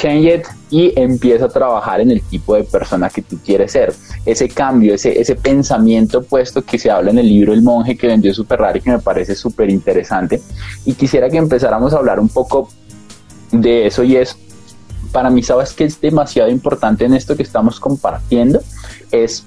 change 0.00 0.34
it 0.34 0.46
y 0.70 0.92
empieza 1.00 1.46
a 1.46 1.48
trabajar 1.48 2.00
en 2.00 2.10
el 2.10 2.22
tipo 2.22 2.54
de 2.54 2.64
persona 2.64 3.08
que 3.10 3.22
tú 3.22 3.38
quieres 3.44 3.72
ser. 3.72 3.92
Ese 4.24 4.48
cambio, 4.48 4.94
ese, 4.94 5.20
ese 5.20 5.34
pensamiento 5.34 6.22
puesto 6.22 6.62
que 6.62 6.78
se 6.78 6.90
habla 6.90 7.10
en 7.10 7.18
el 7.18 7.28
libro 7.28 7.52
El 7.52 7.62
monje 7.62 7.96
que 7.96 8.06
vendió 8.06 8.32
super 8.32 8.60
raro 8.60 8.78
y 8.78 8.80
que 8.80 8.90
me 8.90 8.98
parece 9.00 9.34
súper 9.34 9.70
interesante. 9.70 10.40
Y 10.84 10.94
quisiera 10.94 11.28
que 11.28 11.38
empezáramos 11.38 11.92
a 11.92 11.96
hablar 11.96 12.20
un 12.20 12.28
poco 12.28 12.68
de 13.50 13.86
eso 13.86 14.04
y 14.04 14.16
es, 14.16 14.36
para 15.10 15.30
mí, 15.30 15.42
sabes 15.42 15.72
que 15.72 15.84
es 15.84 16.00
demasiado 16.00 16.50
importante 16.50 17.04
en 17.04 17.14
esto 17.14 17.36
que 17.36 17.42
estamos 17.42 17.80
compartiendo, 17.80 18.60
es 19.10 19.44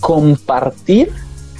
compartir 0.00 1.10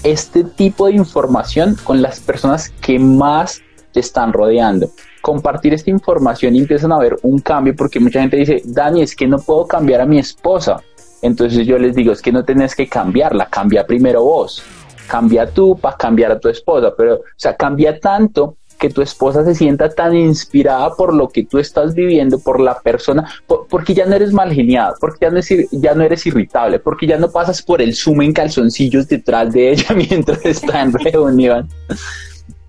este 0.04 0.44
tipo 0.44 0.86
de 0.86 0.92
información 0.92 1.76
con 1.82 2.02
las 2.02 2.20
personas 2.20 2.70
que 2.80 2.98
más 2.98 3.62
te 3.92 4.00
están 4.00 4.32
rodeando 4.32 4.90
compartir 5.26 5.74
esta 5.74 5.90
información 5.90 6.54
y 6.54 6.60
empiezan 6.60 6.92
a 6.92 6.98
ver 6.98 7.16
un 7.22 7.40
cambio 7.40 7.74
porque 7.74 7.98
mucha 7.98 8.20
gente 8.20 8.36
dice, 8.36 8.62
Dani, 8.64 9.02
es 9.02 9.16
que 9.16 9.26
no 9.26 9.40
puedo 9.40 9.66
cambiar 9.66 10.00
a 10.00 10.06
mi 10.06 10.20
esposa. 10.20 10.80
Entonces 11.20 11.66
yo 11.66 11.78
les 11.78 11.96
digo, 11.96 12.12
es 12.12 12.22
que 12.22 12.30
no 12.30 12.44
tenés 12.44 12.76
que 12.76 12.86
cambiarla, 12.86 13.46
cambia 13.46 13.84
primero 13.84 14.22
vos. 14.22 14.62
Cambia 15.08 15.50
tú 15.50 15.76
para 15.76 15.96
cambiar 15.96 16.30
a 16.30 16.38
tu 16.38 16.48
esposa, 16.48 16.94
pero, 16.96 17.14
o 17.16 17.22
sea, 17.36 17.56
cambia 17.56 17.98
tanto 17.98 18.54
que 18.78 18.88
tu 18.88 19.02
esposa 19.02 19.44
se 19.44 19.56
sienta 19.56 19.88
tan 19.88 20.14
inspirada 20.14 20.94
por 20.94 21.12
lo 21.12 21.28
que 21.28 21.44
tú 21.44 21.58
estás 21.58 21.92
viviendo, 21.92 22.38
por 22.38 22.60
la 22.60 22.78
persona, 22.78 23.28
porque 23.68 23.94
ya 23.94 24.06
no 24.06 24.14
eres 24.14 24.32
mal 24.32 24.52
geniado, 24.52 24.94
porque 25.00 25.26
ya 25.26 25.30
no, 25.30 25.40
ya 25.72 25.94
no 25.94 26.04
eres 26.04 26.24
irritable, 26.26 26.78
porque 26.78 27.08
ya 27.08 27.18
no 27.18 27.32
pasas 27.32 27.62
por 27.62 27.82
el 27.82 27.96
zoom 27.96 28.22
en 28.22 28.32
calzoncillos 28.32 29.08
detrás 29.08 29.52
de 29.52 29.72
ella 29.72 29.88
mientras 29.96 30.44
está 30.44 30.82
en 30.82 30.92
reunión. 30.92 31.68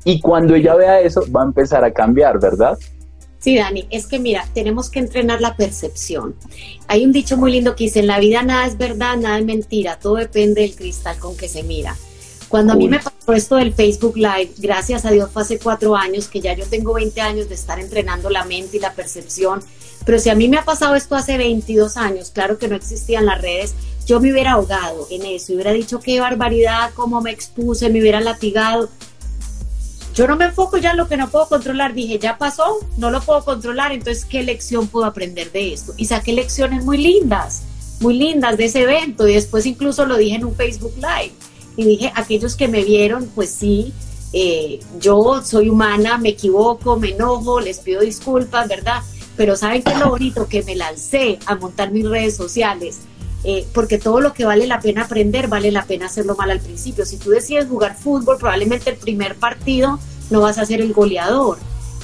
Y 0.03 0.19
cuando 0.21 0.55
ella 0.55 0.75
vea 0.75 1.01
eso, 1.01 1.23
va 1.35 1.41
a 1.41 1.45
empezar 1.45 1.83
a 1.83 1.91
cambiar, 1.91 2.39
¿verdad? 2.39 2.77
Sí, 3.39 3.55
Dani, 3.55 3.87
es 3.91 4.07
que 4.07 4.19
mira, 4.19 4.47
tenemos 4.53 4.89
que 4.89 4.99
entrenar 4.99 5.41
la 5.41 5.55
percepción. 5.55 6.35
Hay 6.87 7.05
un 7.05 7.11
dicho 7.11 7.37
muy 7.37 7.51
lindo 7.51 7.75
que 7.75 7.85
dice, 7.85 7.99
en 7.99 8.07
la 8.07 8.19
vida 8.19 8.41
nada 8.41 8.65
es 8.65 8.77
verdad, 8.77 9.15
nada 9.17 9.37
es 9.37 9.45
mentira, 9.45 9.99
todo 9.99 10.15
depende 10.15 10.61
del 10.61 10.75
cristal 10.75 11.17
con 11.19 11.37
que 11.37 11.47
se 11.47 11.63
mira. 11.63 11.95
Cuando 12.49 12.73
a 12.73 12.75
mí 12.77 12.87
me 12.87 12.99
pasó 12.99 13.33
esto 13.33 13.57
del 13.57 13.73
Facebook 13.73 14.15
Live, 14.15 14.51
gracias 14.57 15.05
a 15.05 15.11
Dios 15.11 15.29
fue 15.31 15.41
hace 15.41 15.59
cuatro 15.59 15.95
años, 15.95 16.29
que 16.29 16.39
ya 16.39 16.53
yo 16.53 16.65
tengo 16.65 16.93
20 16.93 17.19
años 17.19 17.49
de 17.49 17.55
estar 17.55 17.79
entrenando 17.79 18.29
la 18.29 18.45
mente 18.45 18.77
y 18.77 18.79
la 18.79 18.93
percepción, 18.93 19.59
pero 20.05 20.17
si 20.19 20.29
a 20.29 20.35
mí 20.35 20.47
me 20.47 20.57
ha 20.57 20.63
pasado 20.63 20.95
esto 20.95 21.15
hace 21.15 21.37
22 21.37 21.97
años, 21.97 22.31
claro 22.31 22.57
que 22.57 22.69
no 22.69 22.77
existían 22.77 23.25
las 23.25 23.41
redes, 23.41 23.75
yo 24.05 24.21
me 24.21 24.31
hubiera 24.31 24.53
ahogado 24.53 25.05
en 25.11 25.25
eso, 25.25 25.53
hubiera 25.53 25.73
dicho 25.73 25.99
qué 25.99 26.21
barbaridad, 26.21 26.91
cómo 26.95 27.19
me 27.19 27.31
expuse, 27.31 27.89
me 27.89 27.99
hubiera 27.99 28.21
latigado, 28.21 28.89
yo 30.17 30.27
no 30.27 30.35
me 30.35 30.45
enfoco 30.45 30.77
ya 30.77 30.91
en 30.91 30.97
lo 30.97 31.07
que 31.07 31.15
no 31.15 31.29
puedo 31.29 31.47
controlar. 31.47 31.93
Dije, 31.93 32.17
ya 32.17 32.39
pasó, 32.39 32.79
no 32.97 33.11
lo 33.11 33.21
puedo 33.21 33.45
controlar, 33.45 33.91
entonces, 33.91 34.25
¿qué 34.25 34.41
lección 34.41 34.87
puedo 34.87 35.05
aprender 35.05 35.51
de 35.51 35.73
esto? 35.73 35.93
Y 35.95 36.05
saqué 36.05 36.33
lecciones 36.33 36.83
muy 36.83 36.97
lindas, 36.97 37.61
muy 37.99 38.17
lindas 38.17 38.57
de 38.57 38.65
ese 38.65 38.81
evento. 38.81 39.27
Y 39.27 39.35
después 39.35 39.67
incluso 39.67 40.07
lo 40.07 40.17
dije 40.17 40.37
en 40.37 40.45
un 40.45 40.55
Facebook 40.55 40.93
Live. 40.95 41.33
Y 41.75 41.83
dije, 41.83 42.11
aquellos 42.15 42.55
que 42.55 42.67
me 42.67 42.83
vieron, 42.83 43.29
pues 43.35 43.51
sí, 43.51 43.93
eh, 44.33 44.79
yo 44.99 45.43
soy 45.45 45.69
humana, 45.69 46.17
me 46.17 46.29
equivoco, 46.29 46.97
me 46.97 47.09
enojo, 47.11 47.59
les 47.59 47.77
pido 47.77 48.01
disculpas, 48.01 48.67
¿verdad? 48.67 49.03
Pero 49.35 49.55
¿saben 49.55 49.83
qué 49.83 49.91
es 49.91 49.99
lo 49.99 50.09
bonito? 50.09 50.47
Que 50.47 50.63
me 50.63 50.75
lancé 50.75 51.37
a 51.45 51.53
montar 51.53 51.91
mis 51.91 52.09
redes 52.09 52.35
sociales. 52.35 53.01
Eh, 53.49 53.65
porque 53.73 53.97
todo 53.97 54.19
lo 54.19 54.33
que 54.33 54.43
vale 54.43 54.67
la 54.67 54.81
pena 54.81 55.03
aprender 55.03 55.47
vale 55.47 55.71
la 55.71 55.85
pena 55.85 56.07
hacerlo 56.07 56.35
mal 56.35 56.51
al 56.51 56.59
principio. 56.59 57.05
Si 57.05 57.15
tú 57.15 57.29
decides 57.29 57.69
jugar 57.69 57.95
fútbol, 57.95 58.37
probablemente 58.37 58.89
el 58.89 58.97
primer 58.97 59.35
partido 59.35 59.99
no 60.29 60.41
vas 60.41 60.57
a 60.57 60.65
ser 60.65 60.81
el 60.81 60.91
goleador, 60.91 61.57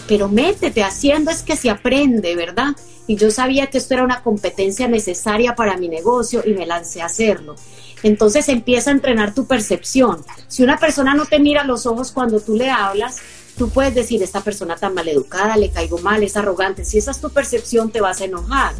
pero 0.07 0.29
métete, 0.29 0.85
haciendo 0.85 1.31
es 1.31 1.43
que 1.43 1.57
se 1.57 1.69
aprende, 1.69 2.37
¿verdad? 2.37 2.77
Y 3.07 3.17
yo 3.17 3.29
sabía 3.29 3.67
que 3.67 3.77
esto 3.77 3.93
era 3.93 4.05
una 4.05 4.23
competencia 4.23 4.87
necesaria 4.87 5.53
para 5.53 5.75
mi 5.75 5.89
negocio 5.89 6.41
y 6.45 6.53
me 6.53 6.65
lancé 6.65 7.01
a 7.01 7.07
hacerlo. 7.07 7.55
Entonces 8.03 8.47
empieza 8.47 8.91
a 8.91 8.93
entrenar 8.93 9.33
tu 9.33 9.45
percepción. 9.45 10.23
Si 10.47 10.63
una 10.63 10.77
persona 10.79 11.13
no 11.13 11.25
te 11.25 11.39
mira 11.39 11.65
los 11.65 11.85
ojos 11.85 12.13
cuando 12.13 12.39
tú 12.39 12.55
le 12.55 12.69
hablas, 12.69 13.17
tú 13.57 13.67
puedes 13.67 13.93
decir, 13.93 14.23
esta 14.23 14.39
persona 14.39 14.77
tan 14.77 14.93
maleducada, 14.93 15.57
le 15.57 15.71
caigo 15.71 15.97
mal, 15.97 16.23
es 16.23 16.37
arrogante. 16.37 16.85
Si 16.85 16.99
esa 16.99 17.11
es 17.11 17.19
tu 17.19 17.31
percepción, 17.31 17.91
te 17.91 17.99
vas 17.99 18.21
a 18.21 18.25
enojar. 18.25 18.75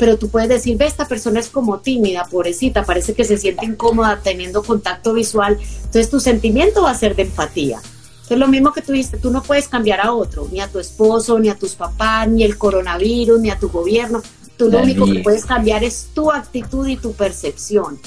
Pero 0.00 0.16
tú 0.16 0.30
puedes 0.30 0.48
decir, 0.48 0.78
ve, 0.78 0.86
esta 0.86 1.06
persona 1.06 1.40
es 1.40 1.50
como 1.50 1.80
tímida, 1.80 2.24
pobrecita, 2.24 2.84
parece 2.84 3.12
que 3.12 3.22
se 3.22 3.36
siente 3.36 3.66
incómoda 3.66 4.18
teniendo 4.22 4.62
contacto 4.62 5.12
visual. 5.12 5.58
Entonces 5.60 6.08
tu 6.08 6.20
sentimiento 6.20 6.84
va 6.84 6.90
a 6.92 6.94
ser 6.94 7.14
de 7.14 7.24
empatía. 7.24 7.82
Es 8.30 8.38
lo 8.38 8.48
mismo 8.48 8.72
que 8.72 8.80
tú 8.80 8.92
dijiste, 8.92 9.18
tú 9.18 9.30
no 9.30 9.42
puedes 9.42 9.68
cambiar 9.68 10.00
a 10.00 10.14
otro, 10.14 10.48
ni 10.50 10.60
a 10.60 10.68
tu 10.68 10.78
esposo, 10.78 11.38
ni 11.38 11.50
a 11.50 11.58
tus 11.58 11.74
papás, 11.74 12.28
ni 12.28 12.44
el 12.44 12.56
coronavirus, 12.56 13.40
ni 13.40 13.50
a 13.50 13.58
tu 13.58 13.68
gobierno. 13.68 14.22
Tú 14.56 14.70
lo 14.70 14.78
único 14.78 15.04
que 15.04 15.20
puedes 15.20 15.44
cambiar 15.44 15.84
es 15.84 16.08
tu 16.14 16.32
actitud 16.32 16.86
y 16.86 16.96
tu 16.96 17.12
percepción. 17.12 18.00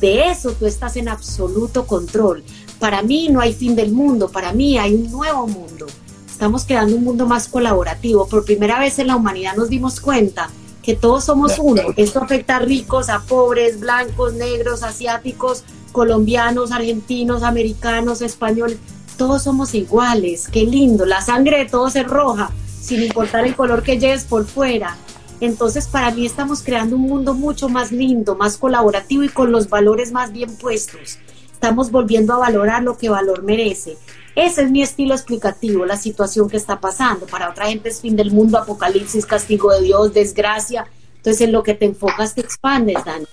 De 0.00 0.28
eso 0.28 0.52
tú 0.52 0.64
estás 0.64 0.96
en 0.96 1.10
absoluto 1.10 1.86
control. 1.86 2.42
Para 2.78 3.02
mí 3.02 3.28
no 3.28 3.40
hay 3.40 3.52
fin 3.52 3.76
del 3.76 3.92
mundo, 3.92 4.30
para 4.30 4.54
mí 4.54 4.78
hay 4.78 4.94
un 4.94 5.10
nuevo 5.10 5.46
mundo. 5.46 5.86
Estamos 6.26 6.64
creando 6.64 6.96
un 6.96 7.04
mundo 7.04 7.26
más 7.26 7.48
colaborativo. 7.48 8.26
Por 8.28 8.46
primera 8.46 8.78
vez 8.80 8.98
en 8.98 9.08
la 9.08 9.16
humanidad 9.16 9.56
nos 9.56 9.68
dimos 9.68 10.00
cuenta 10.00 10.50
que 10.84 10.94
todos 10.94 11.24
somos 11.24 11.58
uno. 11.58 11.82
Esto 11.96 12.22
afecta 12.22 12.56
a 12.56 12.60
ricos, 12.60 13.08
a 13.08 13.20
pobres, 13.20 13.80
blancos, 13.80 14.34
negros, 14.34 14.82
asiáticos, 14.82 15.64
colombianos, 15.92 16.72
argentinos, 16.72 17.42
americanos, 17.42 18.20
españoles 18.20 18.78
todos 19.16 19.44
somos 19.44 19.74
iguales, 19.74 20.48
qué 20.48 20.64
lindo, 20.64 21.06
la 21.06 21.20
sangre 21.20 21.58
de 21.58 21.66
todos 21.66 21.94
es 21.96 22.06
roja, 22.06 22.50
sin 22.80 23.02
importar 23.02 23.46
el 23.46 23.54
color 23.54 23.82
que 23.82 23.98
lleves 23.98 24.24
por 24.24 24.44
fuera. 24.44 24.96
Entonces, 25.40 25.86
para 25.86 26.10
mí 26.10 26.26
estamos 26.26 26.62
creando 26.62 26.96
un 26.96 27.02
mundo 27.02 27.34
mucho 27.34 27.68
más 27.68 27.92
lindo, 27.92 28.34
más 28.34 28.56
colaborativo 28.56 29.22
y 29.22 29.28
con 29.28 29.52
los 29.52 29.68
valores 29.68 30.12
más 30.12 30.32
bien 30.32 30.56
puestos. 30.56 31.18
Estamos 31.52 31.90
volviendo 31.90 32.34
a 32.34 32.38
valorar 32.38 32.82
lo 32.82 32.96
que 32.96 33.08
valor 33.08 33.42
merece. 33.42 33.96
Ese 34.36 34.62
es 34.62 34.70
mi 34.70 34.82
estilo 34.82 35.14
explicativo, 35.14 35.86
la 35.86 35.96
situación 35.96 36.48
que 36.48 36.56
está 36.56 36.80
pasando. 36.80 37.26
Para 37.26 37.50
otra 37.50 37.66
gente 37.66 37.88
es 37.88 38.00
fin 38.00 38.16
del 38.16 38.32
mundo, 38.32 38.58
apocalipsis, 38.58 39.26
castigo 39.26 39.72
de 39.72 39.82
Dios, 39.82 40.12
desgracia. 40.12 40.86
Entonces, 41.16 41.42
en 41.42 41.52
lo 41.52 41.62
que 41.62 41.74
te 41.74 41.84
enfocas 41.84 42.34
te 42.34 42.40
expandes, 42.40 43.04
Dani. 43.04 43.26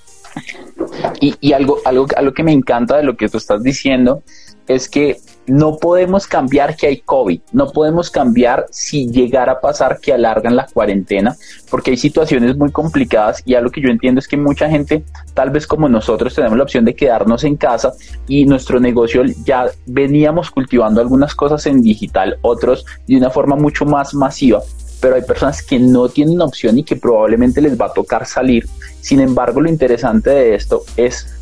Y, 1.20 1.36
y 1.42 1.54
algo, 1.54 1.80
algo, 1.86 2.08
algo 2.16 2.34
que 2.34 2.44
me 2.44 2.54
encanta 2.54 2.98
de 2.98 3.04
lo 3.04 3.18
que 3.18 3.28
tú 3.28 3.38
estás 3.38 3.64
diciendo 3.64 4.24
es 4.68 4.88
que 4.88 5.20
no 5.52 5.76
podemos 5.76 6.28
cambiar 6.28 6.78
que 6.78 6.88
hay 6.88 7.02
COVID, 7.02 7.42
no 7.52 7.72
podemos 7.72 8.10
cambiar 8.10 8.68
si 8.72 9.12
llegara 9.12 9.52
a 9.52 9.60
pasar 9.60 10.00
que 10.00 10.14
alargan 10.14 10.56
la 10.56 10.66
cuarentena, 10.66 11.36
porque 11.70 11.92
hay 11.92 11.98
situaciones 11.98 12.56
muy 12.56 12.72
complicadas 12.72 13.42
y 13.44 13.56
algo 13.56 13.70
que 13.70 13.82
yo 13.82 13.90
entiendo 13.90 14.20
es 14.20 14.30
que 14.30 14.38
mucha 14.38 14.70
gente, 14.70 15.04
tal 15.34 15.50
vez 15.50 15.68
como 15.68 15.90
nosotros, 15.90 16.34
tenemos 16.36 16.58
la 16.58 16.64
opción 16.64 16.86
de 16.86 16.96
quedarnos 16.96 17.44
en 17.44 17.58
casa 17.58 17.92
y 18.30 18.46
nuestro 18.46 18.80
negocio 18.80 19.24
ya 19.46 19.66
veníamos 19.88 20.50
cultivando 20.52 21.02
algunas 21.02 21.36
cosas 21.36 21.66
en 21.66 21.82
digital, 21.82 22.38
otros 22.44 22.86
de 23.06 23.18
una 23.18 23.30
forma 23.30 23.58
mucho 23.58 23.84
más 23.86 24.14
masiva, 24.14 24.62
pero 25.02 25.16
hay 25.16 25.24
personas 25.24 25.62
que 25.62 25.80
no 25.80 26.08
tienen 26.08 26.40
opción 26.40 26.78
y 26.78 26.86
que 26.86 26.96
probablemente 26.96 27.60
les 27.60 27.78
va 27.78 27.88
a 27.88 27.94
tocar 27.94 28.26
salir. 28.26 28.70
Sin 29.02 29.20
embargo, 29.20 29.60
lo 29.60 29.70
interesante 29.70 30.30
de 30.30 30.56
esto 30.56 30.84
es 30.96 31.41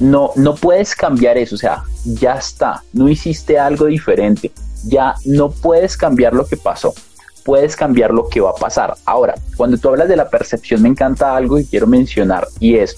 no, 0.00 0.30
no 0.34 0.54
puedes 0.54 0.96
cambiar 0.96 1.38
eso, 1.38 1.54
o 1.54 1.58
sea, 1.58 1.84
ya 2.04 2.34
está, 2.34 2.82
no 2.92 3.08
hiciste 3.08 3.58
algo 3.58 3.86
diferente, 3.86 4.50
ya 4.84 5.14
no 5.26 5.50
puedes 5.50 5.96
cambiar 5.96 6.32
lo 6.32 6.46
que 6.46 6.56
pasó, 6.56 6.94
puedes 7.44 7.76
cambiar 7.76 8.10
lo 8.12 8.28
que 8.28 8.40
va 8.40 8.50
a 8.50 8.54
pasar. 8.54 8.94
Ahora, 9.04 9.34
cuando 9.56 9.76
tú 9.76 9.90
hablas 9.90 10.08
de 10.08 10.16
la 10.16 10.30
percepción, 10.30 10.82
me 10.82 10.88
encanta 10.88 11.36
algo 11.36 11.56
que 11.56 11.66
quiero 11.66 11.86
mencionar 11.86 12.48
y 12.58 12.76
es, 12.76 12.96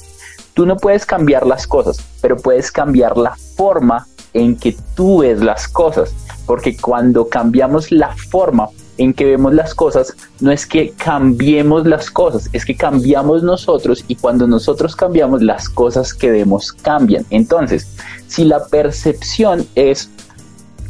tú 0.54 0.64
no 0.64 0.76
puedes 0.76 1.04
cambiar 1.04 1.46
las 1.46 1.66
cosas, 1.66 1.98
pero 2.20 2.36
puedes 2.36 2.70
cambiar 2.70 3.18
la 3.18 3.34
forma 3.56 4.06
en 4.32 4.56
que 4.56 4.76
tú 4.94 5.18
ves 5.18 5.40
las 5.40 5.68
cosas, 5.68 6.14
porque 6.46 6.76
cuando 6.76 7.28
cambiamos 7.28 7.90
la 7.90 8.14
forma 8.16 8.68
en 8.98 9.14
que 9.14 9.24
vemos 9.24 9.54
las 9.54 9.74
cosas 9.74 10.14
no 10.40 10.52
es 10.52 10.66
que 10.66 10.92
cambiemos 10.96 11.86
las 11.86 12.10
cosas, 12.10 12.48
es 12.52 12.64
que 12.64 12.76
cambiamos 12.76 13.42
nosotros 13.42 14.04
y 14.08 14.16
cuando 14.16 14.46
nosotros 14.46 14.94
cambiamos 14.96 15.42
las 15.42 15.68
cosas 15.68 16.12
que 16.12 16.30
vemos 16.30 16.72
cambian. 16.72 17.24
Entonces, 17.30 17.88
si 18.26 18.44
la 18.44 18.64
percepción 18.66 19.66
es 19.74 20.10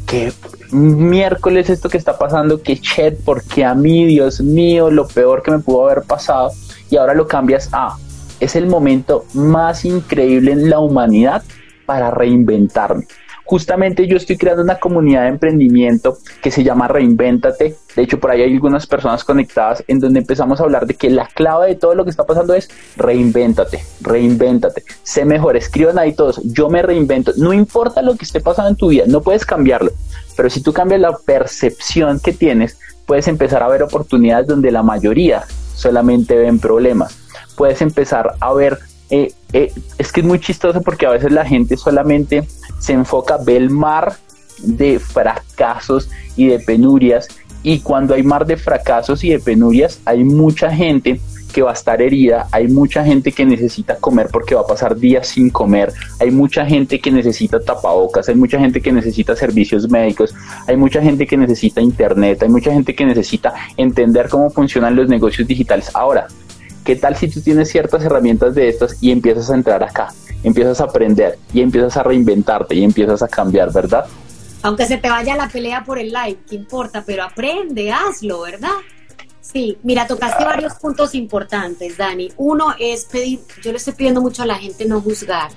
que 0.05 0.33
miércoles 0.71 1.69
esto 1.69 1.89
que 1.89 1.97
está 1.97 2.17
pasando, 2.17 2.61
que 2.61 2.79
chet, 2.79 3.19
porque 3.23 3.63
a 3.63 3.73
mí, 3.73 4.05
Dios 4.05 4.41
mío, 4.41 4.91
lo 4.91 5.07
peor 5.07 5.43
que 5.43 5.51
me 5.51 5.59
pudo 5.59 5.85
haber 5.89 6.03
pasado, 6.03 6.51
y 6.89 6.97
ahora 6.97 7.13
lo 7.13 7.27
cambias 7.27 7.69
a, 7.71 7.97
es 8.39 8.55
el 8.55 8.67
momento 8.67 9.25
más 9.33 9.85
increíble 9.85 10.51
en 10.51 10.69
la 10.69 10.79
humanidad 10.79 11.43
para 11.85 12.11
reinventarme. 12.11 13.07
Justamente 13.45 14.07
yo 14.07 14.17
estoy 14.17 14.37
creando 14.37 14.63
una 14.63 14.79
comunidad 14.79 15.23
de 15.23 15.27
emprendimiento 15.29 16.17
que 16.41 16.51
se 16.51 16.63
llama 16.63 16.87
Reinvéntate. 16.87 17.75
De 17.95 18.01
hecho, 18.01 18.19
por 18.19 18.31
ahí 18.31 18.41
hay 18.41 18.53
algunas 18.53 18.87
personas 18.87 19.23
conectadas 19.23 19.83
en 19.87 19.99
donde 19.99 20.19
empezamos 20.19 20.59
a 20.59 20.63
hablar 20.63 20.87
de 20.87 20.95
que 20.95 21.09
la 21.09 21.27
clave 21.27 21.67
de 21.67 21.75
todo 21.75 21.93
lo 21.93 22.03
que 22.03 22.09
está 22.09 22.25
pasando 22.25 22.53
es 22.53 22.69
reinvéntate, 22.95 23.83
reinvéntate, 24.01 24.83
sé 25.03 25.25
mejor, 25.25 25.57
escriban 25.57 25.99
ahí 25.99 26.13
todos, 26.13 26.41
yo 26.43 26.69
me 26.69 26.81
reinvento, 26.81 27.33
no 27.37 27.53
importa 27.53 28.01
lo 28.01 28.15
que 28.15 28.25
esté 28.25 28.39
pasando 28.39 28.71
en 28.71 28.75
tu 28.77 28.87
vida, 28.89 29.03
no 29.07 29.21
puedes 29.21 29.45
cambiarlo, 29.45 29.91
pero 30.35 30.49
si 30.49 30.61
tú 30.61 30.73
cambias 30.73 31.01
la 31.01 31.15
percepción 31.17 32.19
que 32.19 32.33
tienes, 32.33 32.77
puedes 33.05 33.27
empezar 33.27 33.61
a 33.61 33.67
ver 33.67 33.83
oportunidades 33.83 34.47
donde 34.47 34.71
la 34.71 34.83
mayoría 34.83 35.43
solamente 35.75 36.35
ven 36.35 36.59
problemas. 36.59 37.17
Puedes 37.55 37.81
empezar 37.81 38.35
a 38.39 38.53
ver 38.53 38.79
eh, 39.09 39.31
eh, 39.53 39.71
es 39.97 40.11
que 40.11 40.21
es 40.21 40.25
muy 40.25 40.39
chistoso 40.39 40.81
porque 40.81 41.05
a 41.05 41.11
veces 41.11 41.31
la 41.31 41.45
gente 41.45 41.77
solamente 41.77 42.47
se 42.79 42.93
enfoca, 42.93 43.37
ve 43.37 43.57
el 43.57 43.69
mar 43.69 44.17
de 44.59 44.99
fracasos 44.99 46.09
y 46.35 46.47
de 46.47 46.59
penurias 46.59 47.27
y 47.63 47.79
cuando 47.79 48.13
hay 48.13 48.23
mar 48.23 48.45
de 48.45 48.57
fracasos 48.57 49.23
y 49.23 49.29
de 49.29 49.39
penurias 49.39 49.99
hay 50.05 50.23
mucha 50.23 50.71
gente 50.71 51.19
que 51.53 51.61
va 51.61 51.69
a 51.69 51.73
estar 51.73 52.01
herida, 52.01 52.47
hay 52.51 52.67
mucha 52.67 53.05
gente 53.05 53.31
que 53.31 53.45
necesita 53.45 53.97
comer 53.97 54.27
porque 54.31 54.55
va 54.55 54.61
a 54.61 54.67
pasar 54.67 54.97
días 54.97 55.27
sin 55.27 55.51
comer, 55.51 55.93
hay 56.19 56.31
mucha 56.31 56.65
gente 56.65 56.99
que 56.99 57.11
necesita 57.11 57.59
tapabocas, 57.59 58.27
hay 58.27 58.35
mucha 58.35 58.59
gente 58.59 58.81
que 58.81 58.91
necesita 58.91 59.35
servicios 59.35 59.87
médicos, 59.89 60.33
hay 60.67 60.75
mucha 60.75 61.01
gente 61.01 61.27
que 61.27 61.37
necesita 61.37 61.79
internet, 61.79 62.41
hay 62.41 62.49
mucha 62.49 62.73
gente 62.73 62.95
que 62.95 63.05
necesita 63.05 63.53
entender 63.77 64.27
cómo 64.29 64.49
funcionan 64.49 64.95
los 64.95 65.07
negocios 65.07 65.47
digitales. 65.47 65.91
Ahora, 65.93 66.27
¿Qué 66.83 66.97
tal 66.97 67.15
si 67.15 67.29
tú 67.29 67.41
tienes 67.41 67.69
ciertas 67.69 68.03
herramientas 68.03 68.55
de 68.55 68.67
estas 68.67 69.01
y 69.01 69.11
empiezas 69.11 69.49
a 69.49 69.55
entrar 69.55 69.81
acá, 69.83 70.13
empiezas 70.43 70.81
a 70.81 70.85
aprender 70.85 71.39
y 71.53 71.61
empiezas 71.61 71.95
a 71.95 72.03
reinventarte 72.03 72.75
y 72.75 72.83
empiezas 72.83 73.21
a 73.21 73.27
cambiar, 73.29 73.71
¿verdad? 73.71 74.05
Aunque 74.63 74.85
se 74.85 74.97
te 74.97 75.09
vaya 75.09 75.35
la 75.37 75.47
pelea 75.47 75.83
por 75.83 75.97
el 75.97 76.11
like, 76.11 76.41
¿qué 76.49 76.55
importa? 76.55 77.03
Pero 77.05 77.23
aprende, 77.23 77.91
hazlo, 77.91 78.41
¿verdad? 78.41 78.75
Sí, 79.39 79.77
mira, 79.83 80.07
tocaste 80.07 80.43
varios 80.43 80.73
puntos 80.73 81.15
importantes, 81.15 81.97
Dani. 81.97 82.31
Uno 82.37 82.73
es 82.79 83.05
pedir, 83.05 83.41
yo 83.61 83.71
le 83.71 83.77
estoy 83.77 83.93
pidiendo 83.93 84.21
mucho 84.21 84.43
a 84.43 84.45
la 84.45 84.55
gente 84.55 84.85
no 84.85 84.99
juzgar. 84.99 85.51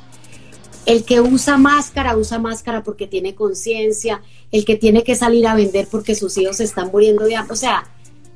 El 0.84 1.04
que 1.04 1.20
usa 1.20 1.56
máscara, 1.56 2.16
usa 2.16 2.38
máscara 2.38 2.82
porque 2.82 3.08
tiene 3.08 3.34
conciencia. 3.34 4.22
El 4.52 4.64
que 4.64 4.76
tiene 4.76 5.02
que 5.02 5.16
salir 5.16 5.46
a 5.48 5.54
vender 5.56 5.88
porque 5.90 6.14
sus 6.14 6.36
hijos 6.38 6.58
se 6.58 6.64
están 6.64 6.90
muriendo 6.92 7.24
de 7.24 7.34
hambre. 7.34 7.54
O 7.54 7.56
sea, 7.56 7.84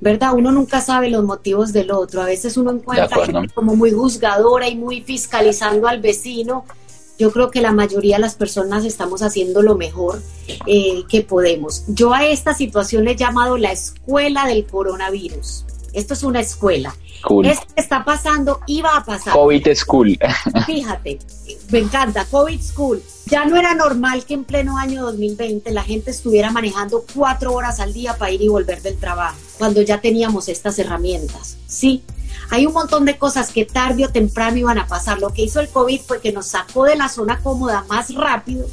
¿verdad? 0.01 0.35
Uno 0.35 0.51
nunca 0.51 0.81
sabe 0.81 1.11
los 1.11 1.25
motivos 1.25 1.73
del 1.73 1.91
otro. 1.91 2.23
A 2.23 2.27
veces 2.27 2.57
uno 2.57 2.71
encuentra 2.71 3.25
gente 3.25 3.53
como 3.55 3.77
muy 3.77 3.93
juzgadora 3.93 4.69
y 4.69 4.77
muy 4.77 5.03
fiscalizando 5.03 5.87
al 5.87 6.01
vecino. 6.01 6.65
Yo 7.19 7.31
creo 7.33 7.51
que 7.51 7.61
la 7.61 7.73
mayoría 7.73 8.17
de 8.17 8.23
las 8.23 8.35
personas 8.35 8.85
estamos 8.87 9.21
haciendo 9.21 9.61
lo 9.61 9.77
mejor 9.77 10.23
eh, 10.67 11.05
que 11.09 11.21
podemos. 11.21 11.85
Yo 11.89 12.15
a 12.15 12.27
esta 12.27 12.55
situación 12.55 13.05
le 13.05 13.13
he 13.13 13.17
llamado 13.17 13.59
la 13.59 13.73
escuela 13.73 14.47
del 14.47 14.67
coronavirus. 14.67 15.67
Esto 15.93 16.15
es 16.15 16.23
una 16.23 16.41
escuela. 16.41 16.95
Esto 17.45 17.67
que 17.75 17.81
está 17.81 18.05
pasando 18.05 18.61
iba 18.67 18.97
a 18.97 19.05
pasar. 19.05 19.33
COVID 19.33 19.75
School. 19.75 20.19
Fíjate, 20.67 21.19
me 21.71 21.79
encanta, 21.81 22.25
COVID 22.25 22.61
School. 22.61 23.03
Ya 23.27 23.45
no 23.45 23.57
era 23.57 23.75
normal 23.75 24.25
que 24.25 24.35
en 24.35 24.45
pleno 24.45 24.77
año 24.77 25.03
2020 25.03 25.71
la 25.71 25.83
gente 25.83 26.11
estuviera 26.11 26.51
manejando 26.51 27.05
cuatro 27.15 27.53
horas 27.53 27.79
al 27.81 27.93
día 27.93 28.17
para 28.17 28.33
ir 28.33 28.43
y 28.43 28.49
volver 28.49 28.83
del 28.83 28.97
trabajo, 28.97 29.37
cuando 29.59 29.83
ya 29.83 30.01
teníamos 30.01 30.49
estas 30.49 30.79
herramientas. 30.79 31.57
Sí, 31.67 32.03
hay 32.51 32.67
un 32.67 32.73
montón 32.73 33.05
de 33.05 33.19
cosas 33.19 33.53
que 33.53 33.65
tarde 33.65 34.07
o 34.07 34.09
temprano 34.09 34.57
iban 34.57 34.79
a 34.79 34.87
pasar. 34.87 35.21
Lo 35.21 35.33
que 35.33 35.43
hizo 35.43 35.61
el 35.61 35.69
COVID 35.69 36.01
fue 36.01 36.21
que 36.21 36.33
nos 36.33 36.49
sacó 36.49 36.85
de 36.85 36.97
la 36.97 37.09
zona 37.09 37.41
cómoda 37.41 37.85
más 37.89 38.13
rápido, 38.15 38.67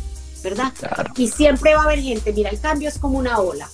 ¿verdad? 0.44 0.74
Y 1.18 1.28
siempre 1.28 1.76
va 1.76 1.82
a 1.82 1.84
haber 1.84 2.00
gente, 2.00 2.34
mira, 2.34 2.50
el 2.50 2.60
cambio 2.60 2.90
es 2.90 2.98
como 2.98 3.20
una 3.20 3.40
ola 3.40 3.70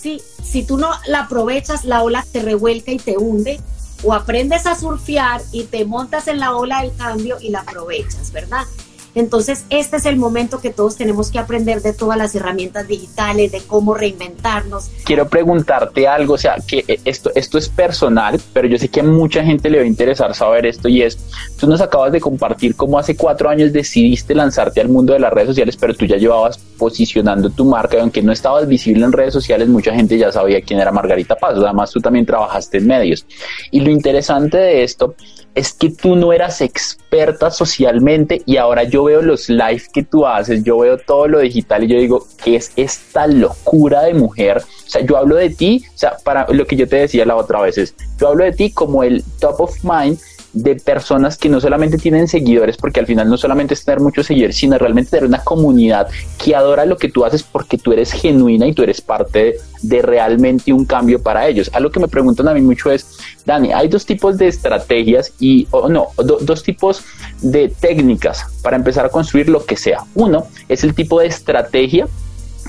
si, 0.00 0.22
si 0.42 0.62
tú 0.62 0.78
no 0.78 0.90
la 1.06 1.20
aprovechas, 1.20 1.84
la 1.84 2.02
ola 2.02 2.24
te 2.32 2.40
revuelca 2.40 2.90
y 2.90 2.98
te 2.98 3.18
hunde, 3.18 3.60
o 4.02 4.12
aprendes 4.12 4.66
a 4.66 4.74
surfear 4.74 5.40
y 5.52 5.64
te 5.64 5.84
montas 5.84 6.28
en 6.28 6.40
la 6.40 6.54
ola 6.54 6.82
del 6.82 6.94
cambio 6.96 7.38
y 7.40 7.50
la 7.50 7.60
aprovechas, 7.60 8.32
¿verdad? 8.32 8.66
Entonces, 9.14 9.64
este 9.70 9.96
es 9.96 10.06
el 10.06 10.16
momento 10.16 10.60
que 10.60 10.70
todos 10.70 10.96
tenemos 10.96 11.30
que 11.30 11.38
aprender 11.38 11.82
de 11.82 11.92
todas 11.92 12.16
las 12.16 12.34
herramientas 12.34 12.86
digitales, 12.86 13.52
de 13.52 13.60
cómo 13.60 13.94
reinventarnos. 13.94 14.90
Quiero 15.04 15.28
preguntarte 15.28 16.06
algo, 16.06 16.34
o 16.34 16.38
sea, 16.38 16.56
que 16.66 16.84
eh, 16.86 17.00
esto, 17.04 17.30
esto 17.34 17.58
es 17.58 17.68
personal, 17.68 18.40
pero 18.52 18.68
yo 18.68 18.78
sé 18.78 18.88
que 18.88 19.00
a 19.00 19.02
mucha 19.02 19.42
gente 19.42 19.68
le 19.68 19.78
va 19.78 19.84
a 19.84 19.86
interesar 19.86 20.34
saber 20.34 20.66
esto 20.66 20.88
y 20.88 21.02
es, 21.02 21.18
tú 21.58 21.66
nos 21.66 21.80
acabas 21.80 22.12
de 22.12 22.20
compartir 22.20 22.76
cómo 22.76 22.98
hace 22.98 23.16
cuatro 23.16 23.48
años 23.48 23.72
decidiste 23.72 24.34
lanzarte 24.34 24.80
al 24.80 24.88
mundo 24.88 25.12
de 25.12 25.20
las 25.20 25.32
redes 25.32 25.48
sociales, 25.48 25.76
pero 25.76 25.94
tú 25.94 26.04
ya 26.04 26.16
llevabas 26.16 26.58
posicionando 26.58 27.50
tu 27.50 27.64
marca 27.64 27.96
y 27.96 28.00
aunque 28.00 28.22
no 28.22 28.32
estabas 28.32 28.66
visible 28.66 29.04
en 29.04 29.12
redes 29.12 29.32
sociales, 29.32 29.68
mucha 29.68 29.94
gente 29.94 30.16
ya 30.16 30.32
sabía 30.32 30.60
quién 30.60 30.80
era 30.80 30.92
Margarita 30.92 31.36
Paz, 31.36 31.54
además 31.56 31.90
tú 31.90 32.00
también 32.00 32.26
trabajaste 32.26 32.78
en 32.78 32.86
medios. 32.86 33.26
Y 33.70 33.80
lo 33.80 33.90
interesante 33.90 34.56
de 34.56 34.82
esto 34.82 35.14
es 35.54 35.72
que 35.72 35.90
tú 35.90 36.16
no 36.16 36.32
eras 36.32 36.60
experta 36.60 37.50
socialmente 37.50 38.42
y 38.46 38.56
ahora 38.56 38.84
yo 38.84 39.04
veo 39.04 39.22
los 39.22 39.48
live 39.48 39.82
que 39.92 40.02
tú 40.02 40.26
haces, 40.26 40.62
yo 40.62 40.78
veo 40.78 40.98
todo 40.98 41.28
lo 41.28 41.40
digital 41.40 41.84
y 41.84 41.88
yo 41.88 41.98
digo, 41.98 42.26
¿qué 42.42 42.56
es 42.56 42.72
esta 42.76 43.26
locura 43.26 44.02
de 44.02 44.14
mujer? 44.14 44.58
O 44.58 44.90
sea, 44.90 45.04
yo 45.04 45.16
hablo 45.16 45.36
de 45.36 45.50
ti, 45.50 45.84
o 45.94 45.98
sea, 45.98 46.16
para 46.24 46.46
lo 46.48 46.66
que 46.66 46.76
yo 46.76 46.88
te 46.88 46.96
decía 46.96 47.26
la 47.26 47.36
otra 47.36 47.60
vez 47.60 47.78
es, 47.78 47.94
yo 48.18 48.28
hablo 48.28 48.44
de 48.44 48.52
ti 48.52 48.70
como 48.70 49.02
el 49.02 49.24
top 49.40 49.60
of 49.60 49.76
mind 49.82 50.18
de 50.52 50.76
personas 50.76 51.36
que 51.36 51.48
no 51.48 51.60
solamente 51.60 51.98
tienen 51.98 52.28
seguidores, 52.28 52.76
porque 52.76 53.00
al 53.00 53.06
final 53.06 53.28
no 53.28 53.36
solamente 53.36 53.74
es 53.74 53.84
tener 53.84 54.00
muchos 54.00 54.26
seguidores, 54.26 54.56
sino 54.56 54.78
realmente 54.78 55.10
tener 55.10 55.26
una 55.26 55.42
comunidad 55.44 56.08
que 56.42 56.54
adora 56.54 56.84
lo 56.86 56.96
que 56.96 57.08
tú 57.08 57.24
haces 57.24 57.42
porque 57.42 57.78
tú 57.78 57.92
eres 57.92 58.12
genuina 58.12 58.66
y 58.66 58.72
tú 58.72 58.82
eres 58.82 59.00
parte 59.00 59.56
de, 59.82 60.02
realmente 60.02 60.72
un 60.72 60.84
cambio 60.84 61.22
para 61.22 61.46
ellos. 61.46 61.70
Algo 61.72 61.90
que 61.90 62.00
me 62.00 62.08
preguntan 62.08 62.48
a 62.48 62.54
mí 62.54 62.60
mucho 62.60 62.90
es, 62.90 63.18
Dani, 63.44 63.72
hay 63.72 63.88
dos 63.88 64.04
tipos 64.06 64.38
de 64.38 64.48
estrategias 64.48 65.32
y, 65.38 65.68
o 65.70 65.88
no, 65.88 66.08
dos 66.16 66.62
tipos 66.62 67.04
de 67.40 67.68
técnicas 67.68 68.44
para 68.62 68.76
empezar 68.76 69.06
a 69.06 69.08
construir 69.08 69.48
lo 69.48 69.64
que 69.64 69.76
sea. 69.76 70.04
Uno 70.14 70.46
es 70.68 70.84
el 70.84 70.94
tipo 70.94 71.20
de 71.20 71.26
estrategia 71.26 72.08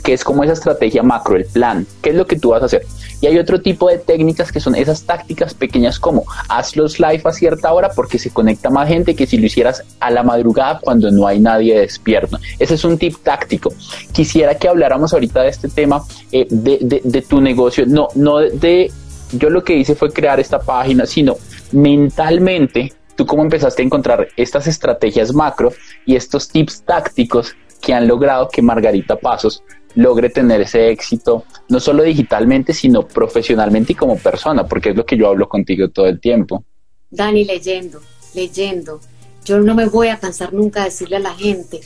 que 0.03 0.13
es 0.13 0.23
como 0.23 0.43
esa 0.43 0.53
estrategia 0.53 1.03
macro, 1.03 1.35
el 1.35 1.45
plan, 1.45 1.85
qué 2.01 2.09
es 2.09 2.15
lo 2.15 2.25
que 2.25 2.37
tú 2.37 2.49
vas 2.49 2.61
a 2.61 2.65
hacer. 2.65 2.85
Y 3.21 3.27
hay 3.27 3.37
otro 3.37 3.61
tipo 3.61 3.87
de 3.89 3.99
técnicas 3.99 4.51
que 4.51 4.59
son 4.59 4.75
esas 4.75 5.03
tácticas 5.03 5.53
pequeñas 5.53 5.99
como 5.99 6.25
haz 6.49 6.75
los 6.75 6.99
live 6.99 7.21
a 7.25 7.31
cierta 7.31 7.71
hora 7.71 7.91
porque 7.95 8.17
se 8.17 8.31
conecta 8.31 8.69
más 8.69 8.87
gente 8.87 9.15
que 9.15 9.27
si 9.27 9.37
lo 9.37 9.45
hicieras 9.45 9.83
a 9.99 10.09
la 10.09 10.23
madrugada 10.23 10.79
cuando 10.81 11.11
no 11.11 11.27
hay 11.27 11.39
nadie 11.39 11.79
despierto. 11.79 12.39
Ese 12.57 12.75
es 12.75 12.83
un 12.83 12.97
tip 12.97 13.17
táctico. 13.23 13.71
Quisiera 14.11 14.55
que 14.55 14.67
habláramos 14.67 15.13
ahorita 15.13 15.43
de 15.43 15.49
este 15.49 15.69
tema 15.69 16.03
eh, 16.31 16.47
de, 16.49 17.01
de, 17.03 17.21
tu 17.21 17.39
negocio, 17.39 17.85
no, 17.85 18.07
no 18.15 18.39
de, 18.39 18.91
yo 19.33 19.49
lo 19.49 19.63
que 19.63 19.75
hice 19.75 19.95
fue 19.95 20.11
crear 20.11 20.39
esta 20.39 20.59
página, 20.59 21.05
sino 21.05 21.35
mentalmente 21.71 22.93
tú 23.15 23.25
cómo 23.25 23.43
empezaste 23.43 23.81
a 23.81 23.85
encontrar 23.85 24.27
estas 24.35 24.67
estrategias 24.67 25.33
macro 25.33 25.73
y 26.05 26.15
estos 26.15 26.47
tips 26.47 26.83
tácticos 26.83 27.55
que 27.81 27.93
han 27.93 28.07
logrado 28.07 28.47
que 28.49 28.61
Margarita 28.61 29.15
Pasos 29.15 29.63
logre 29.95 30.29
tener 30.29 30.61
ese 30.61 30.89
éxito, 30.89 31.45
no 31.69 31.79
solo 31.79 32.03
digitalmente, 32.03 32.73
sino 32.73 33.07
profesionalmente 33.07 33.93
y 33.93 33.95
como 33.95 34.17
persona, 34.17 34.67
porque 34.67 34.89
es 34.89 34.95
lo 34.95 35.05
que 35.05 35.17
yo 35.17 35.27
hablo 35.27 35.47
contigo 35.47 35.89
todo 35.89 36.07
el 36.07 36.19
tiempo. 36.19 36.63
Dani, 37.09 37.45
leyendo, 37.45 38.01
leyendo. 38.33 38.99
Yo 39.43 39.59
no 39.59 39.75
me 39.75 39.87
voy 39.87 40.07
a 40.07 40.19
cansar 40.19 40.53
nunca 40.53 40.81
de 40.81 40.85
decirle 40.85 41.17
a 41.17 41.19
la 41.19 41.33
gente, 41.33 41.81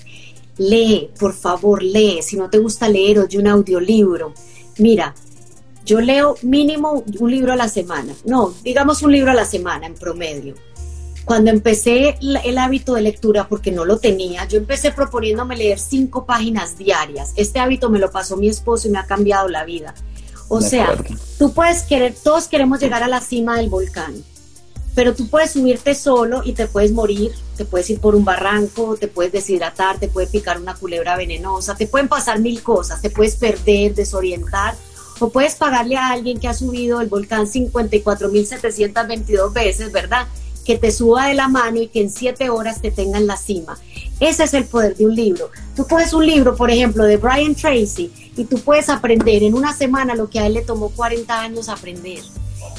lee, 0.57 1.09
por 1.19 1.33
favor, 1.33 1.81
lee. 1.81 2.21
Si 2.21 2.37
no 2.37 2.49
te 2.49 2.59
gusta 2.59 2.89
leer, 2.89 3.19
oye 3.19 3.39
un 3.39 3.47
audiolibro. 3.47 4.33
Mira, 4.77 5.13
yo 5.85 6.01
leo 6.01 6.35
mínimo 6.41 7.03
un 7.19 7.31
libro 7.31 7.53
a 7.53 7.55
la 7.55 7.69
semana. 7.69 8.13
No, 8.25 8.53
digamos 8.63 9.01
un 9.03 9.11
libro 9.11 9.31
a 9.31 9.35
la 9.35 9.45
semana 9.45 9.87
en 9.87 9.93
promedio 9.95 10.55
cuando 11.25 11.49
empecé 11.49 12.17
el 12.21 12.57
hábito 12.59 12.93
de 12.93 13.01
lectura, 13.01 13.47
porque 13.47 13.71
no 13.71 13.83
lo 13.83 13.97
tenía, 13.97 14.47
yo 14.47 14.59
empecé 14.59 14.91
proponiéndome 14.91 15.57
leer 15.57 15.79
cinco 15.79 16.25
páginas 16.25 16.77
diarias. 16.77 17.33
Este 17.35 17.59
hábito 17.59 17.89
me 17.89 17.97
lo 17.97 18.11
pasó 18.11 18.37
mi 18.37 18.47
esposo 18.47 18.87
y 18.87 18.91
me 18.91 18.99
ha 18.99 19.07
cambiado 19.07 19.49
la 19.49 19.65
vida. 19.65 19.95
O 20.47 20.61
sea, 20.61 20.95
tú 21.39 21.51
puedes 21.51 21.81
querer, 21.83 22.13
todos 22.23 22.47
queremos 22.47 22.79
llegar 22.79 23.01
a 23.01 23.07
la 23.07 23.19
cima 23.19 23.57
del 23.57 23.69
volcán, 23.69 24.13
pero 24.93 25.15
tú 25.15 25.27
puedes 25.27 25.51
subirte 25.51 25.95
solo 25.95 26.43
y 26.45 26.53
te 26.53 26.67
puedes 26.67 26.91
morir, 26.91 27.31
te 27.57 27.65
puedes 27.65 27.89
ir 27.89 27.99
por 27.99 28.13
un 28.13 28.23
barranco, 28.23 28.95
te 28.95 29.07
puedes 29.07 29.31
deshidratar, 29.31 29.97
te 29.97 30.07
puede 30.07 30.27
picar 30.27 30.61
una 30.61 30.75
culebra 30.75 31.17
venenosa, 31.17 31.75
te 31.75 31.87
pueden 31.87 32.07
pasar 32.07 32.39
mil 32.39 32.61
cosas, 32.61 33.01
te 33.01 33.09
puedes 33.09 33.35
perder, 33.35 33.95
desorientar, 33.95 34.75
o 35.19 35.29
puedes 35.29 35.55
pagarle 35.55 35.97
a 35.97 36.11
alguien 36.11 36.39
que 36.39 36.47
ha 36.47 36.53
subido 36.53 37.01
el 37.01 37.07
volcán 37.07 37.47
54.722 37.47 39.51
veces, 39.51 39.91
¿verdad? 39.91 40.27
Que 40.65 40.77
te 40.77 40.91
suba 40.91 41.27
de 41.27 41.35
la 41.35 41.47
mano 41.47 41.79
y 41.79 41.87
que 41.87 42.01
en 42.01 42.09
siete 42.09 42.49
horas 42.49 42.81
te 42.81 42.91
tenga 42.91 43.19
en 43.19 43.27
la 43.27 43.37
cima. 43.37 43.77
Ese 44.19 44.43
es 44.43 44.53
el 44.53 44.65
poder 44.65 44.97
de 44.97 45.05
un 45.05 45.15
libro. 45.15 45.51
Tú 45.75 45.85
puedes 45.85 46.11
un 46.13 46.25
libro, 46.25 46.55
por 46.55 46.71
ejemplo, 46.71 47.03
de 47.05 47.17
Brian 47.17 47.53
Tracy 47.55 48.11
y 48.35 48.45
tú 48.45 48.59
puedes 48.59 48.89
aprender 48.89 49.43
en 49.43 49.53
una 49.53 49.73
semana 49.73 50.15
lo 50.15 50.29
que 50.29 50.39
a 50.39 50.47
él 50.47 50.55
le 50.55 50.61
tomó 50.63 50.89
40 50.89 51.39
años 51.39 51.69
aprender, 51.69 52.19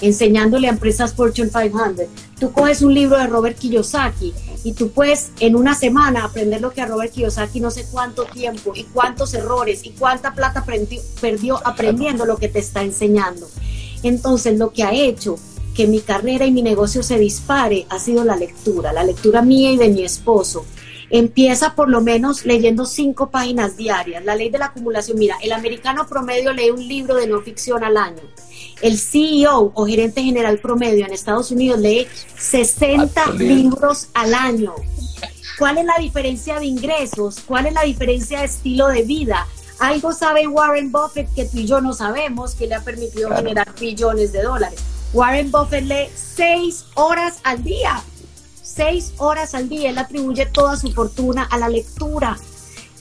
enseñándole 0.01 0.67
a 0.67 0.73
empresas 0.73 1.15
Fortune 1.15 1.49
500. 1.49 2.07
Tú 2.41 2.53
coges 2.53 2.83
un 2.83 2.93
libro 2.93 3.17
de 3.17 3.29
Robert 3.29 3.57
Kiyosaki 3.57 4.35
y 4.65 4.73
tú 4.73 4.91
puedes 4.91 5.31
en 5.39 5.55
una 5.55 5.75
semana 5.75 6.25
aprender 6.25 6.61
lo 6.61 6.73
que 6.73 6.83
a 6.83 6.87
Robert 6.87 7.13
Kiyosaki 7.13 7.61
no 7.61 7.71
sé 7.71 7.87
cuánto 7.91 8.25
tiempo 8.25 8.73
y 8.75 8.85
cuántos 8.85 9.33
errores 9.33 9.85
y 9.85 9.91
cuánta 9.91 10.35
plata 10.35 10.65
perdió 11.21 11.65
aprendiendo 11.65 12.27
lo 12.27 12.37
que 12.37 12.49
te 12.49 12.59
está 12.59 12.83
enseñando. 12.83 13.47
Entonces, 14.03 14.59
lo 14.59 14.73
que 14.73 14.83
ha 14.83 14.93
hecho 14.93 15.39
que 15.77 15.87
mi 15.87 16.01
carrera 16.01 16.47
y 16.47 16.51
mi 16.51 16.63
negocio 16.63 17.03
se 17.03 17.19
dispare 17.19 17.87
ha 17.91 17.99
sido 17.99 18.25
la 18.25 18.35
lectura, 18.35 18.93
la 18.93 19.05
lectura 19.05 19.43
mía 19.43 19.71
y 19.71 19.77
de 19.77 19.91
mi 19.91 20.03
esposo. 20.03 20.65
Empieza 21.11 21.75
por 21.75 21.89
lo 21.89 22.01
menos 22.01 22.45
leyendo 22.47 22.87
cinco 22.87 23.31
páginas 23.31 23.77
diarias. 23.77 24.25
La 24.25 24.35
ley 24.35 24.51
de 24.51 24.59
la 24.59 24.67
acumulación, 24.67 25.19
mira, 25.19 25.37
el 25.43 25.53
americano 25.53 26.07
promedio 26.09 26.53
lee 26.53 26.71
un 26.71 26.89
libro 26.89 27.15
de 27.15 27.29
no 27.29 27.41
ficción 27.43 27.85
al 27.85 27.97
año. 27.97 28.23
El 28.81 28.99
CEO 28.99 29.71
o 29.75 29.87
gerente 29.87 30.23
general 30.23 30.59
promedio 30.59 31.07
en 31.07 31.13
Estados 31.13 31.51
Unidos 31.51 31.79
lee 31.79 32.09
60 32.39 33.33
libros 33.35 34.09
al 34.15 34.35
año. 34.35 34.75
¿Cuál 35.59 35.79
es 35.79 35.85
la 35.85 35.97
diferencia 36.01 36.59
de 36.59 36.67
ingresos? 36.67 37.41
¿Cuál 37.47 37.67
es 37.67 37.75
la 37.75 37.83
diferencia 37.83 38.41
de 38.41 38.47
estilo 38.47 38.89
de 38.89 39.03
vida? 39.03 39.47
Algo 39.79 40.13
sabe 40.13 40.47
Warren 40.47 40.91
Buffett 40.91 41.29
que 41.35 41.45
tú 41.45 41.59
y 41.59 41.67
yo 41.67 41.81
no 41.81 41.93
sabemos 41.93 42.55
que 42.55 42.67
le 42.67 42.75
ha 42.75 42.81
permitido 42.81 43.31
generar 43.31 43.75
billones 43.79 44.33
de 44.33 44.43
dólares. 44.43 44.81
Warren 45.17 45.51
Buffett 45.51 45.87
lee 45.87 46.11
seis 46.15 46.85
horas 46.93 47.39
al 47.43 47.65
día. 47.65 48.03
Seis 48.63 49.15
horas 49.17 49.55
al 49.55 49.67
día. 49.67 49.89
Él 49.89 49.97
atribuye 49.97 50.45
toda 50.45 50.77
su 50.77 50.93
fortuna 50.93 51.45
a 51.45 51.57
la 51.57 51.71
lectura. 51.71 52.37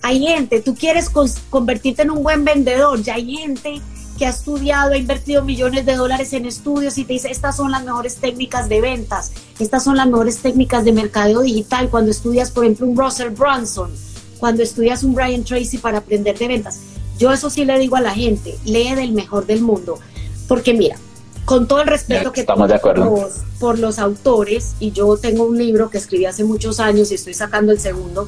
Hay 0.02 0.22
gente, 0.22 0.62
tú 0.62 0.76
quieres 0.76 1.10
convertirte 1.10 2.04
en 2.04 2.12
un 2.12 2.24
buen 2.24 2.46
vendedor. 2.46 3.02
Ya 3.04 3.16
hay 3.16 3.36
gente 3.36 3.82
que 4.18 4.26
ha 4.26 4.30
estudiado, 4.30 4.94
ha 4.94 4.98
invertido 4.98 5.44
millones 5.44 5.86
de 5.86 5.96
dólares 5.96 6.32
en 6.32 6.46
estudios 6.46 6.98
y 6.98 7.04
te 7.04 7.12
dice, 7.12 7.30
estas 7.30 7.58
son 7.58 7.70
las 7.70 7.84
mejores 7.84 8.16
técnicas 8.16 8.70
de 8.70 8.80
ventas, 8.80 9.34
estas 9.60 9.84
son 9.84 9.98
las 9.98 10.08
mejores 10.08 10.38
técnicas 10.38 10.86
de 10.86 10.94
mercadeo 10.94 11.42
digital. 11.42 11.90
Cuando 11.90 12.12
estudias, 12.12 12.50
por 12.50 12.64
ejemplo, 12.64 12.88
un 12.88 12.96
Russell 12.96 13.32
Brunson, 13.32 13.92
cuando 14.40 14.64
estudias 14.64 15.04
un 15.04 15.16
Brian 15.16 15.44
Tracy 15.44 15.80
para 15.80 15.98
aprender 15.98 16.38
de 16.38 16.48
ventas. 16.48 16.80
Yo 17.20 17.34
eso 17.34 17.50
sí 17.50 17.66
le 17.66 17.78
digo 17.78 17.98
a 17.98 18.02
la 18.02 18.12
gente, 18.12 18.58
lee 18.64 18.96
del 18.96 19.12
mejor 19.12 19.46
del 19.46 19.62
mundo, 19.62 20.00
porque 20.48 20.74
mira, 20.74 20.98
con 21.46 21.68
todo 21.68 21.82
el 21.82 21.88
respeto 21.88 22.32
que 22.32 22.42
estamos 22.42 22.68
de 22.68 22.76
acuerdo. 22.76 23.10
Por, 23.10 23.30
por 23.60 23.80
los 23.80 24.00
autores, 24.00 24.76
y 24.80 24.92
yo 24.92 25.16
tengo 25.18 25.46
un 25.46 25.58
libro 25.58 25.90
que 25.90 25.98
escribí 25.98 26.26
hace 26.26 26.44
muchos 26.44 26.80
años 26.80 27.12
y 27.12 27.16
estoy 27.16 27.34
sacando 27.34 27.72
el 27.72 27.80
segundo, 27.80 28.28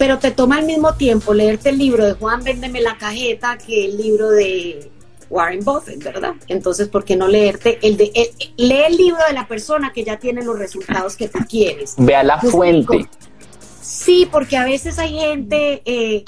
pero 0.00 0.18
te 0.18 0.30
toma 0.30 0.56
al 0.56 0.64
mismo 0.64 0.94
tiempo 0.94 1.34
leerte 1.34 1.68
el 1.68 1.78
libro 1.78 2.06
de 2.06 2.14
Juan 2.14 2.42
Véndeme 2.42 2.80
la 2.80 2.96
cajeta 2.96 3.58
que 3.58 3.84
el 3.84 3.98
libro 3.98 4.30
de 4.30 4.90
Warren 5.28 5.64
Buffett, 5.64 6.02
¿verdad? 6.02 6.34
Entonces, 6.48 6.88
¿por 6.88 7.04
qué 7.04 7.16
no 7.16 7.28
leerte 7.28 7.78
el 7.82 7.96
de 7.96 8.10
lee 8.56 8.82
el 8.86 8.96
libro 8.96 9.20
de 9.26 9.34
la 9.34 9.46
persona 9.46 9.92
que 9.92 10.02
ya 10.02 10.18
tiene 10.18 10.42
los 10.42 10.58
resultados 10.58 11.16
que 11.16 11.28
tú 11.28 11.38
quieres? 11.48 11.94
Vea 11.98 12.24
la 12.24 12.40
fuente. 12.40 13.08
sí, 13.80 14.28
porque 14.30 14.56
a 14.56 14.64
veces 14.64 14.98
hay 14.98 15.18
gente 15.18 15.82
eh, 15.84 16.24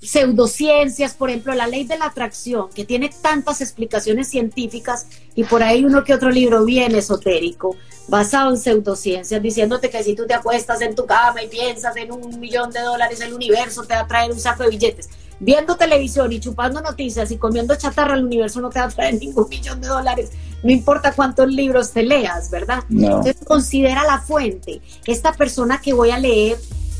pseudociencias, 0.00 1.14
por 1.14 1.28
ejemplo, 1.28 1.54
la 1.54 1.66
ley 1.66 1.84
de 1.84 1.98
la 1.98 2.06
atracción, 2.06 2.70
que 2.70 2.84
tiene 2.84 3.10
tantas 3.22 3.60
explicaciones 3.60 4.28
científicas 4.28 5.06
y 5.34 5.44
por 5.44 5.62
ahí 5.62 5.84
uno 5.84 6.04
que 6.04 6.14
otro 6.14 6.30
libro 6.30 6.64
bien 6.64 6.94
esotérico, 6.94 7.76
basado 8.08 8.50
en 8.50 8.56
pseudociencias, 8.56 9.42
diciéndote 9.42 9.90
que 9.90 10.02
si 10.02 10.14
tú 10.14 10.26
te 10.26 10.34
acuestas 10.34 10.80
en 10.80 10.94
tu 10.94 11.04
cama 11.04 11.42
y 11.42 11.48
piensas 11.48 11.94
en 11.96 12.12
un 12.12 12.40
millón 12.40 12.70
de 12.70 12.80
dólares, 12.80 13.20
el 13.20 13.34
universo 13.34 13.84
te 13.84 13.94
va 13.94 14.00
a 14.00 14.06
traer 14.06 14.32
un 14.32 14.40
saco 14.40 14.62
de 14.62 14.70
billetes. 14.70 15.10
Viendo 15.40 15.76
televisión 15.76 16.32
y 16.32 16.40
chupando 16.40 16.80
noticias 16.80 17.30
y 17.30 17.36
comiendo 17.36 17.76
chatarra, 17.76 18.14
el 18.14 18.24
universo 18.24 18.60
no 18.60 18.70
te 18.70 18.80
va 18.80 18.86
a 18.86 18.88
traer 18.88 19.14
ningún 19.14 19.48
millón 19.48 19.80
de 19.80 19.88
dólares. 19.88 20.30
No 20.64 20.72
importa 20.72 21.12
cuántos 21.12 21.46
libros 21.46 21.92
te 21.92 22.02
leas, 22.02 22.50
¿verdad? 22.50 22.82
Entonces 22.90 23.36
considera 23.46 24.02
la 24.02 24.20
fuente. 24.20 24.80
Esta 25.06 25.32
persona 25.32 25.80
que 25.80 25.92
voy 25.92 26.10
a 26.10 26.18
leer 26.18 26.58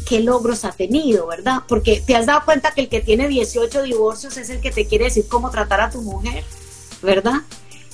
qué 0.09 0.21
logros 0.21 0.65
ha 0.65 0.73
tenido, 0.73 1.27
¿verdad? 1.27 1.63
Porque 1.69 2.03
te 2.05 2.17
has 2.17 2.25
dado 2.25 2.41
cuenta 2.45 2.73
que 2.73 2.81
el 2.81 2.89
que 2.89 3.01
tiene 3.01 3.29
18 3.29 3.83
divorcios 3.83 4.39
es 4.39 4.49
el 4.49 4.61
que 4.61 4.71
te 4.71 4.87
quiere 4.87 5.05
decir 5.05 5.27
cómo 5.29 5.51
tratar 5.51 5.83
a 5.83 5.91
tu 5.91 6.01
mujer, 6.01 6.45
¿verdad? 7.03 7.43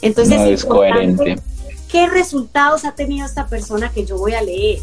Entonces 0.00 0.40
es, 0.40 0.64
coherente. 0.64 1.36
¿Qué 1.88 2.06
resultados 2.08 2.84
ha 2.84 2.94
tenido 2.94 3.26
esta 3.26 3.48
persona 3.48 3.90
que 3.90 4.04
yo 4.04 4.16
voy 4.16 4.34
a 4.34 4.42
leer? 4.42 4.78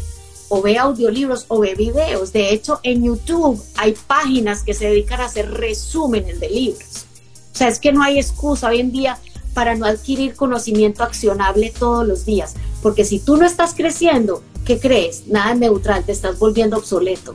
O 0.50 0.60
ve 0.60 0.76
audiolibros 0.76 1.46
o 1.48 1.60
ve 1.60 1.74
videos. 1.74 2.34
De 2.34 2.52
hecho, 2.52 2.80
en 2.82 3.04
YouTube 3.04 3.62
hay 3.76 3.94
páginas 4.06 4.62
que 4.62 4.74
se 4.74 4.88
dedican 4.88 5.20
a 5.22 5.26
hacer 5.26 5.50
resúmenes 5.50 6.38
de 6.38 6.50
libros. 6.50 7.06
O 7.54 7.56
sea, 7.56 7.68
es 7.68 7.78
que 7.78 7.92
no 7.92 8.02
hay 8.02 8.18
excusa 8.18 8.68
hoy 8.68 8.80
en 8.80 8.92
día 8.92 9.18
para 9.54 9.74
no 9.74 9.86
adquirir 9.86 10.34
conocimiento 10.34 11.02
accionable 11.02 11.72
todos 11.78 12.06
los 12.06 12.26
días. 12.26 12.54
Porque 12.82 13.06
si 13.06 13.20
tú 13.20 13.38
no 13.38 13.46
estás 13.46 13.72
creciendo, 13.74 14.42
¿qué 14.64 14.78
crees? 14.78 15.26
Nada 15.26 15.54
neutral, 15.54 16.04
te 16.04 16.12
estás 16.12 16.38
volviendo 16.38 16.76
obsoleto. 16.76 17.34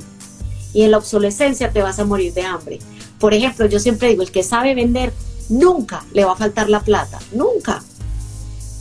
Y 0.74 0.84
en 0.84 0.92
la 0.92 0.98
obsolescencia 0.98 1.72
te 1.72 1.82
vas 1.82 2.00
a 2.00 2.06
morir 2.06 2.34
de 2.34 2.44
hambre. 2.44 2.80
Por 3.20 3.34
ejemplo, 3.34 3.66
yo 3.66 3.80
siempre 3.80 4.10
digo, 4.10 4.22
el 4.22 4.32
que 4.32 4.44
sabe 4.44 4.76
vender, 4.76 5.12
nunca 5.50 6.06
le 6.14 6.26
va 6.26 6.34
a 6.34 6.38
faltar 6.38 6.70
la 6.70 6.82
plata, 6.82 7.20
nunca. 7.32 7.84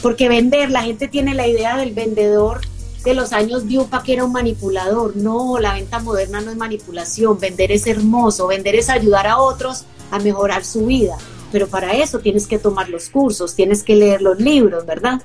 Porque 0.03 0.29
vender, 0.29 0.71
la 0.71 0.83
gente 0.83 1.09
tiene 1.09 1.35
la 1.35 1.47
idea 1.47 1.77
del 1.77 1.93
vendedor 1.93 2.61
de 3.05 3.15
los 3.15 3.33
años 3.33 3.69
Diupa 3.69 4.03
que 4.03 4.15
era 4.15 4.25
un 4.25 4.33
manipulador. 4.33 5.17
No, 5.17 5.59
la 5.59 5.75
venta 5.75 6.01
moderna 6.01 6.41
no 6.41 6.51
es 6.51 6.57
manipulación, 6.57 7.39
vender 7.39 7.73
es 7.73 7.87
hermoso, 7.87 8.49
vender 8.49 8.75
es 8.75 8.91
ayudar 8.91 9.27
a 9.27 9.39
otros 9.39 9.85
a 10.11 10.19
mejorar 10.19 10.65
su 10.65 10.87
vida. 10.87 11.17
Pero 11.53 11.69
para 11.69 11.93
eso 11.93 12.19
tienes 12.19 12.47
que 12.47 12.59
tomar 12.59 12.89
los 12.89 13.09
cursos, 13.09 13.55
tienes 13.55 13.83
que 13.83 13.97
leer 13.97 14.23
los 14.23 14.41
libros, 14.41 14.85
¿verdad? 14.85 15.23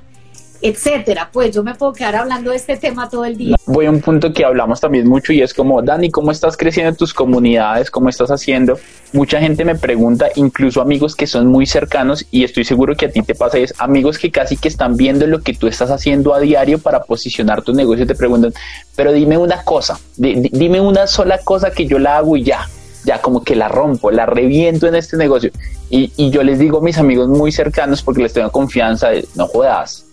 Etcétera. 0.61 1.29
Pues 1.31 1.55
yo 1.55 1.63
me 1.63 1.75
puedo 1.75 1.93
quedar 1.93 2.15
hablando 2.15 2.51
de 2.51 2.57
este 2.57 2.77
tema 2.77 3.09
todo 3.09 3.25
el 3.25 3.37
día. 3.37 3.55
Voy 3.65 3.85
a 3.85 3.89
un 3.89 4.01
punto 4.01 4.31
que 4.33 4.45
hablamos 4.45 4.79
también 4.79 5.07
mucho 5.07 5.33
y 5.33 5.41
es 5.41 5.53
como, 5.53 5.81
Dani, 5.81 6.11
¿cómo 6.11 6.31
estás 6.31 6.57
creciendo 6.57 6.89
en 6.89 6.95
tus 6.95 7.13
comunidades? 7.13 7.89
¿Cómo 7.89 8.09
estás 8.09 8.29
haciendo? 8.29 8.79
Mucha 9.13 9.39
gente 9.39 9.65
me 9.65 9.75
pregunta, 9.75 10.27
incluso 10.35 10.81
amigos 10.81 11.15
que 11.15 11.27
son 11.27 11.47
muy 11.47 11.65
cercanos 11.65 12.25
y 12.31 12.43
estoy 12.43 12.63
seguro 12.63 12.95
que 12.95 13.07
a 13.07 13.11
ti 13.11 13.21
te 13.21 13.35
pasa, 13.35 13.57
es 13.57 13.73
amigos 13.77 14.17
que 14.17 14.31
casi 14.31 14.55
que 14.57 14.67
están 14.67 14.95
viendo 14.95 15.27
lo 15.27 15.41
que 15.41 15.53
tú 15.53 15.67
estás 15.67 15.91
haciendo 15.91 16.33
a 16.33 16.39
diario 16.39 16.79
para 16.79 17.03
posicionar 17.03 17.61
tu 17.61 17.73
negocio 17.73 18.05
y 18.05 18.07
te 18.07 18.15
preguntan, 18.15 18.53
pero 18.95 19.11
dime 19.11 19.37
una 19.37 19.63
cosa, 19.63 19.99
dime 20.17 20.79
una 20.79 21.07
sola 21.07 21.39
cosa 21.39 21.71
que 21.71 21.85
yo 21.85 21.99
la 21.99 22.17
hago 22.17 22.37
y 22.37 22.43
ya, 22.43 22.69
ya 23.03 23.21
como 23.21 23.43
que 23.43 23.55
la 23.55 23.67
rompo, 23.67 24.11
la 24.11 24.25
reviento 24.25 24.87
en 24.87 24.95
este 24.95 25.17
negocio. 25.17 25.51
Y, 25.89 26.13
y 26.15 26.29
yo 26.29 26.41
les 26.43 26.59
digo 26.59 26.77
a 26.77 26.81
mis 26.81 26.97
amigos 26.97 27.27
muy 27.27 27.51
cercanos 27.51 28.01
porque 28.01 28.21
les 28.21 28.31
tengo 28.31 28.49
confianza, 28.49 29.09
no 29.35 29.47
jodas, 29.47 30.05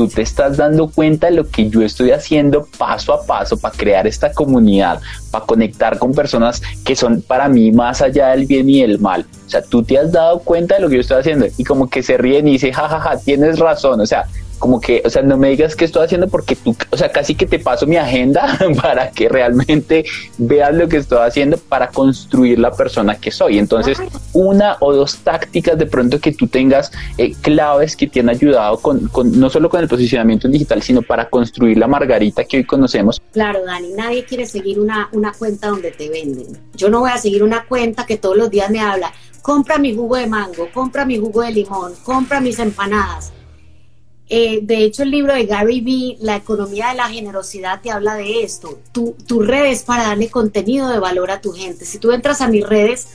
tú 0.00 0.08
te 0.08 0.22
estás 0.22 0.56
dando 0.56 0.88
cuenta 0.88 1.26
de 1.26 1.32
lo 1.32 1.46
que 1.50 1.68
yo 1.68 1.82
estoy 1.82 2.10
haciendo 2.10 2.66
paso 2.78 3.12
a 3.12 3.26
paso 3.26 3.58
para 3.58 3.76
crear 3.76 4.06
esta 4.06 4.32
comunidad, 4.32 4.98
para 5.30 5.44
conectar 5.44 5.98
con 5.98 6.14
personas 6.14 6.62
que 6.86 6.96
son 6.96 7.20
para 7.20 7.50
mí 7.50 7.70
más 7.70 8.00
allá 8.00 8.28
del 8.28 8.46
bien 8.46 8.70
y 8.70 8.80
del 8.80 8.98
mal. 8.98 9.26
O 9.46 9.50
sea, 9.50 9.60
tú 9.60 9.82
te 9.82 9.98
has 9.98 10.10
dado 10.10 10.38
cuenta 10.38 10.76
de 10.76 10.80
lo 10.80 10.88
que 10.88 10.94
yo 10.94 11.00
estoy 11.02 11.20
haciendo 11.20 11.48
y 11.54 11.64
como 11.64 11.90
que 11.90 12.02
se 12.02 12.16
ríen 12.16 12.48
y 12.48 12.52
dicen, 12.52 12.72
jajaja, 12.72 13.18
tienes 13.18 13.58
razón. 13.58 14.00
O 14.00 14.06
sea, 14.06 14.24
como 14.60 14.78
que, 14.78 15.02
o 15.06 15.10
sea, 15.10 15.22
no 15.22 15.38
me 15.38 15.48
digas 15.48 15.74
qué 15.74 15.86
estoy 15.86 16.04
haciendo 16.04 16.28
porque 16.28 16.54
tú, 16.54 16.76
o 16.90 16.96
sea, 16.96 17.10
casi 17.10 17.34
que 17.34 17.46
te 17.46 17.58
paso 17.58 17.86
mi 17.86 17.96
agenda 17.96 18.58
para 18.82 19.10
que 19.10 19.28
realmente 19.28 20.04
veas 20.36 20.74
lo 20.74 20.86
que 20.86 20.98
estoy 20.98 21.26
haciendo 21.26 21.56
para 21.56 21.88
construir 21.88 22.58
la 22.58 22.70
persona 22.70 23.16
que 23.16 23.30
soy. 23.30 23.58
Entonces, 23.58 23.98
una 24.34 24.76
o 24.80 24.92
dos 24.92 25.16
tácticas 25.16 25.78
de 25.78 25.86
pronto 25.86 26.20
que 26.20 26.32
tú 26.32 26.46
tengas 26.46 26.92
eh, 27.16 27.32
claves 27.40 27.96
que 27.96 28.06
te 28.06 28.20
han 28.20 28.28
ayudado 28.28 28.78
con, 28.78 29.08
con, 29.08 29.40
no 29.40 29.48
solo 29.48 29.70
con 29.70 29.80
el 29.80 29.88
posicionamiento 29.88 30.46
digital, 30.46 30.82
sino 30.82 31.00
para 31.00 31.30
construir 31.30 31.78
la 31.78 31.88
margarita 31.88 32.44
que 32.44 32.58
hoy 32.58 32.64
conocemos. 32.64 33.20
Claro, 33.32 33.64
Dani, 33.64 33.94
nadie 33.94 34.26
quiere 34.26 34.44
seguir 34.44 34.78
una, 34.78 35.08
una 35.12 35.32
cuenta 35.32 35.68
donde 35.68 35.90
te 35.90 36.10
venden. 36.10 36.46
Yo 36.74 36.90
no 36.90 37.00
voy 37.00 37.10
a 37.10 37.16
seguir 37.16 37.42
una 37.42 37.64
cuenta 37.64 38.04
que 38.04 38.18
todos 38.18 38.36
los 38.36 38.50
días 38.50 38.70
me 38.70 38.80
habla, 38.80 39.10
compra 39.40 39.78
mi 39.78 39.96
jugo 39.96 40.16
de 40.16 40.26
mango, 40.26 40.68
compra 40.74 41.06
mi 41.06 41.16
jugo 41.16 41.40
de 41.40 41.52
limón, 41.52 41.94
compra 42.04 42.42
mis 42.42 42.58
empanadas 42.58 43.32
eh, 44.30 44.60
de 44.62 44.84
hecho, 44.84 45.02
el 45.02 45.10
libro 45.10 45.34
de 45.34 45.44
Gary 45.44 45.80
Vee, 45.80 46.16
La 46.20 46.36
economía 46.36 46.90
de 46.90 46.94
la 46.94 47.08
generosidad, 47.08 47.80
te 47.82 47.90
habla 47.90 48.14
de 48.14 48.44
esto. 48.44 48.78
Tu, 48.92 49.16
tu 49.26 49.42
red 49.42 49.66
es 49.66 49.82
para 49.82 50.04
darle 50.04 50.30
contenido 50.30 50.88
de 50.88 51.00
valor 51.00 51.32
a 51.32 51.40
tu 51.40 51.52
gente. 51.52 51.84
Si 51.84 51.98
tú 51.98 52.12
entras 52.12 52.40
a 52.40 52.48
mis 52.48 52.64
redes, 52.64 53.08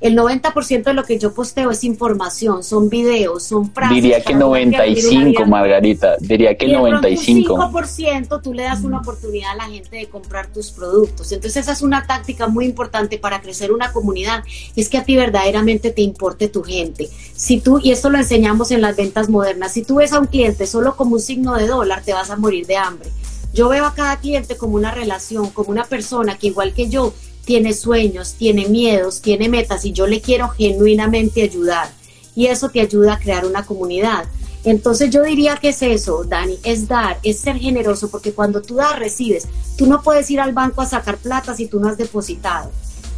el 0.00 0.16
90% 0.16 0.84
de 0.84 0.94
lo 0.94 1.04
que 1.04 1.18
yo 1.18 1.34
posteo 1.34 1.72
es 1.72 1.82
información, 1.82 2.62
son 2.62 2.88
videos, 2.88 3.42
son 3.42 3.72
frases. 3.72 3.96
Diría 3.96 4.20
que 4.20 4.34
95, 4.34 5.44
Margarita, 5.46 6.16
diría 6.20 6.56
que 6.56 6.68
95. 6.68 7.56
5% 7.56 8.40
tú 8.42 8.54
le 8.54 8.62
das 8.62 8.84
una 8.84 8.98
oportunidad 8.98 9.52
a 9.52 9.56
la 9.56 9.64
gente 9.64 9.96
de 9.96 10.06
comprar 10.08 10.46
tus 10.46 10.70
productos. 10.70 11.32
Entonces 11.32 11.64
esa 11.64 11.72
es 11.72 11.82
una 11.82 12.06
táctica 12.06 12.46
muy 12.46 12.64
importante 12.64 13.18
para 13.18 13.40
crecer 13.40 13.72
una 13.72 13.92
comunidad, 13.92 14.44
es 14.76 14.88
que 14.88 14.98
a 14.98 15.04
ti 15.04 15.16
verdaderamente 15.16 15.90
te 15.90 16.02
importe 16.02 16.48
tu 16.48 16.62
gente. 16.62 17.08
Si 17.34 17.60
tú, 17.60 17.80
y 17.82 17.90
esto 17.90 18.08
lo 18.08 18.18
enseñamos 18.18 18.70
en 18.70 18.80
las 18.80 18.96
ventas 18.96 19.28
modernas, 19.28 19.72
si 19.72 19.82
tú 19.82 19.96
ves 19.96 20.12
a 20.12 20.20
un 20.20 20.26
cliente 20.26 20.66
solo 20.68 20.94
como 20.94 21.14
un 21.14 21.20
signo 21.20 21.54
de 21.56 21.66
dólar, 21.66 22.02
te 22.04 22.12
vas 22.12 22.30
a 22.30 22.36
morir 22.36 22.66
de 22.66 22.76
hambre. 22.76 23.10
Yo 23.52 23.68
veo 23.68 23.86
a 23.86 23.94
cada 23.94 24.18
cliente 24.18 24.56
como 24.56 24.76
una 24.76 24.92
relación, 24.92 25.50
como 25.50 25.70
una 25.70 25.84
persona 25.84 26.38
que 26.38 26.48
igual 26.48 26.74
que 26.74 26.88
yo 26.88 27.12
tiene 27.48 27.72
sueños, 27.72 28.34
tiene 28.34 28.68
miedos, 28.68 29.22
tiene 29.22 29.48
metas 29.48 29.86
y 29.86 29.92
yo 29.92 30.06
le 30.06 30.20
quiero 30.20 30.50
genuinamente 30.50 31.42
ayudar. 31.42 31.88
Y 32.34 32.44
eso 32.44 32.68
te 32.68 32.82
ayuda 32.82 33.14
a 33.14 33.18
crear 33.18 33.46
una 33.46 33.64
comunidad. 33.64 34.26
Entonces 34.64 35.08
yo 35.08 35.22
diría 35.22 35.56
que 35.56 35.70
es 35.70 35.80
eso, 35.80 36.24
Dani, 36.24 36.58
es 36.62 36.88
dar, 36.88 37.18
es 37.22 37.38
ser 37.38 37.56
generoso, 37.56 38.10
porque 38.10 38.32
cuando 38.32 38.60
tú 38.60 38.74
das, 38.74 38.98
recibes. 38.98 39.48
Tú 39.78 39.86
no 39.86 40.02
puedes 40.02 40.30
ir 40.30 40.40
al 40.40 40.52
banco 40.52 40.82
a 40.82 40.86
sacar 40.86 41.16
plata 41.16 41.56
si 41.56 41.64
tú 41.64 41.80
no 41.80 41.88
has 41.88 41.96
depositado. 41.96 42.70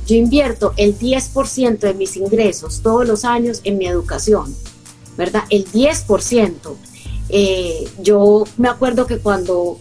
Yo 0.06 0.14
invierto 0.14 0.74
el 0.76 0.96
10% 0.96 1.80
de 1.80 1.94
mis 1.94 2.16
ingresos 2.16 2.82
todos 2.84 3.04
los 3.08 3.24
años 3.24 3.60
en 3.64 3.78
mi 3.78 3.88
educación, 3.88 4.54
¿verdad? 5.16 5.42
El 5.50 5.64
10%. 5.64 6.76
Eh, 7.30 7.88
yo 8.00 8.44
me 8.58 8.68
acuerdo 8.68 9.08
que 9.08 9.18
cuando 9.18 9.78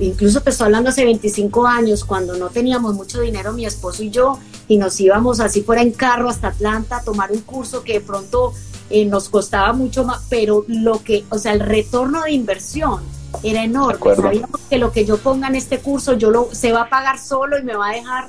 incluso 0.00 0.40
te 0.40 0.50
estoy 0.50 0.66
hablando 0.66 0.90
hace 0.90 1.04
25 1.04 1.66
años, 1.66 2.04
cuando 2.04 2.36
no 2.36 2.48
teníamos 2.48 2.94
mucho 2.94 3.20
dinero 3.20 3.52
mi 3.52 3.66
esposo 3.66 4.02
y 4.02 4.10
yo, 4.10 4.38
y 4.68 4.76
nos 4.76 4.98
íbamos 5.00 5.40
así 5.40 5.62
fuera 5.62 5.82
en 5.82 5.92
carro 5.92 6.28
hasta 6.28 6.48
Atlanta 6.48 6.98
a 6.98 7.02
tomar 7.02 7.32
un 7.32 7.40
curso 7.40 7.82
que 7.82 7.94
de 7.94 8.00
pronto 8.00 8.52
eh, 8.90 9.04
nos 9.04 9.28
costaba 9.28 9.72
mucho 9.72 10.04
más, 10.04 10.26
pero 10.28 10.64
lo 10.68 11.02
que, 11.02 11.24
o 11.30 11.38
sea, 11.38 11.52
el 11.52 11.60
retorno 11.60 12.22
de 12.22 12.32
inversión 12.32 13.02
era 13.42 13.62
enorme. 13.62 14.16
Sabíamos 14.16 14.60
que 14.70 14.78
lo 14.78 14.92
que 14.92 15.04
yo 15.04 15.18
ponga 15.18 15.48
en 15.48 15.56
este 15.56 15.78
curso, 15.78 16.14
yo 16.14 16.30
lo, 16.30 16.48
se 16.52 16.72
va 16.72 16.82
a 16.82 16.88
pagar 16.88 17.18
solo 17.18 17.58
y 17.58 17.62
me 17.62 17.76
va 17.76 17.90
a 17.90 17.92
dejar 17.92 18.28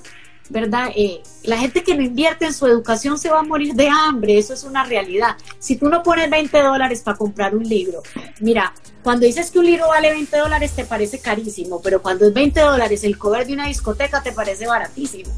¿verdad? 0.49 0.89
Eh, 0.95 1.21
la 1.43 1.57
gente 1.57 1.83
que 1.83 1.95
no 1.95 2.01
invierte 2.01 2.45
en 2.45 2.53
su 2.53 2.65
educación 2.67 3.17
se 3.17 3.29
va 3.29 3.39
a 3.39 3.43
morir 3.43 3.75
de 3.75 3.87
hambre, 3.87 4.37
eso 4.37 4.53
es 4.53 4.63
una 4.63 4.83
realidad. 4.83 5.37
Si 5.59 5.75
tú 5.75 5.87
no 5.87 6.03
pones 6.03 6.29
20 6.29 6.61
dólares 6.61 7.01
para 7.01 7.17
comprar 7.17 7.55
un 7.55 7.63
libro, 7.63 8.01
mira, 8.39 8.73
cuando 9.03 9.25
dices 9.25 9.51
que 9.51 9.59
un 9.59 9.65
libro 9.65 9.87
vale 9.87 10.09
20 10.09 10.37
dólares 10.37 10.71
te 10.75 10.85
parece 10.85 11.19
carísimo, 11.19 11.81
pero 11.81 12.01
cuando 12.01 12.27
es 12.27 12.33
20 12.33 12.59
dólares 12.59 13.03
el 13.03 13.17
cover 13.17 13.45
de 13.45 13.53
una 13.53 13.67
discoteca 13.67 14.21
te 14.21 14.31
parece 14.31 14.67
baratísimo. 14.67 15.31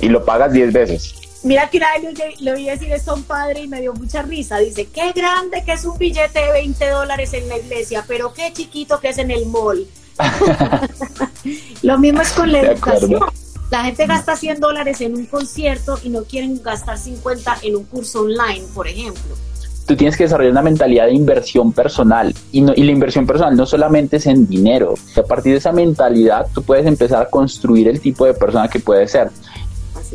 Y 0.00 0.08
lo 0.08 0.24
pagas 0.24 0.52
10 0.52 0.72
veces. 0.72 1.14
Mira 1.42 1.70
que 1.70 1.78
una 1.78 1.88
vez 1.98 2.40
le 2.40 2.52
oí 2.52 2.66
decir 2.66 2.92
esto 2.92 3.12
a 3.12 3.14
un 3.14 3.22
padre 3.22 3.60
y 3.60 3.68
me 3.68 3.80
dio 3.80 3.94
mucha 3.94 4.22
risa. 4.22 4.58
Dice, 4.58 4.86
qué 4.86 5.12
grande 5.12 5.62
que 5.64 5.72
es 5.72 5.84
un 5.84 5.96
billete 5.96 6.38
de 6.38 6.52
20 6.52 6.88
dólares 6.88 7.32
en 7.32 7.48
la 7.48 7.58
iglesia, 7.58 8.04
pero 8.06 8.32
qué 8.34 8.52
chiquito 8.52 9.00
que 9.00 9.08
es 9.10 9.18
en 9.18 9.30
el 9.30 9.46
mall. 9.46 9.86
Lo 11.82 11.98
mismo 11.98 12.20
es 12.20 12.32
con 12.32 12.52
la 12.52 12.60
educación 12.60 13.20
La 13.70 13.84
gente 13.84 14.06
gasta 14.06 14.34
100 14.34 14.58
dólares 14.58 15.00
en 15.00 15.14
un 15.14 15.26
concierto 15.26 15.98
y 16.02 16.08
no 16.08 16.24
quieren 16.24 16.60
gastar 16.60 16.98
50 16.98 17.58
en 17.62 17.76
un 17.76 17.84
curso 17.84 18.22
online, 18.22 18.64
por 18.74 18.88
ejemplo. 18.88 19.36
Tú 19.86 19.96
tienes 19.96 20.16
que 20.16 20.24
desarrollar 20.24 20.52
una 20.52 20.62
mentalidad 20.62 21.06
de 21.06 21.14
inversión 21.14 21.72
personal 21.72 22.34
y, 22.50 22.62
no, 22.62 22.72
y 22.74 22.82
la 22.82 22.90
inversión 22.90 23.26
personal 23.26 23.56
no 23.56 23.66
solamente 23.66 24.16
es 24.16 24.26
en 24.26 24.48
dinero. 24.48 24.94
A 25.16 25.22
partir 25.22 25.52
de 25.52 25.58
esa 25.58 25.72
mentalidad 25.72 26.46
tú 26.52 26.62
puedes 26.62 26.86
empezar 26.86 27.22
a 27.22 27.30
construir 27.30 27.88
el 27.88 28.00
tipo 28.00 28.26
de 28.26 28.34
persona 28.34 28.68
que 28.68 28.80
puedes 28.80 29.12
ser. 29.12 29.30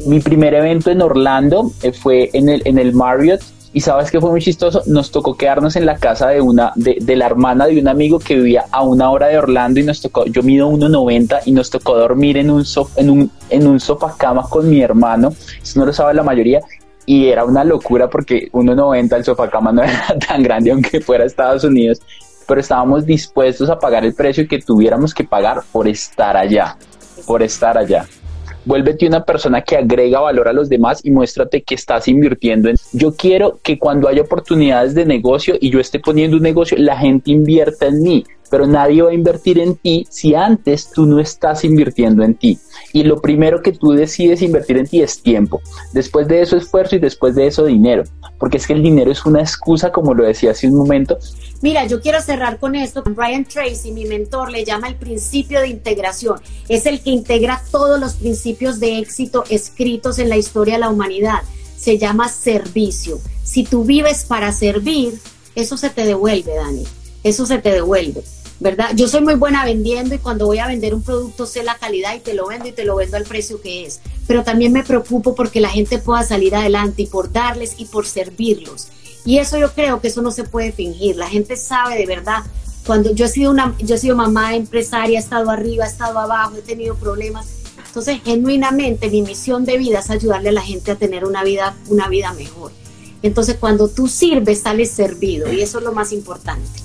Mi 0.06 0.20
primer 0.20 0.54
evento 0.54 0.92
en 0.92 1.02
Orlando 1.02 1.72
eh, 1.82 1.94
fue 1.94 2.30
en 2.34 2.50
el, 2.50 2.62
en 2.66 2.78
el 2.78 2.94
Marriott 2.94 3.42
y 3.76 3.82
sabes 3.82 4.10
que 4.10 4.22
fue 4.22 4.30
muy 4.30 4.40
chistoso, 4.40 4.84
nos 4.86 5.12
tocó 5.12 5.36
quedarnos 5.36 5.76
en 5.76 5.86
la 5.86 5.98
casa 5.98 6.30
de 6.30 6.40
una, 6.40 6.72
de, 6.76 7.14
la 7.18 7.26
hermana 7.26 7.68
de 7.68 7.78
un 7.78 7.90
amigo 7.90 8.20
que 8.20 8.36
vivía 8.36 8.64
a 8.72 8.82
una 8.84 9.12
hora 9.12 9.28
de 9.28 9.38
Orlando 9.38 9.82
y 9.82 9.84
nos 9.84 10.02
tocó, 10.02 10.26
yo 10.28 10.44
mido 10.44 10.70
1,90 10.70 11.42
y 11.44 11.52
nos 11.52 11.70
tocó 11.70 11.98
dormir 11.98 12.38
en 12.38 12.52
un, 12.52 12.64
en 12.96 13.10
un, 13.10 13.30
en 13.50 13.68
un 13.68 13.82
sofá 13.82 14.16
cama 14.18 14.48
con 14.50 14.70
mi 14.70 14.80
hermano, 14.80 15.34
eso 15.62 15.78
no 15.78 15.86
lo 15.86 15.92
sabe 15.92 16.14
la 16.14 16.24
mayoría, 16.24 16.62
y 17.06 17.28
era 17.28 17.44
una 17.44 17.66
locura 17.66 18.10
porque 18.10 18.50
1,90 18.54 19.14
el 19.14 19.26
sofá 19.26 19.50
cama 19.50 19.74
no 19.74 19.84
era 19.84 20.16
tan 20.26 20.42
grande 20.42 20.72
aunque 20.72 21.02
fuera 21.02 21.26
Estados 21.26 21.66
Unidos, 21.66 22.02
pero 22.48 22.62
estábamos 22.62 23.06
dispuestos 23.06 23.70
a 23.70 23.78
pagar 23.78 24.06
el 24.06 24.14
precio 24.14 24.48
que 24.48 24.60
tuviéramos 24.60 25.14
que 25.14 25.26
pagar 25.26 25.64
por 25.74 25.90
estar 25.90 26.38
allá, 26.38 26.78
por 27.28 27.44
estar 27.44 27.78
allá 27.78 28.06
vuélvete 28.66 29.08
una 29.08 29.24
persona 29.24 29.62
que 29.62 29.78
agrega 29.78 30.20
valor 30.20 30.48
a 30.48 30.54
los 30.54 30.70
demás 30.70 31.02
y 31.04 31.12
muéstrate 31.12 31.64
que 31.64 31.76
estás 31.76 32.08
invirtiendo 32.08 32.70
en. 32.70 32.76
Yo 32.94 33.14
quiero 33.14 33.60
que 33.64 33.80
cuando 33.80 34.08
haya 34.08 34.22
oportunidades 34.22 34.96
de 34.96 35.06
negocio 35.06 35.56
y 35.60 35.70
yo 35.70 35.80
esté 35.80 36.00
poniendo 36.00 36.38
un 36.38 36.44
negocio, 36.44 36.78
la 36.78 36.98
gente 36.98 37.32
invierta 37.32 37.88
en 37.88 38.02
mí, 38.02 38.26
pero 38.50 38.68
nadie 38.68 39.02
va 39.02 39.12
a 39.12 39.14
invertir 39.14 39.60
en 39.60 39.76
ti 39.76 40.06
si 40.10 40.36
antes 40.36 40.92
tú 40.92 41.06
no 41.06 41.20
estás 41.20 41.64
invirtiendo 41.64 42.24
en 42.24 42.36
ti. 42.36 42.58
Y 42.94 43.04
lo 43.04 43.22
primero 43.22 43.62
que 43.62 43.72
tú 43.72 43.92
decides 43.92 44.42
invertir 44.42 44.78
en 44.78 44.88
ti 44.88 45.02
es 45.02 45.22
tiempo. 45.22 45.62
Después 45.94 46.28
de 46.28 46.42
eso 46.42 46.58
esfuerzo 46.58 46.96
y 46.96 47.00
después 47.00 47.36
de 47.36 47.48
eso 47.48 47.66
dinero. 47.66 48.04
Porque 48.38 48.58
es 48.58 48.68
que 48.68 48.74
el 48.74 48.84
dinero 48.84 49.12
es 49.12 49.26
una 49.26 49.40
excusa, 49.40 49.92
como 49.92 50.14
lo 50.14 50.26
decía 50.26 50.52
hace 50.52 50.68
un 50.68 50.76
momento. 50.76 51.18
Mira, 51.62 51.86
yo 51.86 52.02
quiero 52.02 52.22
cerrar 52.22 52.60
con 52.60 52.76
esto. 52.76 53.02
Brian 53.04 53.46
Tracy, 53.46 53.92
mi 53.92 54.06
mentor, 54.06 54.52
le 54.52 54.66
llama 54.66 54.88
el 54.88 54.96
principio 54.96 55.62
de 55.62 55.70
integración. 55.70 56.40
Es 56.68 56.86
el 56.86 57.02
que 57.02 57.12
integra 57.12 57.62
todos 57.72 58.00
los 58.00 58.16
principios 58.16 58.80
de 58.80 59.00
éxito 59.00 59.46
escritos 59.50 60.20
en 60.20 60.30
la 60.30 60.38
historia 60.38 60.76
de 60.76 60.82
la 60.82 60.90
humanidad. 60.90 61.44
Se 61.78 61.98
llama 61.98 62.30
servicio. 62.30 63.20
Si 63.44 63.64
tú 63.64 63.86
vives 63.86 64.26
para 64.26 64.52
servir, 64.52 65.20
eso 65.56 65.78
se 65.78 65.90
te 65.90 66.06
devuelve, 66.06 66.56
Dani. 66.56 66.84
Eso 67.24 67.46
se 67.46 67.60
te 67.60 67.72
devuelve. 67.72 68.22
¿Verdad? 68.60 68.92
Yo 68.96 69.08
soy 69.08 69.22
muy 69.22 69.36
buena 69.36 69.66
vendiendo 69.66 70.16
y 70.16 70.20
cuando 70.20 70.46
voy 70.46 70.60
a 70.60 70.68
vender 70.68 70.94
un 70.94 71.04
producto 71.04 71.46
sé 71.46 71.64
la 71.64 71.78
calidad 71.78 72.16
y 72.16 72.20
te 72.20 72.34
lo 72.34 72.48
vendo 72.48 72.68
y 72.68 72.72
te 72.72 72.86
lo 72.86 72.96
vendo 72.96 73.18
al 73.18 73.24
precio 73.24 73.62
que 73.62 73.86
es. 73.86 74.00
Pero 74.28 74.44
también 74.44 74.72
me 74.72 74.84
preocupo 74.84 75.36
porque 75.36 75.60
la 75.60 75.70
gente 75.70 75.98
pueda 75.98 76.24
salir 76.24 76.56
adelante 76.56 77.04
y 77.04 77.08
por 77.08 77.32
darles 77.32 77.76
y 77.78 77.86
por 77.86 78.06
servirlos. 78.06 78.88
Y 79.26 79.40
eso 79.40 79.58
yo 79.58 79.74
creo 79.74 80.02
que 80.02 80.08
eso 80.08 80.22
no 80.22 80.32
se 80.32 80.44
puede 80.44 80.72
fingir. 80.72 81.18
La 81.18 81.28
gente 81.28 81.58
sabe 81.58 81.98
de 81.98 82.06
verdad. 82.06 82.44
Cuando 82.86 83.14
yo 83.14 83.26
he 83.26 83.30
sido 83.30 83.52
una, 83.52 83.76
yo 83.80 83.96
he 83.96 83.98
sido 83.98 84.16
mamá 84.16 84.56
empresaria, 84.56 85.18
he 85.18 85.22
estado 85.22 85.50
arriba, 85.50 85.86
he 85.86 85.88
estado 85.88 86.20
abajo, 86.20 86.58
he 86.58 86.62
tenido 86.62 86.96
problemas. 86.96 87.48
Entonces, 87.88 88.20
genuinamente 88.24 89.10
mi 89.10 89.24
misión 89.24 89.66
de 89.66 89.78
vida 89.78 90.00
es 90.00 90.12
ayudarle 90.12 90.50
a 90.50 90.52
la 90.52 90.62
gente 90.62 90.92
a 90.92 90.96
tener 90.96 91.26
una 91.26 91.44
vida, 91.44 91.76
una 91.88 92.08
vida 92.08 92.32
mejor. 92.34 92.72
Entonces, 93.24 93.58
cuando 93.60 93.88
tú 93.88 94.08
sirves, 94.08 94.62
sales 94.62 94.92
servido 94.92 95.52
y 95.52 95.62
eso 95.62 95.80
es 95.80 95.84
lo 95.84 95.94
más 95.94 96.12
importante. 96.12 96.85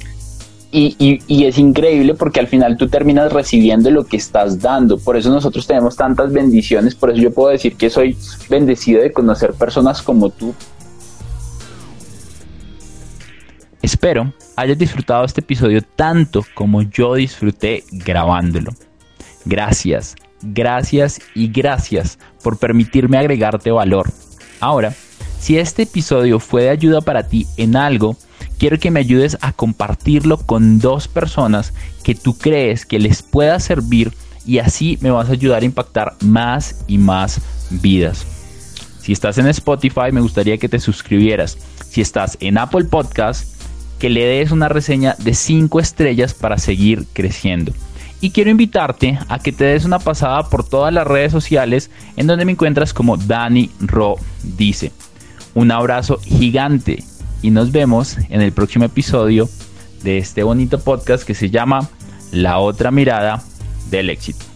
Y, 0.73 1.45
es 1.45 1.59
increíble 1.59 2.14
porque 2.14 2.39
al 2.39 2.47
final 2.47 2.77
tú 2.77 2.89
terminas 2.89 3.33
recibiendo 3.33 3.91
lo 3.91 4.05
que 4.05 4.16
estás 4.16 4.61
dando. 4.61 4.99
Por 4.99 5.16
eso 5.16 5.31
nosotros 5.31 5.66
tenemos 5.66 5.97
tantas 5.97 6.33
bendiciones. 6.33 6.95
Por 6.95 7.11
eso 7.11 7.21
yo 7.21 7.33
puedo 7.33 7.51
decir 7.51 7.77
que 7.77 7.91
soy 7.91 8.16
bendecido 8.49 9.03
de 9.03 9.12
conocer 9.12 9.53
personas 9.55 10.01
como 10.01 10.31
tú. 10.31 10.55
Espero 13.83 14.33
hayas 14.57 14.79
disfrutado 14.79 15.25
este 15.25 15.41
episodio 15.41 15.81
tanto 15.83 16.45
como 16.55 16.83
yo 16.83 17.14
disfruté 17.14 17.85
grabándolo. 17.91 18.73
Gracias, 19.47 20.16
gracias 20.43 21.18
y 21.35 21.49
gracias 21.49 22.18
por 22.43 22.59
permitirme 22.59 23.16
agregarte 23.16 23.71
valor. 23.71 24.11
Ahora, 24.61 24.95
si 25.39 25.59
este 25.59 25.85
episodio 25.85 26.39
fue 26.39 26.64
de 26.64 26.71
ayuda 26.71 27.01
para 27.01 27.23
ti 27.23 27.47
en 27.57 27.75
algo, 27.75 28.16
quiero 28.61 28.79
que 28.79 28.91
me 28.91 29.01
ayudes 29.01 29.39
a 29.41 29.55
compartirlo 29.55 30.37
con 30.37 30.81
dos 30.81 31.09
personas 31.09 31.73
que 32.05 32.15
tú 32.15 32.37
crees 32.37 32.85
que 32.85 32.99
les 32.99 33.23
pueda 33.23 33.59
servir 33.59 34.13
y 34.45 34.59
así 34.59 34.99
me 35.01 35.11
vas 35.11 35.31
a 35.31 35.33
ayudar 35.33 35.63
a 35.63 35.65
impactar 35.65 36.15
más 36.21 36.85
y 36.87 36.99
más 36.99 37.41
vidas. 37.71 38.27
Si 39.01 39.13
estás 39.13 39.39
en 39.39 39.47
Spotify, 39.47 40.13
me 40.13 40.21
gustaría 40.21 40.59
que 40.59 40.69
te 40.69 40.79
suscribieras. 40.79 41.57
Si 41.89 42.03
estás 42.03 42.37
en 42.41 42.59
Apple 42.59 42.85
Podcast, 42.85 43.49
que 43.99 44.11
le 44.11 44.27
des 44.27 44.51
una 44.51 44.69
reseña 44.69 45.17
de 45.19 45.33
5 45.33 45.81
estrellas 45.81 46.35
para 46.35 46.59
seguir 46.59 47.07
creciendo. 47.15 47.73
Y 48.21 48.31
quiero 48.31 48.51
invitarte 48.51 49.19
a 49.29 49.39
que 49.39 49.53
te 49.53 49.65
des 49.65 49.87
una 49.87 50.01
pasada 50.01 50.51
por 50.51 50.69
todas 50.69 50.93
las 50.93 51.07
redes 51.07 51.33
sociales 51.33 51.91
en 52.17 52.27
donde 52.27 52.45
me 52.45 52.53
encuentras 52.53 52.93
como 52.93 53.17
Dani 53.17 53.71
Ro 53.81 54.17
dice. 54.43 54.93
Un 55.55 55.73
abrazo 55.73 56.19
gigante 56.23 57.03
y 57.43 57.51
nos 57.51 57.72
vemos 57.72 58.16
en 58.28 58.41
el 58.41 58.53
próximo 58.53 58.84
episodio 58.84 59.49
de 60.03 60.18
este 60.18 60.43
bonito 60.43 60.80
podcast 60.80 61.24
que 61.24 61.34
se 61.34 61.51
llama 61.51 61.88
La 62.32 62.59
otra 62.59 62.91
mirada 62.91 63.43
del 63.91 64.11
éxito. 64.11 64.49